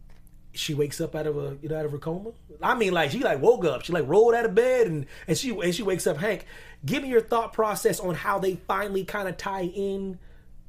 she 0.52 0.74
wakes 0.74 1.00
up 1.00 1.14
out 1.14 1.26
of 1.26 1.36
a 1.36 1.56
you 1.60 1.68
know 1.68 1.78
out 1.78 1.84
of 1.84 1.92
her 1.92 1.98
coma. 1.98 2.30
I 2.62 2.76
mean 2.76 2.92
like 2.92 3.10
she 3.10 3.18
like 3.18 3.40
woke 3.40 3.64
up. 3.64 3.84
She 3.84 3.92
like 3.92 4.06
rolled 4.06 4.34
out 4.34 4.44
of 4.44 4.54
bed 4.54 4.86
and 4.86 5.06
and 5.26 5.36
she 5.36 5.50
and 5.50 5.74
she 5.74 5.82
wakes 5.82 6.06
up 6.06 6.18
Hank. 6.18 6.46
Give 6.84 7.02
me 7.02 7.08
your 7.08 7.20
thought 7.20 7.52
process 7.52 7.98
on 7.98 8.14
how 8.14 8.38
they 8.38 8.54
finally 8.54 9.04
kind 9.04 9.28
of 9.28 9.36
tie 9.36 9.64
in 9.64 10.18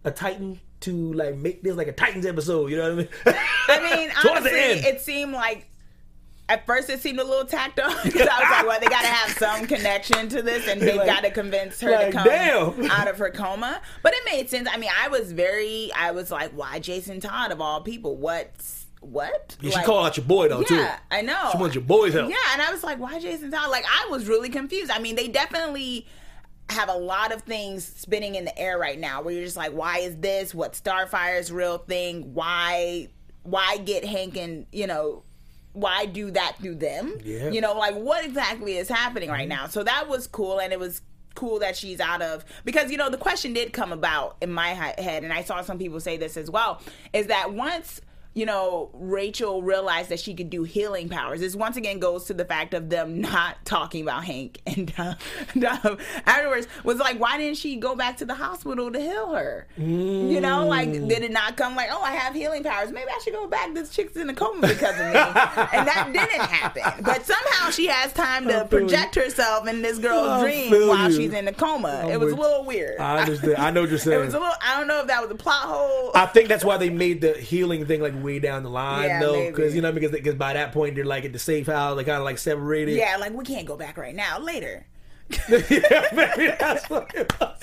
a 0.03 0.11
Titan 0.11 0.59
to 0.81 1.13
like 1.13 1.35
make 1.37 1.61
this 1.61 1.75
like 1.75 1.87
a 1.87 1.93
Titans 1.93 2.25
episode, 2.25 2.71
you 2.71 2.77
know 2.77 2.95
what 2.95 3.07
I 3.25 3.31
mean? 3.31 3.39
I 3.67 3.95
mean, 3.95 4.11
honestly, 4.27 4.51
it 4.51 5.01
seemed 5.01 5.33
like 5.33 5.67
at 6.51 6.65
first 6.65 6.89
it 6.89 6.99
seemed 6.99 7.19
a 7.19 7.23
little 7.23 7.45
tacked 7.45 7.79
on 7.79 7.95
because 8.03 8.27
I 8.27 8.39
was 8.39 8.51
like, 8.51 8.67
well, 8.67 8.79
they 8.79 8.87
got 8.87 9.01
to 9.01 9.07
have 9.07 9.37
some 9.37 9.67
connection 9.67 10.27
to 10.29 10.41
this, 10.41 10.67
and 10.67 10.81
they've 10.81 10.97
like, 10.97 11.07
got 11.07 11.23
to 11.23 11.31
convince 11.31 11.79
her 11.79 11.91
like, 11.91 12.07
to 12.07 12.11
come 12.11 12.27
damn. 12.27 12.91
out 12.91 13.07
of 13.07 13.17
her 13.17 13.29
coma. 13.29 13.81
But 14.03 14.13
it 14.13 14.19
made 14.25 14.49
sense. 14.49 14.67
I 14.71 14.77
mean, 14.77 14.91
I 14.99 15.07
was 15.07 15.31
very, 15.31 15.91
I 15.93 16.11
was 16.11 16.29
like, 16.29 16.51
why 16.51 16.79
Jason 16.79 17.21
Todd 17.21 17.51
of 17.51 17.61
all 17.61 17.81
people? 17.81 18.17
What's 18.17 18.85
what? 18.99 19.55
You 19.61 19.71
like, 19.71 19.85
call 19.85 20.05
out 20.05 20.17
your 20.17 20.25
boy 20.25 20.49
though 20.49 20.59
yeah, 20.59 20.67
too. 20.67 20.75
Yeah, 20.75 20.99
I 21.09 21.21
know. 21.21 21.49
She 21.51 21.57
wants 21.57 21.75
your 21.75 21.83
boy's 21.83 22.13
help. 22.13 22.29
Yeah, 22.29 22.35
and 22.51 22.61
I 22.61 22.71
was 22.71 22.83
like, 22.83 22.99
why 22.99 23.19
Jason 23.19 23.49
Todd? 23.49 23.71
Like, 23.71 23.85
I 23.85 24.09
was 24.09 24.27
really 24.27 24.49
confused. 24.49 24.91
I 24.91 24.99
mean, 24.99 25.15
they 25.15 25.29
definitely 25.29 26.05
have 26.69 26.89
a 26.89 26.97
lot 26.97 27.33
of 27.33 27.41
things 27.43 27.85
spinning 27.85 28.35
in 28.35 28.45
the 28.45 28.57
air 28.59 28.77
right 28.77 28.99
now 28.99 29.21
where 29.21 29.33
you're 29.33 29.45
just 29.45 29.57
like, 29.57 29.71
why 29.71 29.99
is 29.99 30.17
this? 30.17 30.53
What 30.53 30.73
Starfire's 30.73 31.51
real 31.51 31.77
thing? 31.77 32.33
Why 32.33 33.07
why 33.43 33.77
get 33.77 34.05
Hank 34.05 34.37
and, 34.37 34.67
you 34.71 34.85
know, 34.85 35.23
why 35.73 36.05
do 36.05 36.31
that 36.31 36.57
through 36.59 36.75
them? 36.75 37.17
Yeah. 37.23 37.49
You 37.49 37.61
know, 37.61 37.73
like 37.73 37.95
what 37.95 38.25
exactly 38.25 38.77
is 38.77 38.89
happening 38.89 39.29
right 39.29 39.49
mm-hmm. 39.49 39.61
now? 39.61 39.67
So 39.67 39.83
that 39.83 40.07
was 40.07 40.27
cool 40.27 40.59
and 40.59 40.73
it 40.73 40.79
was 40.79 41.01
cool 41.35 41.59
that 41.59 41.77
she's 41.77 41.99
out 41.99 42.21
of 42.21 42.43
because 42.65 42.91
you 42.91 42.97
know 42.97 43.09
the 43.09 43.17
question 43.17 43.53
did 43.53 43.71
come 43.73 43.91
about 43.91 44.37
in 44.41 44.51
my 44.51 44.69
head, 44.69 45.23
and 45.23 45.31
I 45.31 45.43
saw 45.43 45.61
some 45.61 45.77
people 45.77 45.99
say 45.99 46.17
this 46.17 46.37
as 46.37 46.49
well. 46.49 46.81
Is 47.13 47.27
that 47.27 47.53
once 47.53 48.01
you 48.33 48.45
know, 48.45 48.89
Rachel 48.93 49.61
realized 49.61 50.09
that 50.09 50.19
she 50.19 50.33
could 50.33 50.49
do 50.49 50.63
healing 50.63 51.09
powers. 51.09 51.41
This 51.41 51.53
once 51.53 51.75
again 51.75 51.99
goes 51.99 52.25
to 52.25 52.33
the 52.33 52.45
fact 52.45 52.73
of 52.73 52.89
them 52.89 53.19
not 53.19 53.63
talking 53.65 54.03
about 54.03 54.23
Hank. 54.23 54.59
And 54.71 54.93
uh, 54.97 55.15
afterwards 56.25 56.67
was 56.83 56.97
like, 56.97 57.19
why 57.19 57.37
didn't 57.37 57.57
she 57.57 57.75
go 57.75 57.93
back 57.93 58.17
to 58.17 58.25
the 58.25 58.33
hospital 58.33 58.89
to 58.89 58.99
heal 58.99 59.33
her? 59.33 59.67
Mm. 59.77 60.31
You 60.31 60.39
know, 60.39 60.65
like, 60.65 60.91
did 60.91 61.23
it 61.23 61.31
not 61.31 61.57
come 61.57 61.75
like, 61.75 61.89
oh, 61.91 62.01
I 62.01 62.13
have 62.13 62.33
healing 62.33 62.63
powers. 62.63 62.91
Maybe 62.91 63.09
I 63.09 63.19
should 63.21 63.33
go 63.33 63.47
back. 63.47 63.73
This 63.73 63.89
chick's 63.89 64.15
in 64.15 64.29
a 64.29 64.33
coma 64.33 64.67
because 64.67 64.93
of 64.93 65.07
me. 65.07 65.13
and 65.13 65.87
that 65.87 66.09
didn't 66.13 66.47
happen. 66.47 67.03
But 67.03 67.25
somehow 67.25 67.69
she 67.69 67.87
has 67.87 68.13
time 68.13 68.47
to 68.47 68.65
project 68.69 69.17
you. 69.17 69.23
herself 69.23 69.67
in 69.67 69.81
this 69.81 69.99
girl's 69.99 70.41
dream 70.41 70.71
while 70.87 71.11
you. 71.11 71.17
she's 71.17 71.33
in 71.33 71.47
a 71.49 71.53
coma. 71.53 72.01
I'm 72.05 72.11
it 72.11 72.19
was 72.19 72.31
a 72.31 72.35
little 72.35 72.63
weird. 72.63 72.97
I 72.99 73.19
understand. 73.19 73.57
I 73.57 73.71
know 73.71 73.81
what 73.81 73.89
you're 73.89 73.99
saying. 73.99 74.19
it 74.21 74.25
was 74.25 74.33
a 74.33 74.39
little, 74.39 74.55
I 74.61 74.77
don't 74.77 74.87
know 74.87 75.01
if 75.01 75.07
that 75.07 75.21
was 75.21 75.31
a 75.31 75.35
plot 75.35 75.63
hole. 75.63 76.11
I 76.15 76.27
think 76.27 76.47
that's 76.47 76.63
why 76.63 76.77
they 76.77 76.89
made 76.89 77.19
the 77.21 77.33
healing 77.33 77.85
thing 77.85 78.01
like 78.01 78.13
way 78.23 78.39
down 78.39 78.63
the 78.63 78.69
line 78.69 79.07
yeah, 79.07 79.19
though, 79.19 79.47
because 79.47 79.75
you 79.75 79.81
know 79.81 79.91
because 79.91 80.11
because 80.11 80.35
by 80.35 80.53
that 80.53 80.71
point 80.71 80.95
they're 80.95 81.05
like 81.05 81.25
at 81.25 81.33
the 81.33 81.39
safe 81.39 81.67
house, 81.67 81.97
they 81.97 82.03
kind 82.03 82.17
of 82.17 82.23
like 82.23 82.37
separated. 82.37 82.95
Yeah, 82.95 83.17
like 83.17 83.33
we 83.33 83.43
can't 83.43 83.67
go 83.67 83.75
back 83.75 83.97
right 83.97 84.15
now. 84.15 84.39
Later. 84.39 84.85
yeah, 85.49 86.07
maybe 86.13 86.53
that's 86.59 86.89
what 86.89 87.13
it 87.15 87.31
was. 87.39 87.57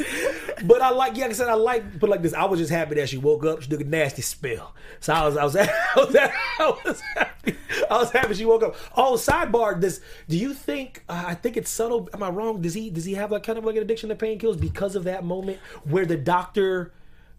But 0.65 0.81
I 0.81 0.91
like, 0.91 1.17
yeah, 1.17 1.25
like 1.25 1.31
I 1.31 1.35
said, 1.35 1.49
I 1.49 1.55
like, 1.55 1.99
but 1.99 2.09
like 2.09 2.23
this, 2.23 2.33
I 2.33 2.45
was 2.45 2.59
just 2.61 2.73
happy 2.73 2.95
that 2.97 3.09
she 3.09 3.19
woke 3.19 3.45
up. 3.45 3.63
She 3.63 3.69
took 3.69 3.81
a 3.81 3.85
nasty 3.85 4.23
spill, 4.23 4.75
so 5.01 5.13
I 5.13 5.27
was, 5.27 5.37
I 5.37 5.45
was, 5.45 5.57
I 5.57 5.69
was, 5.97 6.17
I 6.17 6.79
was 6.85 7.01
happy. 7.15 7.57
I 7.91 7.99
was 7.99 8.11
happy 8.11 8.35
she 8.35 8.45
woke 8.45 8.63
up. 8.63 8.77
Oh, 8.97 9.15
sidebar, 9.15 9.81
this. 9.81 10.01
Do 10.29 10.39
you 10.39 10.55
think? 10.55 11.05
Uh, 11.09 11.25
I 11.27 11.35
think 11.35 11.57
it's 11.57 11.71
subtle. 11.71 12.09
Am 12.15 12.23
I 12.23 12.31
wrong? 12.31 12.63
Does 12.63 12.75
he, 12.75 12.91
does 12.91 13.05
he 13.05 13.15
have 13.15 13.31
like 13.31 13.43
kind 13.43 13.59
of 13.59 13.65
like 13.65 13.77
an 13.77 13.83
addiction 13.83 14.09
to 14.09 14.15
painkillers 14.15 14.61
because 14.61 14.97
of 14.97 15.05
that 15.05 15.25
moment 15.25 15.59
where 15.85 16.07
the 16.07 16.17
doctor 16.17 16.93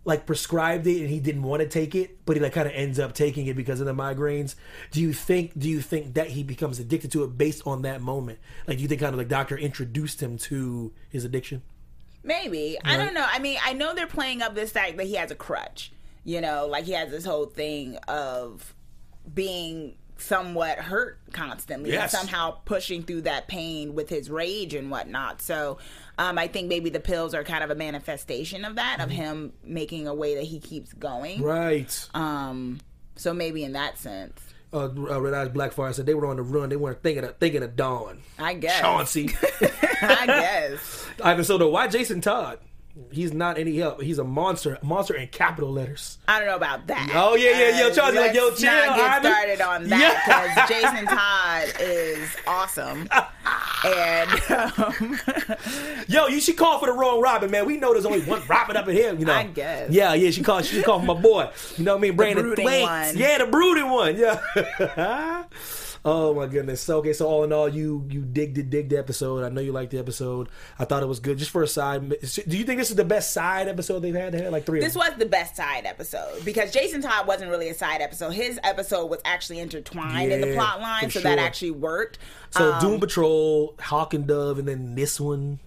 like 0.06 0.26
prescribed 0.26 0.88
it 0.88 1.02
and 1.02 1.10
he 1.10 1.20
didn't 1.20 1.44
want 1.44 1.62
to 1.62 1.68
take 1.68 1.94
it, 1.94 2.26
but 2.26 2.36
he 2.36 2.42
like 2.42 2.54
kind 2.54 2.68
of 2.68 2.74
ends 2.74 3.00
up 3.00 3.14
taking 3.14 3.48
it 3.48 3.56
because 3.56 3.80
of 3.80 3.86
the 3.86 3.94
migraines. 3.94 4.56
Do 4.92 5.02
you 5.02 5.14
think 5.14 5.58
do 5.58 5.70
you 5.70 5.82
think 5.82 6.14
that 6.16 6.28
he 6.28 6.44
becomes 6.44 6.80
addicted 6.80 7.12
to 7.12 7.24
it 7.24 7.38
based 7.38 7.66
on 7.68 7.82
that 7.84 8.02
moment? 8.02 8.40
Like 8.68 8.78
do 8.78 8.82
you 8.82 8.88
think 8.88 9.02
kind 9.02 9.14
of 9.14 9.18
like 9.18 9.28
doctor 9.28 9.58
introduced 9.58 10.22
him 10.22 10.38
to 10.40 10.94
his 11.10 11.26
addiction? 11.26 11.62
Maybe. 12.24 12.78
Right. 12.84 12.94
I 12.94 12.98
don't 13.04 13.14
know. 13.14 13.26
I 13.28 13.40
mean, 13.40 13.60
I 13.64 13.74
know 13.74 13.94
they're 13.94 14.08
playing 14.08 14.42
up 14.42 14.56
this 14.56 14.72
fact 14.72 14.98
that 14.98 15.06
he 15.06 15.16
has 15.16 15.32
a 15.32 15.36
crutch. 15.36 15.92
You 16.24 16.42
know, 16.42 16.68
like 16.68 16.86
he 16.86 16.92
has 16.94 17.10
this 17.10 17.26
whole 17.26 17.46
thing 17.46 17.98
of 18.08 18.74
being 19.34 19.96
somewhat 20.18 20.78
hurt 20.78 21.18
constantly 21.32 21.92
yes. 21.92 22.14
and 22.14 22.22
somehow 22.22 22.52
pushing 22.66 23.04
through 23.04 23.22
that 23.22 23.48
pain 23.48 23.96
with 23.96 24.10
his 24.10 24.30
rage 24.30 24.74
and 24.74 24.92
whatnot. 24.92 25.42
So 25.42 25.78
um, 26.20 26.38
I 26.38 26.48
think 26.48 26.68
maybe 26.68 26.90
the 26.90 27.00
pills 27.00 27.34
are 27.34 27.46
kind 27.46 27.64
of 27.64 27.70
a 27.72 27.76
manifestation 27.76 28.66
of 28.66 28.76
that, 28.76 29.00
of 29.00 29.10
him 29.10 29.54
making 29.64 30.06
a 30.06 30.14
way 30.14 30.36
that 30.36 30.44
he 30.44 30.60
keeps 30.60 30.92
going. 30.92 31.42
Right. 31.42 32.08
Um, 32.14 32.82
so 33.16 33.34
maybe 33.34 33.64
in 33.64 33.72
that 33.72 33.98
sense. 33.98 34.42
Uh, 34.74 34.90
uh, 34.90 35.22
Red 35.22 35.34
Eyes 35.34 35.48
Blackfire 35.48 35.94
said 35.94 36.06
they 36.06 36.14
were 36.14 36.26
on 36.28 36.36
the 36.36 36.44
run. 36.44 36.68
They 36.68 36.76
weren't 36.76 37.02
thinking 37.02 37.24
of 37.24 37.38
thinking 37.38 37.64
of 37.64 37.78
Dawn. 37.78 38.22
I 38.38 38.54
guess. 38.54 38.82
Chauncey. 38.82 39.30
I 40.02 40.26
guess. 40.26 41.08
Ivan 41.24 41.46
Soto, 41.46 41.70
why 41.70 41.88
Jason 41.88 42.20
Todd? 42.20 42.60
He's 43.12 43.34
not 43.34 43.58
any 43.58 43.78
help. 43.78 44.02
He's 44.02 44.20
a 44.20 44.24
monster, 44.24 44.78
monster 44.82 45.16
in 45.16 45.28
capital 45.30 45.72
letters. 45.72 46.18
I 46.28 46.40
don't 46.40 46.48
know 46.48 46.56
about 46.56 46.88
that. 46.88 47.12
Oh 47.14 47.36
yeah, 47.36 47.52
yeah, 47.52 47.80
yo, 47.80 47.94
Charlie, 47.94 48.18
like 48.18 48.34
yo, 48.34 48.52
chill. 48.52 48.72
Not 48.72 48.96
get 48.96 49.22
started 49.22 49.62
on 49.62 49.88
that 49.88 50.24
because 50.26 50.70
yeah. 50.70 50.92
Jason 50.92 51.06
Todd 51.06 51.82
is 51.82 52.36
awesome. 52.48 53.10
and 53.86 54.30
um, 54.52 55.20
yo, 56.08 56.28
you 56.28 56.42
should 56.42 56.58
call 56.58 56.80
for 56.80 56.88
the 56.88 56.94
wrong 56.94 57.22
Robin, 57.22 57.50
man. 57.50 57.66
We 57.66 57.78
know 57.78 57.94
there's 57.94 58.06
only 58.06 58.22
one 58.22 58.42
Robin 58.48 58.78
up 58.78 58.88
in 58.88 58.96
here. 58.96 59.14
You 59.14 59.26
know, 59.26 59.34
I 59.34 59.44
guess. 59.44 59.92
Yeah, 59.92 60.14
yeah. 60.14 60.32
She 60.32 60.44
called. 60.44 60.66
She 60.66 60.76
should 60.76 60.86
call 60.86 61.00
for 61.00 61.06
my 61.06 61.20
boy. 61.20 61.50
You 61.78 61.86
know 61.86 61.94
what 61.94 62.00
I 62.00 62.02
mean? 62.02 62.16
Brandon 62.16 62.54
the 62.56 62.64
one. 62.64 63.18
Yeah, 63.18 63.38
the 63.40 63.48
brooding 63.48 63.90
one. 63.90 64.18
Yeah. 64.18 65.44
Oh 66.06 66.34
my 66.34 66.48
goodness. 66.48 66.82
So 66.82 67.00
okay, 67.00 67.14
so 67.14 67.28
all 67.28 67.44
in 67.44 67.52
all, 67.52 67.68
you 67.68 68.06
you 68.10 68.22
dig 68.22 68.56
the 68.56 68.64
dig 68.64 68.90
the 68.90 68.98
episode. 68.98 69.44
I 69.44 69.50
know 69.50 69.62
you 69.62 69.72
liked 69.72 69.92
the 69.92 70.00
episode. 70.00 70.50
I 70.78 70.86
thought 70.86 71.04
it 71.04 71.08
was 71.08 71.20
good. 71.20 71.38
Just 71.38 71.52
for 71.52 71.62
a 71.62 71.68
side, 71.68 72.10
do 72.10 72.58
you 72.58 72.64
think 72.64 72.80
this 72.80 72.90
is 72.90 72.96
the 72.96 73.04
best 73.04 73.34
side 73.34 73.68
episode 73.68 74.00
they've 74.00 74.16
had? 74.16 74.34
They 74.34 74.42
had 74.42 74.52
like 74.52 74.66
three. 74.66 74.80
This 74.80 74.96
was 74.96 75.12
the 75.18 75.26
best 75.26 75.56
side 75.56 75.86
episode 75.86 76.44
because 76.46 76.72
Jason 76.72 77.02
Todd 77.02 77.28
wasn't 77.28 77.52
really 77.52 77.70
a 77.70 77.74
side 77.74 78.02
episode. 78.02 78.32
His 78.32 78.60
episode 78.64 79.08
was 79.08 79.20
actually 79.26 79.60
intertwined 79.60 80.30
yeah, 80.30 80.38
in 80.38 80.42
the 80.42 80.54
plot 80.54 80.80
line, 80.80 81.04
so 81.04 81.20
sure. 81.20 81.22
that 81.24 81.40
actually 81.40 81.72
worked. 81.72 82.20
So 82.52 82.74
um, 82.74 82.82
Doom 82.82 83.00
Patrol, 83.00 83.76
Hawk 83.80 84.14
and 84.14 84.26
Dove, 84.26 84.58
and 84.60 84.68
then 84.68 84.96
this 84.96 85.20
one 85.20 85.60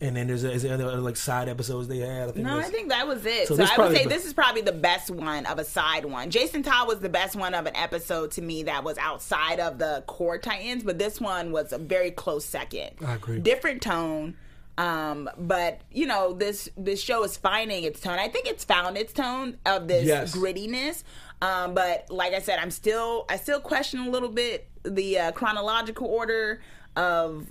and 0.00 0.16
then 0.16 0.28
there's, 0.28 0.42
there's 0.42 0.64
other 0.64 0.96
like 0.96 1.16
side 1.16 1.48
episodes 1.48 1.88
they 1.88 1.98
had. 1.98 2.28
I 2.28 2.32
think 2.32 2.46
no, 2.46 2.58
I 2.58 2.64
think 2.64 2.90
that 2.90 3.06
was 3.06 3.26
it. 3.26 3.48
So, 3.48 3.56
so 3.56 3.64
I 3.64 3.76
would 3.78 3.96
say 3.96 4.06
this 4.06 4.24
is 4.24 4.32
probably 4.32 4.62
the 4.62 4.72
best 4.72 5.10
one 5.10 5.44
of 5.46 5.58
a 5.58 5.64
side 5.64 6.04
one. 6.04 6.30
Jason 6.30 6.62
Todd 6.62 6.86
was 6.86 7.00
the 7.00 7.08
best 7.08 7.34
one 7.34 7.54
of 7.54 7.66
an 7.66 7.74
episode 7.74 8.30
to 8.32 8.42
me 8.42 8.64
that 8.64 8.84
was 8.84 8.96
outside 8.98 9.58
of 9.58 9.78
the 9.78 10.04
core 10.06 10.38
Titans, 10.38 10.84
but 10.84 10.98
this 10.98 11.20
one 11.20 11.50
was 11.50 11.72
a 11.72 11.78
very 11.78 12.10
close 12.10 12.44
second. 12.44 12.90
I 13.04 13.14
agree. 13.14 13.40
Different 13.40 13.82
tone. 13.82 14.36
Um, 14.76 15.28
but 15.36 15.80
you 15.90 16.06
know 16.06 16.32
this 16.32 16.68
this 16.76 17.02
show 17.02 17.24
is 17.24 17.36
finding 17.36 17.82
its 17.82 18.00
tone. 18.00 18.20
I 18.20 18.28
think 18.28 18.46
it's 18.46 18.64
found 18.64 18.96
its 18.96 19.12
tone 19.12 19.58
of 19.66 19.88
this 19.88 20.06
yes. 20.06 20.34
grittiness. 20.36 21.02
Um, 21.42 21.74
but 21.74 22.08
like 22.10 22.32
I 22.32 22.38
said, 22.38 22.60
I'm 22.60 22.70
still 22.70 23.24
I 23.28 23.36
still 23.36 23.60
question 23.60 24.00
a 24.00 24.08
little 24.08 24.28
bit 24.28 24.68
the 24.84 25.18
uh, 25.18 25.32
chronological 25.32 26.06
order 26.06 26.60
of 26.94 27.50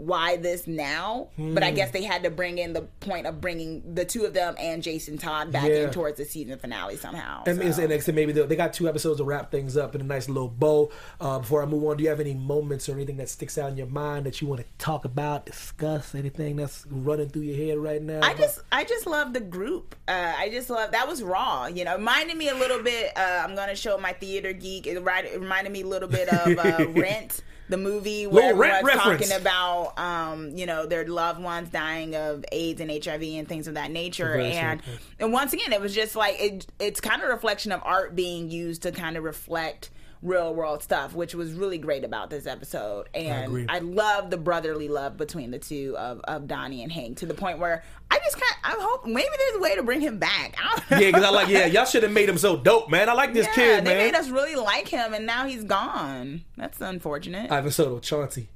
why 0.00 0.36
this 0.36 0.66
now? 0.66 1.28
Hmm. 1.36 1.54
But 1.54 1.62
I 1.62 1.70
hmm. 1.70 1.76
guess 1.76 1.90
they 1.90 2.02
had 2.02 2.22
to 2.24 2.30
bring 2.30 2.58
in 2.58 2.72
the 2.72 2.82
point 3.00 3.26
of 3.26 3.40
bringing 3.40 3.94
the 3.94 4.04
two 4.04 4.24
of 4.24 4.34
them 4.34 4.54
and 4.58 4.82
Jason 4.82 5.18
Todd 5.18 5.52
back 5.52 5.68
yeah. 5.68 5.84
in 5.84 5.90
towards 5.90 6.18
the 6.18 6.24
season 6.24 6.58
finale 6.58 6.96
somehow. 6.96 7.44
And, 7.46 7.74
so. 7.74 7.82
and 7.82 8.14
maybe 8.14 8.32
they 8.32 8.56
got 8.56 8.72
two 8.72 8.88
episodes 8.88 9.18
to 9.18 9.24
wrap 9.24 9.50
things 9.50 9.76
up 9.76 9.94
in 9.94 10.00
a 10.00 10.04
nice 10.04 10.28
little 10.28 10.48
bow. 10.48 10.90
Uh, 11.20 11.38
before 11.38 11.62
I 11.62 11.66
move 11.66 11.84
on, 11.84 11.96
do 11.96 12.04
you 12.04 12.10
have 12.10 12.20
any 12.20 12.34
moments 12.34 12.88
or 12.88 12.94
anything 12.94 13.18
that 13.18 13.28
sticks 13.28 13.58
out 13.58 13.70
in 13.70 13.76
your 13.76 13.86
mind 13.86 14.26
that 14.26 14.40
you 14.40 14.48
want 14.48 14.60
to 14.60 14.66
talk 14.78 15.04
about, 15.04 15.46
discuss? 15.46 16.14
Anything 16.14 16.56
that's 16.56 16.86
running 16.90 17.28
through 17.28 17.42
your 17.42 17.56
head 17.56 17.78
right 17.78 18.02
now? 18.02 18.20
I 18.22 18.34
just, 18.34 18.60
I 18.72 18.84
just 18.84 19.06
love 19.06 19.32
the 19.32 19.40
group. 19.40 19.94
Uh, 20.08 20.34
I 20.36 20.48
just 20.48 20.70
love 20.70 20.92
that 20.92 21.06
was 21.06 21.22
raw. 21.22 21.66
You 21.66 21.84
know, 21.84 21.96
reminded 21.96 22.36
me 22.36 22.48
a 22.48 22.54
little 22.54 22.82
bit. 22.82 23.16
Uh, 23.16 23.42
I'm 23.44 23.54
gonna 23.54 23.76
show 23.76 23.98
my 23.98 24.12
theater 24.12 24.52
geek. 24.52 24.86
It, 24.86 24.96
it 24.96 25.40
reminded 25.40 25.72
me 25.72 25.82
a 25.82 25.86
little 25.86 26.08
bit 26.08 26.28
of 26.28 26.58
uh, 26.58 26.88
Rent 27.00 27.42
the 27.70 27.76
movie 27.76 28.26
where 28.26 28.50
everyone's 28.50 29.00
talking 29.20 29.40
about 29.40 29.98
um, 29.98 30.50
you 30.56 30.66
know 30.66 30.86
their 30.86 31.06
loved 31.06 31.40
ones 31.40 31.70
dying 31.70 32.14
of 32.16 32.44
AIDS 32.52 32.80
and 32.80 32.90
HIV 32.90 33.22
and 33.22 33.48
things 33.48 33.68
of 33.68 33.74
that 33.74 33.90
nature. 33.90 34.34
And 34.56 34.82
and 35.18 35.32
once 35.32 35.52
again, 35.52 35.72
it 35.72 35.80
was 35.80 35.94
just 35.94 36.16
like 36.16 36.36
it, 36.40 36.66
it's 36.78 37.00
kind 37.00 37.22
of 37.22 37.28
a 37.28 37.32
reflection 37.32 37.72
of 37.72 37.80
art 37.84 38.14
being 38.16 38.50
used 38.50 38.82
to 38.82 38.92
kind 38.92 39.16
of 39.16 39.24
reflect 39.24 39.90
real 40.22 40.54
world 40.54 40.82
stuff, 40.82 41.14
which 41.14 41.34
was 41.34 41.52
really 41.52 41.78
great 41.78 42.04
about 42.04 42.30
this 42.30 42.46
episode. 42.46 43.08
And 43.14 43.70
I, 43.70 43.76
I 43.76 43.78
love 43.78 44.30
the 44.30 44.36
brotherly 44.36 44.88
love 44.88 45.16
between 45.16 45.50
the 45.50 45.58
two 45.58 45.96
of, 45.98 46.20
of 46.24 46.46
Donnie 46.46 46.82
and 46.82 46.92
Hank 46.92 47.18
to 47.18 47.26
the 47.26 47.34
point 47.34 47.58
where 47.58 47.82
I 48.10 48.18
just 48.18 48.38
kind 48.38 48.54
I 48.64 48.76
hope 48.80 49.06
maybe 49.06 49.28
there's 49.38 49.56
a 49.56 49.60
way 49.60 49.76
to 49.76 49.82
bring 49.82 50.00
him 50.00 50.18
back. 50.18 50.56
yeah, 50.90 50.98
because 50.98 51.22
I 51.22 51.30
like 51.30 51.48
yeah, 51.48 51.66
y'all 51.66 51.84
should 51.84 52.02
have 52.02 52.12
made 52.12 52.28
him 52.28 52.38
so 52.38 52.56
dope, 52.56 52.90
man. 52.90 53.08
I 53.08 53.14
like 53.14 53.32
this 53.32 53.46
yeah, 53.46 53.54
kid, 53.54 53.84
they 53.84 53.90
man. 53.90 53.98
They 53.98 54.10
made 54.10 54.14
us 54.14 54.28
really 54.28 54.56
like 54.56 54.88
him, 54.88 55.14
and 55.14 55.26
now 55.26 55.46
he's 55.46 55.64
gone. 55.64 56.44
That's 56.56 56.80
unfortunate. 56.80 57.50
Ivan 57.50 57.70
Soto, 57.70 58.00
Chauncey. 58.00 58.48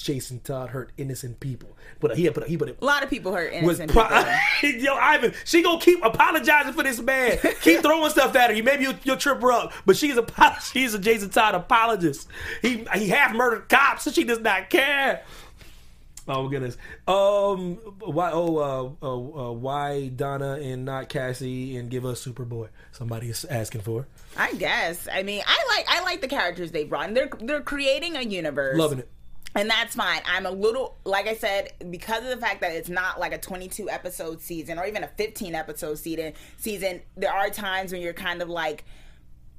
Jason 0.00 0.40
Todd 0.40 0.70
hurt 0.70 0.92
innocent 0.96 1.40
people. 1.40 1.76
But 2.00 2.16
he 2.16 2.28
put 2.30 2.48
he 2.48 2.56
put. 2.56 2.80
A 2.80 2.84
lot 2.84 3.02
of 3.02 3.10
people 3.10 3.32
hurt 3.32 3.52
innocent 3.52 3.92
pro- 3.92 4.24
people. 4.60 4.80
Yo, 4.80 4.94
Ivan, 4.94 5.34
she 5.44 5.62
gonna 5.62 5.80
keep 5.80 6.02
apologizing 6.02 6.72
for 6.72 6.82
this 6.82 7.00
man. 7.00 7.38
keep 7.60 7.80
throwing 7.82 8.10
stuff 8.10 8.34
at 8.34 8.56
her. 8.56 8.62
Maybe 8.62 8.84
you'll, 8.84 8.94
you'll 9.04 9.18
trip 9.18 9.42
her 9.42 9.52
up, 9.52 9.72
but 9.84 9.96
she's 9.96 10.16
a 10.16 10.56
she's 10.72 10.94
a 10.94 10.98
Jason 10.98 11.28
Todd 11.28 11.54
apologist. 11.54 12.28
He 12.62 12.86
he 12.94 13.08
half 13.08 13.34
murdered 13.34 13.68
cops, 13.68 14.04
so 14.04 14.10
she 14.10 14.24
does 14.24 14.40
not 14.40 14.70
care. 14.70 15.22
Oh 16.26 16.48
goodness. 16.48 16.78
Um. 17.06 17.74
Why? 18.00 18.30
Oh. 18.32 18.56
Uh, 18.56 19.06
uh, 19.06 19.48
uh, 19.48 19.52
Why 19.52 20.08
Donna 20.08 20.54
and 20.62 20.84
not 20.84 21.08
Cassie 21.10 21.76
and 21.76 21.90
give 21.90 22.06
us 22.06 22.24
Superboy? 22.24 22.68
Somebody 22.92 23.28
is 23.28 23.44
asking 23.44 23.82
for. 23.82 24.06
I 24.36 24.54
guess. 24.54 25.08
I 25.12 25.24
mean, 25.24 25.42
I 25.46 25.76
like 25.76 25.86
I 25.88 26.02
like 26.04 26.20
the 26.22 26.28
characters 26.28 26.70
they 26.70 26.84
brought. 26.84 27.08
In. 27.08 27.14
They're 27.14 27.30
they're 27.40 27.60
creating 27.60 28.16
a 28.16 28.22
universe. 28.22 28.78
Loving 28.78 29.00
it 29.00 29.08
and 29.54 29.68
that's 29.68 29.96
fine. 29.96 30.20
I'm 30.26 30.46
a 30.46 30.50
little, 30.50 30.96
like 31.04 31.26
I 31.26 31.34
said, 31.34 31.72
because 31.90 32.22
of 32.22 32.30
the 32.30 32.36
fact 32.36 32.60
that 32.60 32.72
it's 32.72 32.88
not 32.88 33.18
like 33.18 33.32
a 33.32 33.38
22 33.38 33.90
episode 33.90 34.40
season 34.40 34.78
or 34.78 34.86
even 34.86 35.02
a 35.02 35.08
15 35.08 35.54
episode 35.54 35.98
season. 35.98 36.34
Season, 36.56 37.00
there 37.16 37.32
are 37.32 37.50
times 37.50 37.92
when 37.92 38.00
you're 38.00 38.12
kind 38.12 38.42
of 38.42 38.48
like 38.48 38.84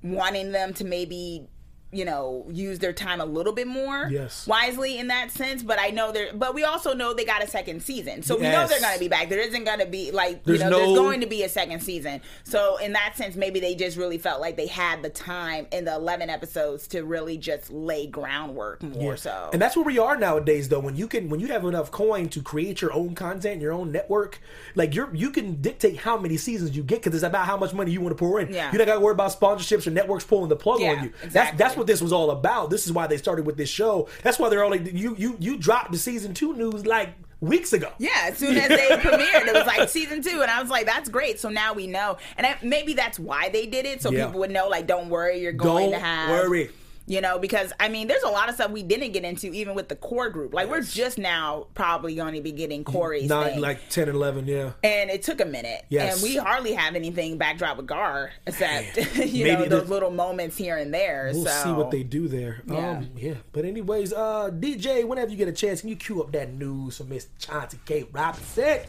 wanting 0.02 0.52
them 0.52 0.74
to 0.76 0.86
maybe 0.86 1.48
you 1.92 2.06
know 2.06 2.46
use 2.50 2.80
their 2.80 2.94
time 2.94 3.20
a 3.22 3.26
little 3.26 3.54
bit 3.54 3.68
more 3.68 4.08
Yes. 4.10 4.48
wisely 4.48 4.98
in 4.98 5.08
that 5.08 5.32
sense 5.32 5.62
but 5.64 5.80
i 5.80 5.90
know 5.90 6.12
they're 6.12 6.34
but 6.34 6.56
we 6.56 6.64
also 6.64 6.94
know 6.94 7.14
they 7.14 7.26
got 7.26 7.44
a 7.44 7.48
second 7.48 7.82
season 7.84 8.22
so 8.24 8.36
we 8.36 8.44
know 8.44 8.66
they're 8.68 8.80
going 8.80 8.94
to 8.94 9.00
be 9.00 9.08
back 9.10 9.30
there 9.30 9.40
isn't 9.40 9.64
going 9.66 9.80
to 9.80 9.86
be 9.86 10.12
like 10.12 10.44
There's 10.44 10.60
you 10.62 10.70
know 10.70 10.78
there's 10.78 10.98
going 10.98 11.22
to 11.22 11.28
be 11.28 11.44
a 11.44 11.50
second 11.50 11.82
season 11.82 12.22
so 12.44 12.78
in 12.78 12.94
that 12.94 13.18
sense 13.18 13.36
maybe 13.36 13.60
they 13.60 13.76
just 13.76 13.98
really 13.98 14.18
felt 14.18 14.40
like 14.42 14.56
they 14.58 14.68
had 14.68 15.02
the 15.04 15.10
time 15.10 15.68
in 15.72 15.86
the 15.86 15.94
11 15.96 16.30
episodes 16.30 16.88
to 16.90 17.04
really 17.04 17.38
just 17.38 17.70
lay 17.72 18.08
groundwork 18.08 18.82
more 18.84 19.18
so 19.18 19.50
And 19.54 19.62
that's 19.62 19.76
where 19.76 19.86
we 19.86 20.00
are 20.00 20.18
nowadays, 20.18 20.70
though. 20.70 20.80
When 20.80 20.96
you 20.96 21.08
can, 21.08 21.30
when 21.30 21.40
you 21.40 21.48
have 21.48 21.66
enough 21.66 21.92
coin 21.92 22.30
to 22.30 22.42
create 22.42 22.82
your 22.82 22.94
own 22.94 23.16
content, 23.16 23.62
your 23.62 23.74
own 23.74 23.92
network, 23.92 24.40
like 24.76 24.96
you're, 24.96 25.14
you 25.14 25.30
can 25.32 25.62
dictate 25.62 25.98
how 25.98 26.18
many 26.18 26.38
seasons 26.38 26.76
you 26.76 26.84
get 26.84 27.02
because 27.04 27.14
it's 27.16 27.24
about 27.24 27.46
how 27.46 27.58
much 27.58 27.74
money 27.74 27.92
you 27.92 28.02
want 28.02 28.16
to 28.16 28.20
pour 28.20 28.40
in. 28.40 28.54
Yeah. 28.54 28.72
You 28.72 28.78
don't 28.78 28.88
got 28.88 28.96
to 28.96 29.00
worry 29.00 29.12
about 29.14 29.32
sponsorships 29.38 29.86
or 29.88 29.92
networks 29.92 30.24
pulling 30.24 30.50
the 30.50 30.56
plug 30.56 30.80
Yeah, 30.80 30.92
on 30.92 31.04
you. 31.06 31.10
That's 31.12 31.26
exactly. 31.26 31.58
that's 31.58 31.76
what 31.82 31.88
this 31.88 32.02
was 32.02 32.14
all 32.14 32.30
about. 32.32 32.70
This 32.70 32.86
is 32.86 32.94
why 32.94 33.08
they 33.08 33.18
started 33.18 33.46
with 33.46 33.58
this 33.58 33.68
show. 33.70 34.08
That's 34.24 34.38
why 34.38 34.50
they're 34.50 34.64
only 34.64 34.90
you 34.92 35.16
you 35.18 35.36
you 35.40 35.58
dropped 35.58 35.92
the 35.92 35.98
season 35.98 36.34
two 36.36 36.54
news 36.54 36.86
like 36.86 37.10
weeks 37.40 37.74
ago. 37.74 37.92
Yeah, 37.98 38.12
as 38.26 38.38
soon 38.38 38.56
as 38.56 38.70
they 38.70 38.88
premiered, 38.98 39.48
it 39.48 39.54
was 39.56 39.66
like 39.66 39.90
season 39.90 40.22
two, 40.22 40.42
and 40.44 40.52
I 40.52 40.62
was 40.62 40.70
like, 40.70 40.86
"That's 40.86 41.10
great." 41.10 41.40
So 41.40 41.50
now 41.50 41.74
we 41.74 41.88
know, 41.88 42.18
and 42.38 42.46
I, 42.46 42.56
maybe 42.62 42.94
that's 42.94 43.18
why 43.20 43.50
they 43.50 43.66
did 43.66 43.86
it, 43.88 44.02
so 44.04 44.12
Yeah. 44.12 44.28
people 44.28 44.42
would 44.42 44.52
know. 44.52 44.70
Like, 44.70 44.86
don't 44.86 45.10
worry, 45.10 45.42
you're 45.42 45.52
going 45.54 45.90
Don't 45.90 46.00
to 46.00 46.06
have. 46.06 46.30
worry. 46.30 46.70
You 47.12 47.20
know, 47.20 47.38
because 47.40 47.74
I 47.78 47.90
mean, 47.90 48.08
there's 48.08 48.24
a 48.24 48.30
lot 48.30 48.48
of 48.48 48.56
stuff 48.56 48.72
we 48.72 48.84
didn't 48.84 49.12
get 49.12 49.26
into, 49.26 49.48
even 49.52 49.76
with 49.76 49.90
the 49.90 49.98
core 49.98 50.30
group. 50.30 50.54
Like, 50.54 50.70
we're 50.70 50.82
just 50.82 51.18
now 51.18 51.68
probably 51.74 52.16
going 52.16 52.36
to 52.36 52.42
be 52.42 52.54
getting 52.54 52.86
Kory's 52.86 53.28
Not 53.28 53.48
thing. 53.48 53.60
like 53.60 53.90
10 53.90 54.08
and 54.08 54.16
11, 54.16 54.48
yeah. 54.48 54.72
and 54.82 55.10
it 55.10 55.22
took 55.22 55.42
a 55.42 55.46
minute, 55.46 55.84
Yes. 55.90 56.14
and 56.14 56.24
we 56.24 56.38
hardly 56.38 56.72
have 56.72 56.96
anything 56.96 57.38
backdrop 57.38 57.76
with 57.76 57.88
Gar 57.88 58.32
except 58.48 58.96
you 59.18 59.44
Maybe 59.44 59.64
know 59.64 59.66
those 59.66 59.90
little 59.90 60.10
moments 60.10 60.56
here 60.56 60.78
and 60.78 60.94
there. 60.94 61.32
We'll 61.34 61.44
so 61.44 61.64
see 61.66 61.74
what 61.74 61.92
they 61.92 62.04
do 62.04 62.30
there. 62.30 62.62
Yeah. 62.66 62.92
Um, 62.92 63.10
yeah. 63.18 63.34
But 63.52 63.66
anyways, 63.66 64.14
uh, 64.14 64.50
DJ, 64.50 65.04
whenever 65.06 65.32
you 65.32 65.38
get 65.38 65.50
a 65.50 65.52
chance, 65.52 65.82
can 65.82 65.90
you 65.90 65.98
cue 65.98 66.24
up 66.24 66.32
that 66.32 66.54
news 66.54 66.96
from 66.96 67.10
Miss 67.10 67.28
Chauncey 67.40 67.80
K. 67.86 68.06
Robinson? 68.14 68.80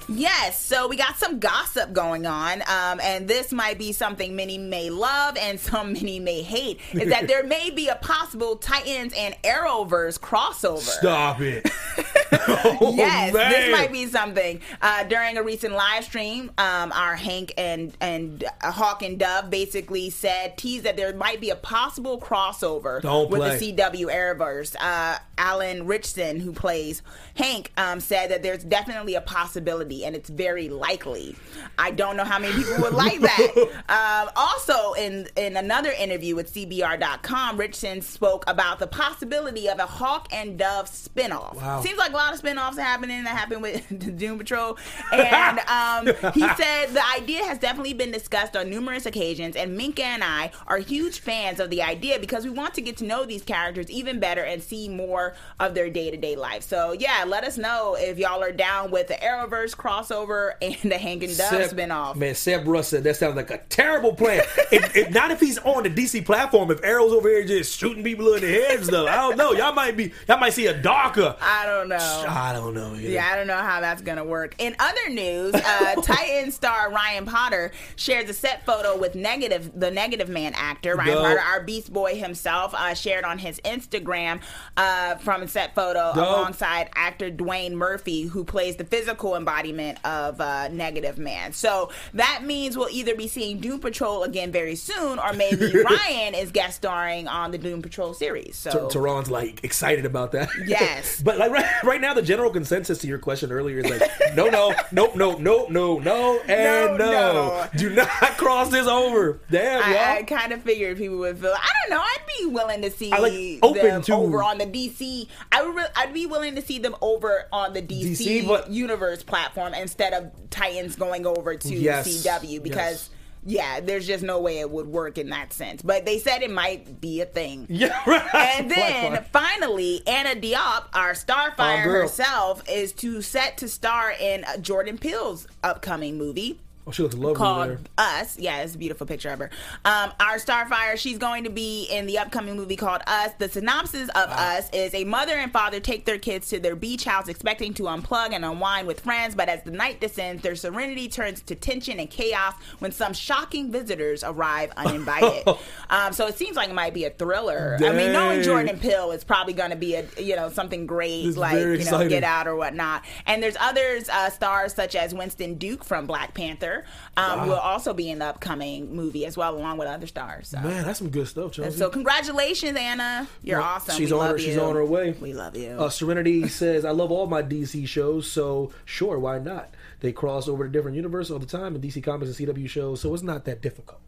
Yes, 0.09 0.65
so 0.65 0.89
we 0.89 0.97
got 0.97 1.17
some 1.17 1.39
gossip 1.39 1.93
going 1.93 2.25
on, 2.25 2.63
um, 2.63 2.99
and 3.03 3.29
this 3.29 3.53
might 3.53 3.79
be 3.79 3.93
something 3.93 4.35
many 4.35 4.57
may 4.57 4.89
love 4.89 5.37
and 5.37 5.61
some 5.69 5.93
many 5.93 6.19
may 6.19 6.43
hate. 6.43 6.81
Is 6.93 7.11
that 7.11 7.29
there 7.29 7.45
may 7.45 7.71
be 7.71 7.89
a 7.89 7.97
possible 7.97 8.57
Titans 8.57 9.13
and 9.17 9.35
Arrowverse 9.43 10.19
crossover? 10.19 10.79
Stop 10.79 11.41
it. 11.41 11.71
oh, 12.49 12.93
yes, 12.95 13.33
man. 13.33 13.51
this 13.53 13.73
might 13.73 13.93
be 13.93 14.07
something. 14.07 14.61
Uh, 14.83 15.05
during 15.05 15.37
a 15.39 15.43
recent 15.43 15.73
live 15.75 16.05
stream, 16.05 16.51
um, 16.59 16.93
our 16.93 17.17
Hank 17.17 17.55
and 17.57 17.97
and 18.01 18.45
uh, 18.63 18.71
Hawk 18.71 19.03
and 19.03 19.19
Dove 19.19 19.51
basically 19.51 20.11
said 20.11 20.57
teased 20.59 20.85
that 20.85 20.97
there 20.97 21.15
might 21.15 21.41
be 21.41 21.51
a 21.51 21.57
possible 21.57 22.21
crossover 22.21 23.01
Don't 23.01 23.31
with 23.31 23.41
play. 23.41 23.59
the 23.59 23.73
CW 23.73 24.13
Arrowverse. 24.13 24.77
Uh, 24.79 25.19
Alan 25.39 25.87
Ritchson, 25.87 26.41
who 26.41 26.53
plays 26.53 27.01
Hank, 27.35 27.73
um, 27.77 28.01
said 28.01 28.31
that 28.31 28.43
there's 28.43 28.65
definitely 28.65 29.15
a 29.15 29.21
possibility, 29.21 29.98
and 30.05 30.15
it's 30.17 30.29
very 30.29 30.69
likely. 30.69 31.37
I 31.79 31.91
don't 31.91 32.17
know 32.17 32.25
how 32.25 32.39
many 32.39 32.55
people 32.55 32.83
would 32.83 32.95
like 32.95 33.21
that. 33.21 33.69
um, 33.89 34.31
also, 34.37 34.93
in 34.95 35.29
in 35.37 35.57
another 35.57 35.93
interview 35.93 36.35
with 36.35 36.53
CBR.com, 36.53 37.57
Ritchson 37.57 38.03
spoke 38.03 38.45
about 38.47 38.79
the 38.79 38.87
possibility 38.87 39.69
of 39.69 39.79
a 39.79 39.87
Hawk 39.87 40.29
and 40.33 40.59
Dove 40.59 40.91
spinoff. 40.91 41.55
Wow. 41.55 41.81
Seems 41.81 41.99
like 41.99 42.13
a 42.13 42.17
lot 42.17 42.35
of 42.35 42.41
spinoffs 42.41 42.79
are 42.79 42.83
happening 42.83 43.25
that 43.25 43.37
happened 43.37 43.63
with 43.63 44.17
Doom 44.19 44.39
Patrol. 44.39 44.79
And 45.13 45.59
um, 45.61 46.07
he 46.33 46.41
said 46.57 46.87
the 46.89 47.03
idea 47.17 47.45
has 47.45 47.59
definitely 47.59 47.95
been 47.95 48.11
discussed 48.11 48.57
on 48.57 48.71
numerous 48.71 49.07
occasions, 49.07 49.57
and 49.57 49.77
Minka 49.77 50.05
and 50.05 50.25
I 50.25 50.51
are 50.67 50.79
huge 50.79 51.21
fans 51.21 51.61
of 51.61 51.71
the 51.71 51.83
idea 51.83 52.19
because 52.19 52.45
we 52.45 52.51
want 52.51 52.75
to 52.75 52.81
get 52.81 52.97
to 52.99 53.05
know 53.05 53.25
these 53.25 53.43
characters 53.43 53.91
even 53.91 54.21
better 54.21 54.43
and 54.43 54.63
see 54.63 54.89
more 54.89 55.35
of 55.61 55.75
their 55.75 55.91
day 55.91 56.11
to 56.11 56.17
day 56.17 56.37
life. 56.37 56.63
So, 56.63 56.93
yeah, 56.93 57.25
let 57.27 57.45
us 57.45 57.59
know 57.59 57.97
if 57.99 58.19
y'all 58.19 58.43
are 58.43 58.53
down 58.53 58.91
with 58.91 59.09
the 59.09 59.15
Arrowverse 59.15 59.77
crossover 59.89 60.53
and 60.61 60.91
the 60.91 60.99
Hank 60.99 61.23
and 61.23 61.37
Dove 61.37 61.71
spinoff. 61.71 62.17
Man, 62.17 62.35
Seb 62.35 62.67
Russ 62.67 62.89
said 62.89 63.05
that 63.05 63.17
sounds 63.17 63.37
like 63.37 63.51
a 63.51 63.59
terrible 63.69 64.15
plan. 64.15 64.43
if, 64.73 64.97
if, 64.97 65.11
not 65.11 65.31
if 65.31 65.41
he's 65.41 65.59
on 65.59 65.83
the 65.83 65.91
DC 65.91 66.25
platform. 66.25 66.71
If 66.71 66.85
Arrow's 66.85 67.13
over 67.13 67.29
here 67.29 67.45
just 67.45 67.79
shooting 67.79 68.05
people 68.05 68.35
in 68.35 68.43
the 68.43 68.49
heads, 68.49 68.89
though, 68.89 69.07
I 69.07 69.17
don't 69.17 69.37
know. 69.37 69.53
Y'all 69.53 69.73
might 69.73 69.97
be, 69.97 70.13
y'all 70.29 70.39
might 70.39 70.53
see 70.53 70.67
a 70.67 70.81
darker. 70.81 71.37
I 71.41 71.67
don't 71.67 71.89
know. 71.89 72.25
I 72.29 72.53
don't 72.53 72.75
know. 72.75 72.95
Either. 72.95 73.09
Yeah, 73.09 73.29
I 73.33 73.37
don't 73.37 73.47
know 73.47 73.57
how 73.57 73.81
that's 73.81 74.03
gonna 74.03 74.25
work. 74.25 74.55
In 74.59 74.77
other 74.79 75.09
news, 75.11 75.55
uh, 75.55 75.95
Titan 76.03 76.51
star 76.51 76.91
Ryan 76.91 77.25
Potter 77.27 77.73
shares 77.97 78.29
a 78.29 78.35
set 78.35 78.67
photo 78.67 78.97
with 78.97 79.15
negative 79.15 79.71
the 79.75 79.91
Negative 79.91 80.29
Man 80.29 80.53
actor 80.55 80.97
Ryan 80.97 81.15
Dope. 81.15 81.25
Potter, 81.25 81.41
our 81.41 81.63
Beast 81.63 81.93
Boy 81.93 82.17
himself, 82.17 82.75
uh, 82.75 82.95
shared 82.95 83.25
on 83.25 83.39
his 83.39 83.61
Instagram 83.61 84.41
uh, 84.77 85.17
from 85.17 85.43
a 85.43 85.49
set 85.49 85.75
photo 85.75 86.13
Dope. 86.15 86.17
alongside 86.17 86.91
actor 86.95 87.31
Dwayne 87.31 87.73
Murphy, 87.73 88.23
who 88.23 88.45
plays 88.45 88.77
the 88.77 88.85
physical 88.85 89.37
embodiment 89.37 89.78
of 90.05 90.41
uh, 90.41 90.69
Negative 90.69 91.19
Man. 91.19 91.53
So 91.53 91.91
that 92.15 92.43
means 92.45 92.77
we'll 92.77 92.89
either 92.91 93.15
be 93.15 93.29
seeing 93.29 93.59
Doom 93.61 93.81
Patrol 93.81 94.25
again 94.25 94.53
very 94.53 94.75
soon, 94.75 95.19
or 95.19 95.33
maybe 95.33 95.73
Ryan 95.85 96.35
is 96.35 96.51
guest 96.51 96.77
starring 96.77 97.29
on 97.29 97.51
the 97.51 97.59
Doom 97.59 97.83
Patrol 97.83 98.15
series. 98.15 98.57
So. 98.57 98.89
T- 98.89 98.99
Tehran's 98.99 99.31
like 99.31 99.63
excited 99.65 100.05
about 100.05 100.33
that. 100.33 100.49
Yes. 100.67 101.23
but 101.25 101.39
like 101.39 101.51
right, 101.51 101.67
right 101.85 102.01
now, 102.01 102.15
the 102.15 102.23
general 102.23 102.51
consensus 102.51 102.99
to 102.99 103.07
your 103.07 103.19
question 103.19 103.53
earlier 103.53 103.79
is 103.79 103.91
like, 103.91 104.11
no, 104.35 104.49
no, 104.49 104.75
nope, 104.93 105.17
no, 105.17 105.37
nope, 105.39 105.71
no, 105.71 105.99
no, 105.99 106.41
and 106.41 106.99
No, 106.99 107.11
no, 107.11 107.11
no. 107.13 107.67
Do 107.77 107.91
not 107.95 108.09
cross 108.39 108.71
this 108.71 108.87
over. 108.87 109.41
Damn, 109.51 109.81
y'all. 109.91 109.99
I, 110.01 110.17
I 110.19 110.23
kind 110.23 110.53
of 110.53 110.63
figured 110.63 110.97
people 110.99 111.19
would 111.19 111.39
feel. 111.39 111.55
I 111.55 111.69
don't 111.83 111.97
know. 111.97 112.03
I'd 112.03 112.25
be 112.39 112.47
willing 112.47 112.83
to 112.83 112.91
see 112.91 113.13
I 113.13 113.19
like 113.19 113.59
open 113.63 113.83
them 113.87 114.03
to- 114.03 114.15
over 114.15 114.43
on 114.43 114.59
the 114.59 114.67
DC. 114.67 115.29
I 115.53 115.63
would. 115.63 115.75
Re- 115.77 115.87
I'd 115.97 116.13
be 116.15 116.27
willing 116.27 116.55
to 116.57 116.63
see 116.63 116.79
them 116.79 116.97
over 117.01 117.47
on 117.53 117.73
the 117.73 117.83
DC, 117.83 118.17
DC, 118.17 118.47
but- 118.47 118.71
universe 118.71 119.23
platform 119.23 119.68
Um, 119.69 119.75
instead 119.75 120.13
of 120.13 120.31
Titans 120.51 120.97
going 120.97 121.27
over 121.27 121.57
to 121.57 121.75
Yes, 121.75 122.09
CW 122.09 122.63
because. 122.63 123.11
Yeah, 123.45 123.79
there's 123.79 124.07
just 124.07 124.25
no 124.25 124.41
way 124.41 124.59
it 124.59 124.69
would 124.69 124.89
work 124.89 125.17
in 125.17 125.31
that 125.31 125.53
sense. 125.53 125.81
But 125.81 126.05
they 126.05 126.19
said 126.19 126.43
it 126.43 126.51
might 126.51 127.01
be 127.01 127.21
a 127.21 127.25
thing. 127.25 127.67
yeah, 127.71 127.99
right. 128.05 128.35
And 128.35 128.69
then 128.69 129.25
finally, 129.33 130.03
Anna 130.09 130.39
Diop, 130.39 130.87
our 130.93 131.13
Starfire 131.13 131.81
oh, 131.81 131.85
girl. 131.85 132.03
herself, 132.03 132.69
is 132.69 132.93
to 132.95 133.23
set 133.23 133.57
to 133.59 133.69
star 133.69 134.13
in 134.21 134.45
Jordan 134.61 134.99
Peele's 134.99 135.47
upcoming 135.63 136.19
movie 136.19 136.59
oh, 136.89 136.91
she 136.91 137.03
looks 137.03 137.15
lovely 137.15 137.37
called 137.37 137.69
there. 137.69 137.79
Us. 137.99 138.39
Yeah, 138.39 138.63
it's 138.63 138.75
a 138.75 138.79
beautiful 138.79 139.07
picture 139.07 139.31
of 139.31 139.39
her. 139.39 139.51
Um, 139.85 140.13
our 140.19 140.39
Starfire, 140.39 140.97
she's 140.97 141.19
going 141.19 141.45
to 141.45 141.51
be 141.51 141.85
in 141.85 142.07
the 142.07 142.19
upcoming 142.19 142.57
movie 142.57 142.77
called 142.77 143.03
Us. 143.07 143.33
The 143.39 143.49
synopsis 143.49 144.09
of 144.11 144.31
Us 144.31 144.69
is 144.73 144.95
a 144.95 145.05
mother 145.05 145.35
and 145.35 145.53
father 145.53 145.81
take 145.81 146.05
their 146.05 146.19
kids 146.19 146.49
to 146.49 146.61
their 146.61 146.77
beach 146.77 147.05
house 147.05 147.29
expecting 147.29 147.75
to 147.75 147.85
unplug 147.85 148.33
and 148.33 148.45
unwind 148.45 148.87
with 148.87 149.01
friends, 149.01 149.35
but 149.35 149.49
as 149.49 149.63
the 149.63 149.71
night 149.71 150.01
descends, 150.01 150.43
their 150.43 150.57
serenity 150.57 151.09
turns 151.09 151.43
to 151.43 151.55
tension 151.55 152.01
and 152.01 152.11
chaos 152.11 152.55
when 152.79 152.93
some 152.93 153.13
shocking 153.13 153.71
visitors 153.71 154.25
arrive 154.25 154.73
uninvited. 154.77 155.47
um, 155.91 156.13
so 156.13 156.27
it 156.27 156.37
seems 156.37 156.57
like 156.57 156.71
it 156.71 156.75
might 156.75 156.95
be 156.95 157.05
a 157.05 157.11
thriller. 157.11 157.77
I 157.81 157.93
mean, 157.93 158.13
knowing 158.13 158.43
Jordan 158.43 158.79
Peele, 158.79 159.11
it's 159.13 159.25
probably 159.25 159.53
going 159.53 159.71
to 159.71 159.77
be 159.77 159.95
a 159.95 160.07
you 160.19 160.37
know 160.37 160.49
something 160.51 160.87
great 160.87 161.27
is 161.27 161.37
like 161.37 161.59
you 161.59 161.85
know. 161.85 162.09
Get 162.09 162.25
Out 162.25 162.49
or 162.49 162.57
whatnot. 162.57 163.05
And 163.27 163.43
there's 163.43 163.57
others 163.61 164.09
uh, 164.09 164.31
stars 164.31 164.75
such 164.75 164.95
as 164.95 165.15
Winston 165.15 165.55
Duke 165.55 165.85
from 165.85 166.07
Black 166.07 166.33
Panther 166.35 166.78
um, 167.17 167.49
will 167.49 167.55
also 167.57 167.93
be 167.93 168.11
in 168.11 168.19
the 168.21 168.27
upcoming 168.27 168.95
movie 168.95 169.27
as 169.27 169.37
well, 169.37 169.57
along 169.57 169.79
with 169.79 169.89
other 169.89 170.07
stars. 170.07 170.49
So, 170.49 170.61
Man, 170.61 170.85
that's 170.85 170.99
some 170.99 171.11
good 171.11 171.29
stuff, 171.29 171.53
Chelsea. 171.53 171.77
so 171.79 171.89
congratulations, 171.91 172.77
Anna. 172.77 173.27
You're 173.43 173.59
Well, 173.61 173.69
awesome. 173.69 173.97
she's 173.97 174.13
we 174.13 174.19
on 174.19 174.31
her- 174.31 174.39
she's 174.39 174.55
you. 174.57 174.61
on 174.63 174.75
her 174.75 174.85
way. 174.85 175.13
We 175.21 175.33
love 175.35 175.57
you. 175.57 175.71
Uh, 175.71 175.89
Serenity 175.91 176.49
says, 176.49 176.85
I 176.85 176.91
love 176.91 177.11
all 177.11 177.27
my 177.27 177.43
DC 177.43 177.87
shows, 177.89 178.31
so 178.31 178.73
sure, 178.85 179.19
why 179.19 179.39
not? 179.39 179.71
They 180.01 180.13
cross 180.13 180.49
over 180.49 180.65
to 180.65 180.71
different 180.71 180.97
universes 180.97 181.31
all 181.33 181.39
the 181.39 181.47
time 181.47 181.75
in 181.75 181.81
DC 181.83 182.03
Comics 182.03 182.39
and 182.39 182.49
CW 182.49 182.69
shows, 182.69 183.01
so 183.01 183.13
it's 183.15 183.23
not 183.23 183.45
that 183.47 183.61
difficult. 183.63 184.01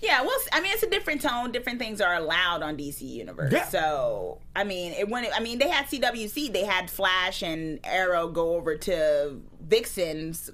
Yeah, 0.00 0.22
well, 0.22 0.36
I 0.52 0.60
mean, 0.60 0.72
it's 0.72 0.82
a 0.82 0.90
different 0.90 1.20
tone. 1.20 1.52
Different 1.52 1.78
things 1.78 2.00
are 2.00 2.14
allowed 2.14 2.60
on 2.64 2.76
DC 2.76 3.02
Universe. 3.02 3.52
Yeah. 3.52 3.68
So, 3.68 4.38
I 4.56 4.64
mean, 4.64 4.90
it 4.94 5.08
went. 5.08 5.28
I 5.32 5.38
mean, 5.38 5.60
they 5.60 5.68
had 5.68 5.86
CWC. 5.86 6.52
They 6.52 6.64
had 6.64 6.90
Flash 6.90 7.40
and 7.40 7.78
Arrow 7.84 8.26
go 8.26 8.56
over 8.56 8.74
to 8.78 9.36
Vixen's 9.60 10.50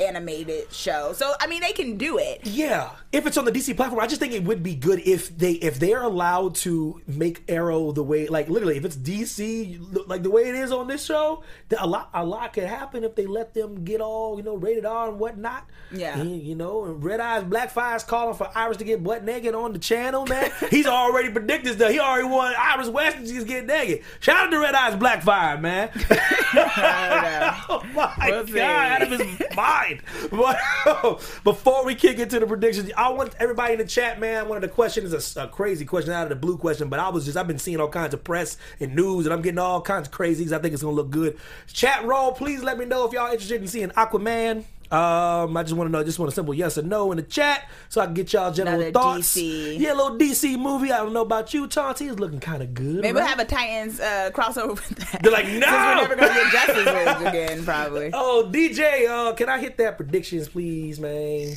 animated 0.00 0.72
show. 0.72 1.12
So, 1.12 1.32
I 1.40 1.46
mean, 1.46 1.60
they 1.60 1.72
can 1.72 1.96
do 1.96 2.18
it. 2.18 2.40
Yeah, 2.44 2.90
if 3.12 3.26
it's 3.26 3.36
on 3.36 3.44
the 3.44 3.52
DC 3.52 3.76
platform, 3.76 4.00
I 4.00 4.06
just 4.06 4.20
think 4.20 4.32
it 4.32 4.44
would 4.44 4.62
be 4.62 4.74
good 4.74 5.00
if 5.00 5.36
they 5.36 5.52
if 5.52 5.78
they're 5.78 6.02
allowed 6.02 6.54
to 6.56 7.00
make 7.06 7.42
Arrow 7.48 7.92
the 7.92 8.02
way 8.02 8.26
like 8.26 8.48
literally 8.48 8.76
if 8.76 8.84
it's 8.84 8.96
DC 8.96 10.06
like 10.08 10.22
the 10.22 10.30
way 10.30 10.48
it 10.48 10.54
is 10.54 10.72
on 10.72 10.86
this 10.86 11.04
show, 11.04 11.42
a 11.78 11.86
lot 11.86 12.10
a 12.14 12.24
lot 12.24 12.52
could 12.52 12.64
happen 12.64 13.04
if 13.04 13.14
they 13.14 13.26
let 13.26 13.54
them 13.54 13.84
get 13.84 14.00
all 14.00 14.36
you 14.36 14.42
know 14.42 14.54
rated 14.54 14.84
R 14.84 15.08
and 15.08 15.18
whatnot. 15.18 15.66
Yeah. 15.92 16.18
And, 16.18 16.42
you 16.42 16.54
know, 16.54 16.84
and 16.84 17.02
Red 17.02 17.20
Eyes 17.20 17.44
Black 17.44 17.70
Fire's 17.70 18.04
calling 18.04 18.34
for 18.34 18.50
Iris 18.54 18.76
to 18.78 18.84
get 18.84 19.02
butt 19.02 19.24
naked 19.24 19.54
on 19.54 19.72
the 19.72 19.78
channel, 19.78 20.26
man. 20.26 20.50
He's 20.70 20.86
already 20.86 21.30
predicted 21.30 21.74
stuff. 21.74 21.90
He 21.90 21.98
already 21.98 22.28
won 22.28 22.54
Iris 22.56 22.88
West 22.88 23.18
she's 23.18 23.44
getting 23.44 23.66
naked. 23.66 24.02
Shout 24.20 24.36
out 24.36 24.50
to 24.50 24.58
Red 24.58 24.74
Eyes 24.74 24.96
Black 24.96 25.22
Fire, 25.22 25.58
man. 25.58 25.90
oh 26.54 27.82
my 27.94 28.14
god, 28.18 28.58
out 28.58 29.02
of 29.02 29.08
his 29.10 29.42
mind. 29.54 29.89
But 30.30 30.58
before 31.44 31.84
we 31.84 31.94
kick 31.94 32.18
into 32.18 32.38
the 32.38 32.46
predictions, 32.46 32.90
I 32.96 33.10
want 33.10 33.34
everybody 33.38 33.74
in 33.74 33.78
the 33.78 33.86
chat, 33.86 34.20
man. 34.20 34.48
One 34.48 34.56
of 34.56 34.62
the 34.62 34.68
questions 34.68 35.12
is 35.12 35.36
a, 35.36 35.44
a, 35.44 35.48
crazy 35.48 35.84
question 35.84 36.12
out 36.12 36.24
of 36.24 36.28
the 36.28 36.36
blue 36.36 36.56
question, 36.56 36.88
but 36.88 37.00
I 37.00 37.08
was 37.08 37.24
just 37.24 37.36
I've 37.36 37.46
been 37.46 37.58
seeing 37.58 37.80
all 37.80 37.88
kinds 37.88 38.14
of 38.14 38.24
press 38.24 38.56
and 38.78 38.94
news, 38.94 39.26
and 39.26 39.32
I'm 39.32 39.42
getting 39.42 39.58
all 39.58 39.80
kinds 39.80 40.08
of 40.08 40.14
crazies. 40.14 40.52
I 40.52 40.58
think 40.58 40.74
it's 40.74 40.82
gonna 40.82 40.94
look 40.94 41.10
good. 41.10 41.38
Chat 41.66 42.04
roll, 42.04 42.32
please 42.32 42.62
let 42.62 42.78
me 42.78 42.84
know 42.84 43.06
if 43.06 43.12
y'all 43.12 43.30
interested 43.30 43.60
in 43.60 43.68
seeing 43.68 43.90
Aquaman. 43.90 44.64
Um, 44.90 45.56
I 45.56 45.62
just 45.62 45.74
want 45.76 45.86
to 45.86 45.92
know, 45.92 46.02
just 46.02 46.18
want 46.18 46.32
a 46.32 46.34
simple 46.34 46.52
yes 46.52 46.76
or 46.76 46.82
no 46.82 47.12
in 47.12 47.16
the 47.16 47.22
chat, 47.22 47.68
so 47.88 48.00
I 48.00 48.06
can 48.06 48.14
get 48.14 48.32
y'all 48.32 48.52
general 48.52 48.74
Another 48.80 48.92
thoughts. 48.92 49.36
DC. 49.36 49.78
Yeah, 49.78 49.92
a 49.92 49.94
little 49.94 50.18
DC 50.18 50.58
movie. 50.58 50.90
I 50.90 50.96
don't 50.98 51.12
know 51.12 51.22
about 51.22 51.54
you, 51.54 51.68
Chauncey. 51.68 52.08
It's 52.08 52.18
looking 52.18 52.40
kind 52.40 52.60
of 52.60 52.74
good. 52.74 52.96
Maybe 52.96 53.06
right? 53.06 53.14
we'll 53.14 53.26
have 53.26 53.38
a 53.38 53.44
Titans 53.44 54.00
uh, 54.00 54.30
crossover 54.34 54.70
with 54.70 54.88
that. 55.10 55.22
They're 55.22 55.30
like, 55.32 55.46
no, 55.46 55.60
Since 55.60 55.62
we're 55.70 55.94
never 55.94 56.16
gonna 56.16 56.34
get 56.34 56.52
Justice 56.52 56.86
League 56.86 57.26
again, 57.28 57.64
probably. 57.64 58.10
Oh, 58.12 58.50
DJ, 58.52 59.08
uh, 59.08 59.32
can 59.34 59.48
I 59.48 59.58
hit 59.60 59.76
that 59.76 59.96
predictions, 59.96 60.48
please, 60.48 60.98
man? 60.98 61.54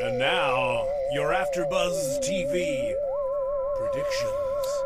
And 0.00 0.18
now, 0.18 0.84
your 1.12 1.32
AfterBuzz 1.32 2.20
TV 2.28 2.92
predictions. 3.78 4.32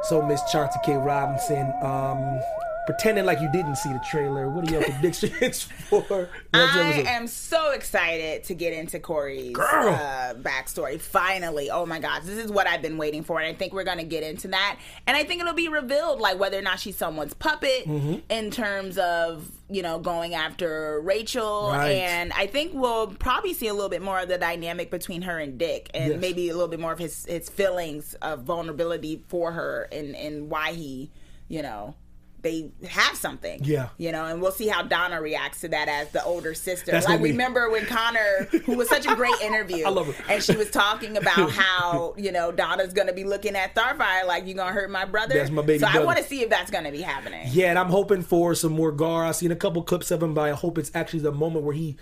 So, 0.04 0.20
Miss 0.22 0.42
Chauncey 0.50 0.78
K. 0.84 0.96
Robinson, 0.96 1.72
um, 1.82 2.40
pretending 2.86 3.24
like 3.24 3.40
you 3.40 3.50
didn't 3.52 3.76
see 3.76 3.92
the 3.92 4.00
trailer. 4.10 4.48
What 4.48 4.68
are 4.68 4.72
your 4.72 4.82
predictions 5.00 5.62
for? 5.62 6.28
I 6.52 7.04
am 7.06 7.26
so 7.26 7.70
excited 7.72 8.44
to 8.44 8.54
get 8.54 8.72
into 8.72 8.98
Kory's 8.98 9.56
uh, 9.58 10.34
backstory. 10.38 11.00
Finally, 11.00 11.70
oh 11.70 11.86
my 11.86 11.98
gosh, 12.00 12.22
this 12.24 12.38
is 12.38 12.50
what 12.50 12.66
I've 12.66 12.82
been 12.82 12.98
waiting 12.98 13.22
for, 13.22 13.38
and 13.40 13.48
I 13.48 13.56
think 13.56 13.72
we're 13.72 13.84
gonna 13.84 14.04
get 14.04 14.22
into 14.22 14.48
that. 14.48 14.78
And 15.06 15.16
I 15.16 15.24
think 15.24 15.40
it'll 15.40 15.52
be 15.54 15.68
revealed, 15.68 16.20
like 16.20 16.38
whether 16.38 16.58
or 16.58 16.62
not 16.62 16.80
she's 16.80 16.96
someone's 16.96 17.34
puppet 17.34 17.86
Mm-hmm. 17.86 18.14
in 18.30 18.50
terms 18.50 18.98
of 18.98 19.48
you 19.70 19.82
know 19.82 19.98
going 19.98 20.34
after 20.34 21.00
Rachel. 21.00 21.68
Right. 21.70 21.92
And 21.92 22.32
I 22.34 22.46
think 22.46 22.72
we'll 22.74 23.08
probably 23.08 23.54
see 23.54 23.68
a 23.68 23.74
little 23.74 23.88
bit 23.88 24.02
more 24.02 24.18
of 24.20 24.28
the 24.28 24.38
dynamic 24.38 24.90
between 24.90 25.22
her 25.22 25.38
and 25.38 25.56
Dick, 25.58 25.90
and 25.94 26.12
Yes. 26.12 26.20
maybe 26.20 26.48
a 26.48 26.52
little 26.52 26.68
bit 26.68 26.80
more 26.80 26.92
of 26.92 26.98
his 26.98 27.24
his 27.26 27.48
feelings 27.48 28.14
of 28.22 28.42
vulnerability 28.42 29.22
for 29.28 29.52
her, 29.52 29.88
and 29.92 30.14
and 30.16 30.50
why 30.50 30.72
he, 30.72 31.10
you 31.48 31.62
know. 31.62 31.94
They 32.42 32.70
have 32.88 33.16
something, 33.16 33.60
Yeah. 33.62 33.90
You 33.98 34.10
know, 34.10 34.24
and 34.24 34.42
we'll 34.42 34.50
see 34.50 34.66
how 34.66 34.82
Donna 34.82 35.20
reacts 35.22 35.60
to 35.60 35.68
that 35.68 35.88
as 35.88 36.10
the 36.10 36.24
older 36.24 36.54
sister. 36.54 36.90
That's 36.90 37.06
like 37.08 37.20
remember 37.20 37.70
when 37.70 37.86
Conor, 37.86 38.48
who 38.64 38.76
was 38.76 38.88
such 38.88 39.06
a 39.06 39.14
great 39.14 39.40
interview, 39.42 39.84
I 39.86 39.90
love 39.90 40.12
her. 40.14 40.24
and 40.32 40.42
she 40.42 40.56
was 40.56 40.68
talking 40.70 41.16
about 41.16 41.50
how 41.52 42.14
you 42.16 42.32
know 42.32 42.50
Donna's 42.50 42.92
gonna 42.92 43.12
be 43.12 43.22
looking 43.22 43.54
at 43.54 43.74
Starfire 43.76 44.26
like 44.26 44.44
you 44.46 44.54
gonna 44.54 44.72
hurt 44.72 44.90
my 44.90 45.04
brother. 45.04 45.34
That's 45.34 45.50
my 45.50 45.62
baby 45.62 45.78
So 45.78 45.86
I 45.88 46.00
want 46.00 46.18
to 46.18 46.24
see 46.24 46.42
if 46.42 46.50
that's 46.50 46.70
gonna 46.70 46.90
be 46.90 47.00
happening. 47.02 47.46
Yeah, 47.52 47.70
and 47.70 47.78
I'm 47.78 47.90
hoping 47.90 48.22
for 48.22 48.54
some 48.56 48.72
more 48.72 48.90
Gar. 48.90 49.24
I've 49.24 49.36
seen 49.36 49.52
a 49.52 49.56
couple 49.56 49.80
clips 49.84 50.10
of 50.10 50.20
him, 50.22 50.34
but 50.34 50.42
I 50.42 50.50
hope 50.50 50.78
it's 50.78 50.90
actually 50.94 51.20
the 51.20 51.30
moment 51.32 51.64
where 51.64 51.74
he 51.74 51.96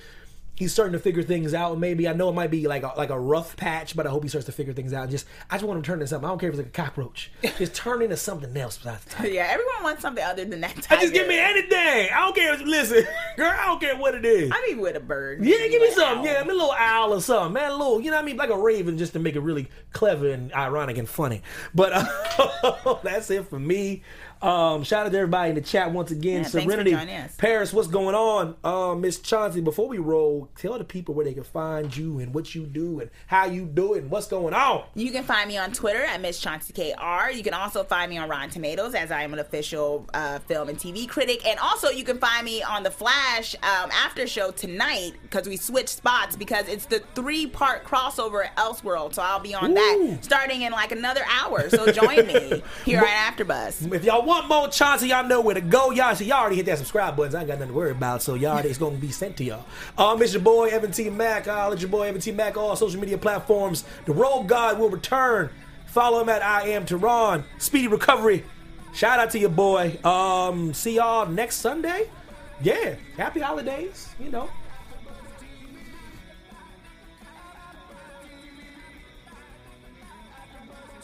he's 0.60 0.74
starting 0.74 0.92
to 0.92 0.98
figure 0.98 1.22
things 1.22 1.54
out. 1.54 1.78
Maybe 1.78 2.06
I 2.06 2.12
know 2.12 2.28
it 2.28 2.34
might 2.34 2.50
be 2.50 2.68
like 2.68 2.82
a, 2.82 2.92
like 2.94 3.08
a 3.08 3.18
rough 3.18 3.56
patch, 3.56 3.96
but 3.96 4.06
I 4.06 4.10
hope 4.10 4.22
he 4.22 4.28
starts 4.28 4.44
to 4.44 4.52
figure 4.52 4.74
things 4.74 4.92
out. 4.92 5.08
Just 5.08 5.26
I 5.50 5.54
just 5.56 5.64
want 5.64 5.78
him 5.78 5.82
to 5.82 5.86
turn 5.86 5.94
into 6.00 6.06
something. 6.06 6.26
I 6.26 6.28
don't 6.30 6.38
care 6.38 6.50
if 6.50 6.54
it's 6.54 6.58
like 6.58 6.66
a 6.68 6.82
cockroach. 6.82 7.32
Just 7.58 7.74
turn 7.74 8.02
into 8.02 8.16
something 8.18 8.54
else 8.56 8.76
besides. 8.76 9.06
Yeah, 9.24 9.48
everyone 9.50 9.82
wants 9.82 10.02
something 10.02 10.22
other 10.22 10.44
than 10.44 10.60
that. 10.60 10.76
I 10.76 10.80
Tiger. 10.80 11.00
just 11.00 11.14
give 11.14 11.28
me 11.28 11.38
anything. 11.38 12.08
I 12.12 12.20
don't 12.20 12.34
care. 12.36 12.52
If, 12.54 12.60
listen, 12.60 13.06
girl, 13.36 13.50
I 13.58 13.66
don't 13.66 13.80
care 13.80 13.96
what 13.96 14.14
it 14.14 14.26
is. 14.26 14.50
I 14.54 14.66
mean, 14.68 14.80
with 14.80 14.96
a 14.96 15.00
bird. 15.00 15.42
Yeah, 15.42 15.66
give 15.68 15.80
me 15.80 15.90
something. 15.92 16.28
ow. 16.28 16.32
Yeah, 16.32 16.42
me 16.44 16.50
a 16.50 16.52
little 16.52 16.72
owl 16.72 17.14
or 17.14 17.20
something, 17.22 17.54
man. 17.54 17.70
A 17.70 17.76
little, 17.76 18.00
you 18.00 18.10
know 18.10 18.16
what 18.18 18.22
I 18.22 18.26
mean? 18.26 18.36
Like 18.36 18.50
a 18.50 18.58
raven 18.58 18.98
just 18.98 19.14
to 19.14 19.18
make 19.18 19.34
it 19.36 19.40
really 19.40 19.68
clever 19.92 20.28
and 20.28 20.52
ironic 20.52 20.98
and 20.98 21.08
funny. 21.08 21.40
But 21.74 21.92
uh, 21.94 22.96
that's 23.02 23.30
it 23.30 23.46
for 23.48 23.58
me. 23.58 24.02
Um, 24.42 24.84
shout 24.84 25.04
out 25.04 25.12
to 25.12 25.18
everybody 25.18 25.50
in 25.50 25.54
the 25.54 25.60
chat 25.60 25.92
once 25.92 26.10
again. 26.10 26.42
Yeah, 26.42 26.48
Serenity. 26.48 26.96
Paris, 27.36 27.72
what's 27.72 27.88
going 27.88 28.14
on? 28.14 28.56
Uh, 28.64 28.94
Miss 28.94 29.18
Chauncey, 29.18 29.60
before 29.60 29.86
we 29.86 29.98
roll, 29.98 30.48
tell 30.56 30.78
the 30.78 30.84
people 30.84 31.14
where 31.14 31.26
they 31.26 31.34
can 31.34 31.44
find 31.44 31.94
you 31.94 32.20
and 32.20 32.32
what 32.32 32.54
you 32.54 32.64
do 32.64 33.00
and 33.00 33.10
how 33.26 33.44
you 33.44 33.66
do 33.66 33.94
it 33.94 34.02
and 34.02 34.10
what's 34.10 34.28
going 34.28 34.54
on. 34.54 34.84
You 34.94 35.10
can 35.10 35.24
find 35.24 35.46
me 35.48 35.58
on 35.58 35.72
Twitter 35.72 36.02
at 36.02 36.20
Miss 36.22 36.40
Chauncey 36.40 36.72
KR. 36.72 37.30
You 37.30 37.42
can 37.42 37.52
also 37.52 37.84
find 37.84 38.08
me 38.10 38.16
on 38.16 38.28
Rotten 38.28 38.50
Tomatoes 38.50 38.94
as 38.94 39.10
I 39.10 39.22
am 39.22 39.34
an 39.34 39.40
official 39.40 40.06
uh, 40.14 40.38
film 40.40 40.70
and 40.70 40.78
TV 40.78 41.06
critic. 41.06 41.46
And 41.46 41.58
also, 41.58 41.90
you 41.90 42.04
can 42.04 42.18
find 42.18 42.44
me 42.44 42.62
on 42.62 42.82
the 42.82 42.90
Flash 42.90 43.54
um, 43.56 43.90
after 43.90 44.26
show 44.26 44.50
tonight 44.52 45.12
because 45.22 45.48
we 45.48 45.56
switched 45.56 45.90
spots 45.90 46.36
because 46.36 46.66
it's 46.66 46.86
the 46.86 47.00
three 47.14 47.46
part 47.46 47.84
crossover 47.84 48.46
at 48.46 48.56
Elseworld. 48.56 49.14
So 49.14 49.22
I'll 49.22 49.38
be 49.40 49.54
on 49.54 49.72
Ooh. 49.72 49.74
that 49.74 50.18
starting 50.22 50.62
in 50.62 50.72
like 50.72 50.92
another 50.92 51.22
hour. 51.30 51.68
So 51.68 51.92
join 51.92 52.26
me 52.26 52.62
here 52.86 53.00
at 53.00 53.36
AfterBuzz. 53.36 53.92
If 53.92 54.04
y'all 54.04 54.29
want 54.30 54.48
more 54.48 54.68
Chauncey, 54.68 55.08
y'all 55.08 55.26
know 55.26 55.40
where 55.40 55.56
to 55.56 55.60
go. 55.60 55.90
Y'all 55.90 56.14
y'all 56.14 56.38
already 56.38 56.56
hit 56.56 56.66
that 56.66 56.78
subscribe 56.78 57.16
button. 57.16 57.34
I 57.34 57.40
ain't 57.40 57.48
got 57.48 57.54
nothing 57.54 57.68
to 57.68 57.74
worry 57.74 57.90
about. 57.90 58.22
So 58.22 58.34
y'all, 58.34 58.58
it's 58.58 58.78
gonna 58.78 58.96
be 58.96 59.10
sent 59.10 59.36
to 59.38 59.44
y'all. 59.44 59.64
Um, 59.98 60.22
it's 60.22 60.32
your 60.32 60.42
boy 60.42 60.68
Evan 60.68 60.92
T 60.92 61.10
Mack. 61.10 61.48
I'll 61.48 61.70
let 61.70 61.80
your 61.80 61.90
boy 61.90 62.06
Evan 62.06 62.20
T 62.20 62.30
Mack 62.30 62.56
all 62.56 62.76
social 62.76 63.00
media 63.00 63.18
platforms. 63.18 63.84
The 64.06 64.12
Road 64.12 64.44
God 64.44 64.78
will 64.78 64.88
return. 64.88 65.50
Follow 65.86 66.20
him 66.20 66.28
at 66.28 66.42
I 66.42 66.68
am 66.68 66.86
Tehran. 66.86 67.42
Speedy 67.58 67.88
recovery. 67.88 68.44
Shout 68.94 69.18
out 69.18 69.30
to 69.30 69.38
your 69.38 69.50
boy. 69.50 69.98
Um, 70.04 70.72
see 70.72 70.96
y'all 70.96 71.26
next 71.26 71.56
Sunday. 71.56 72.08
Yeah, 72.62 72.94
happy 73.16 73.40
holidays. 73.40 74.08
You 74.20 74.30
know. 74.30 74.48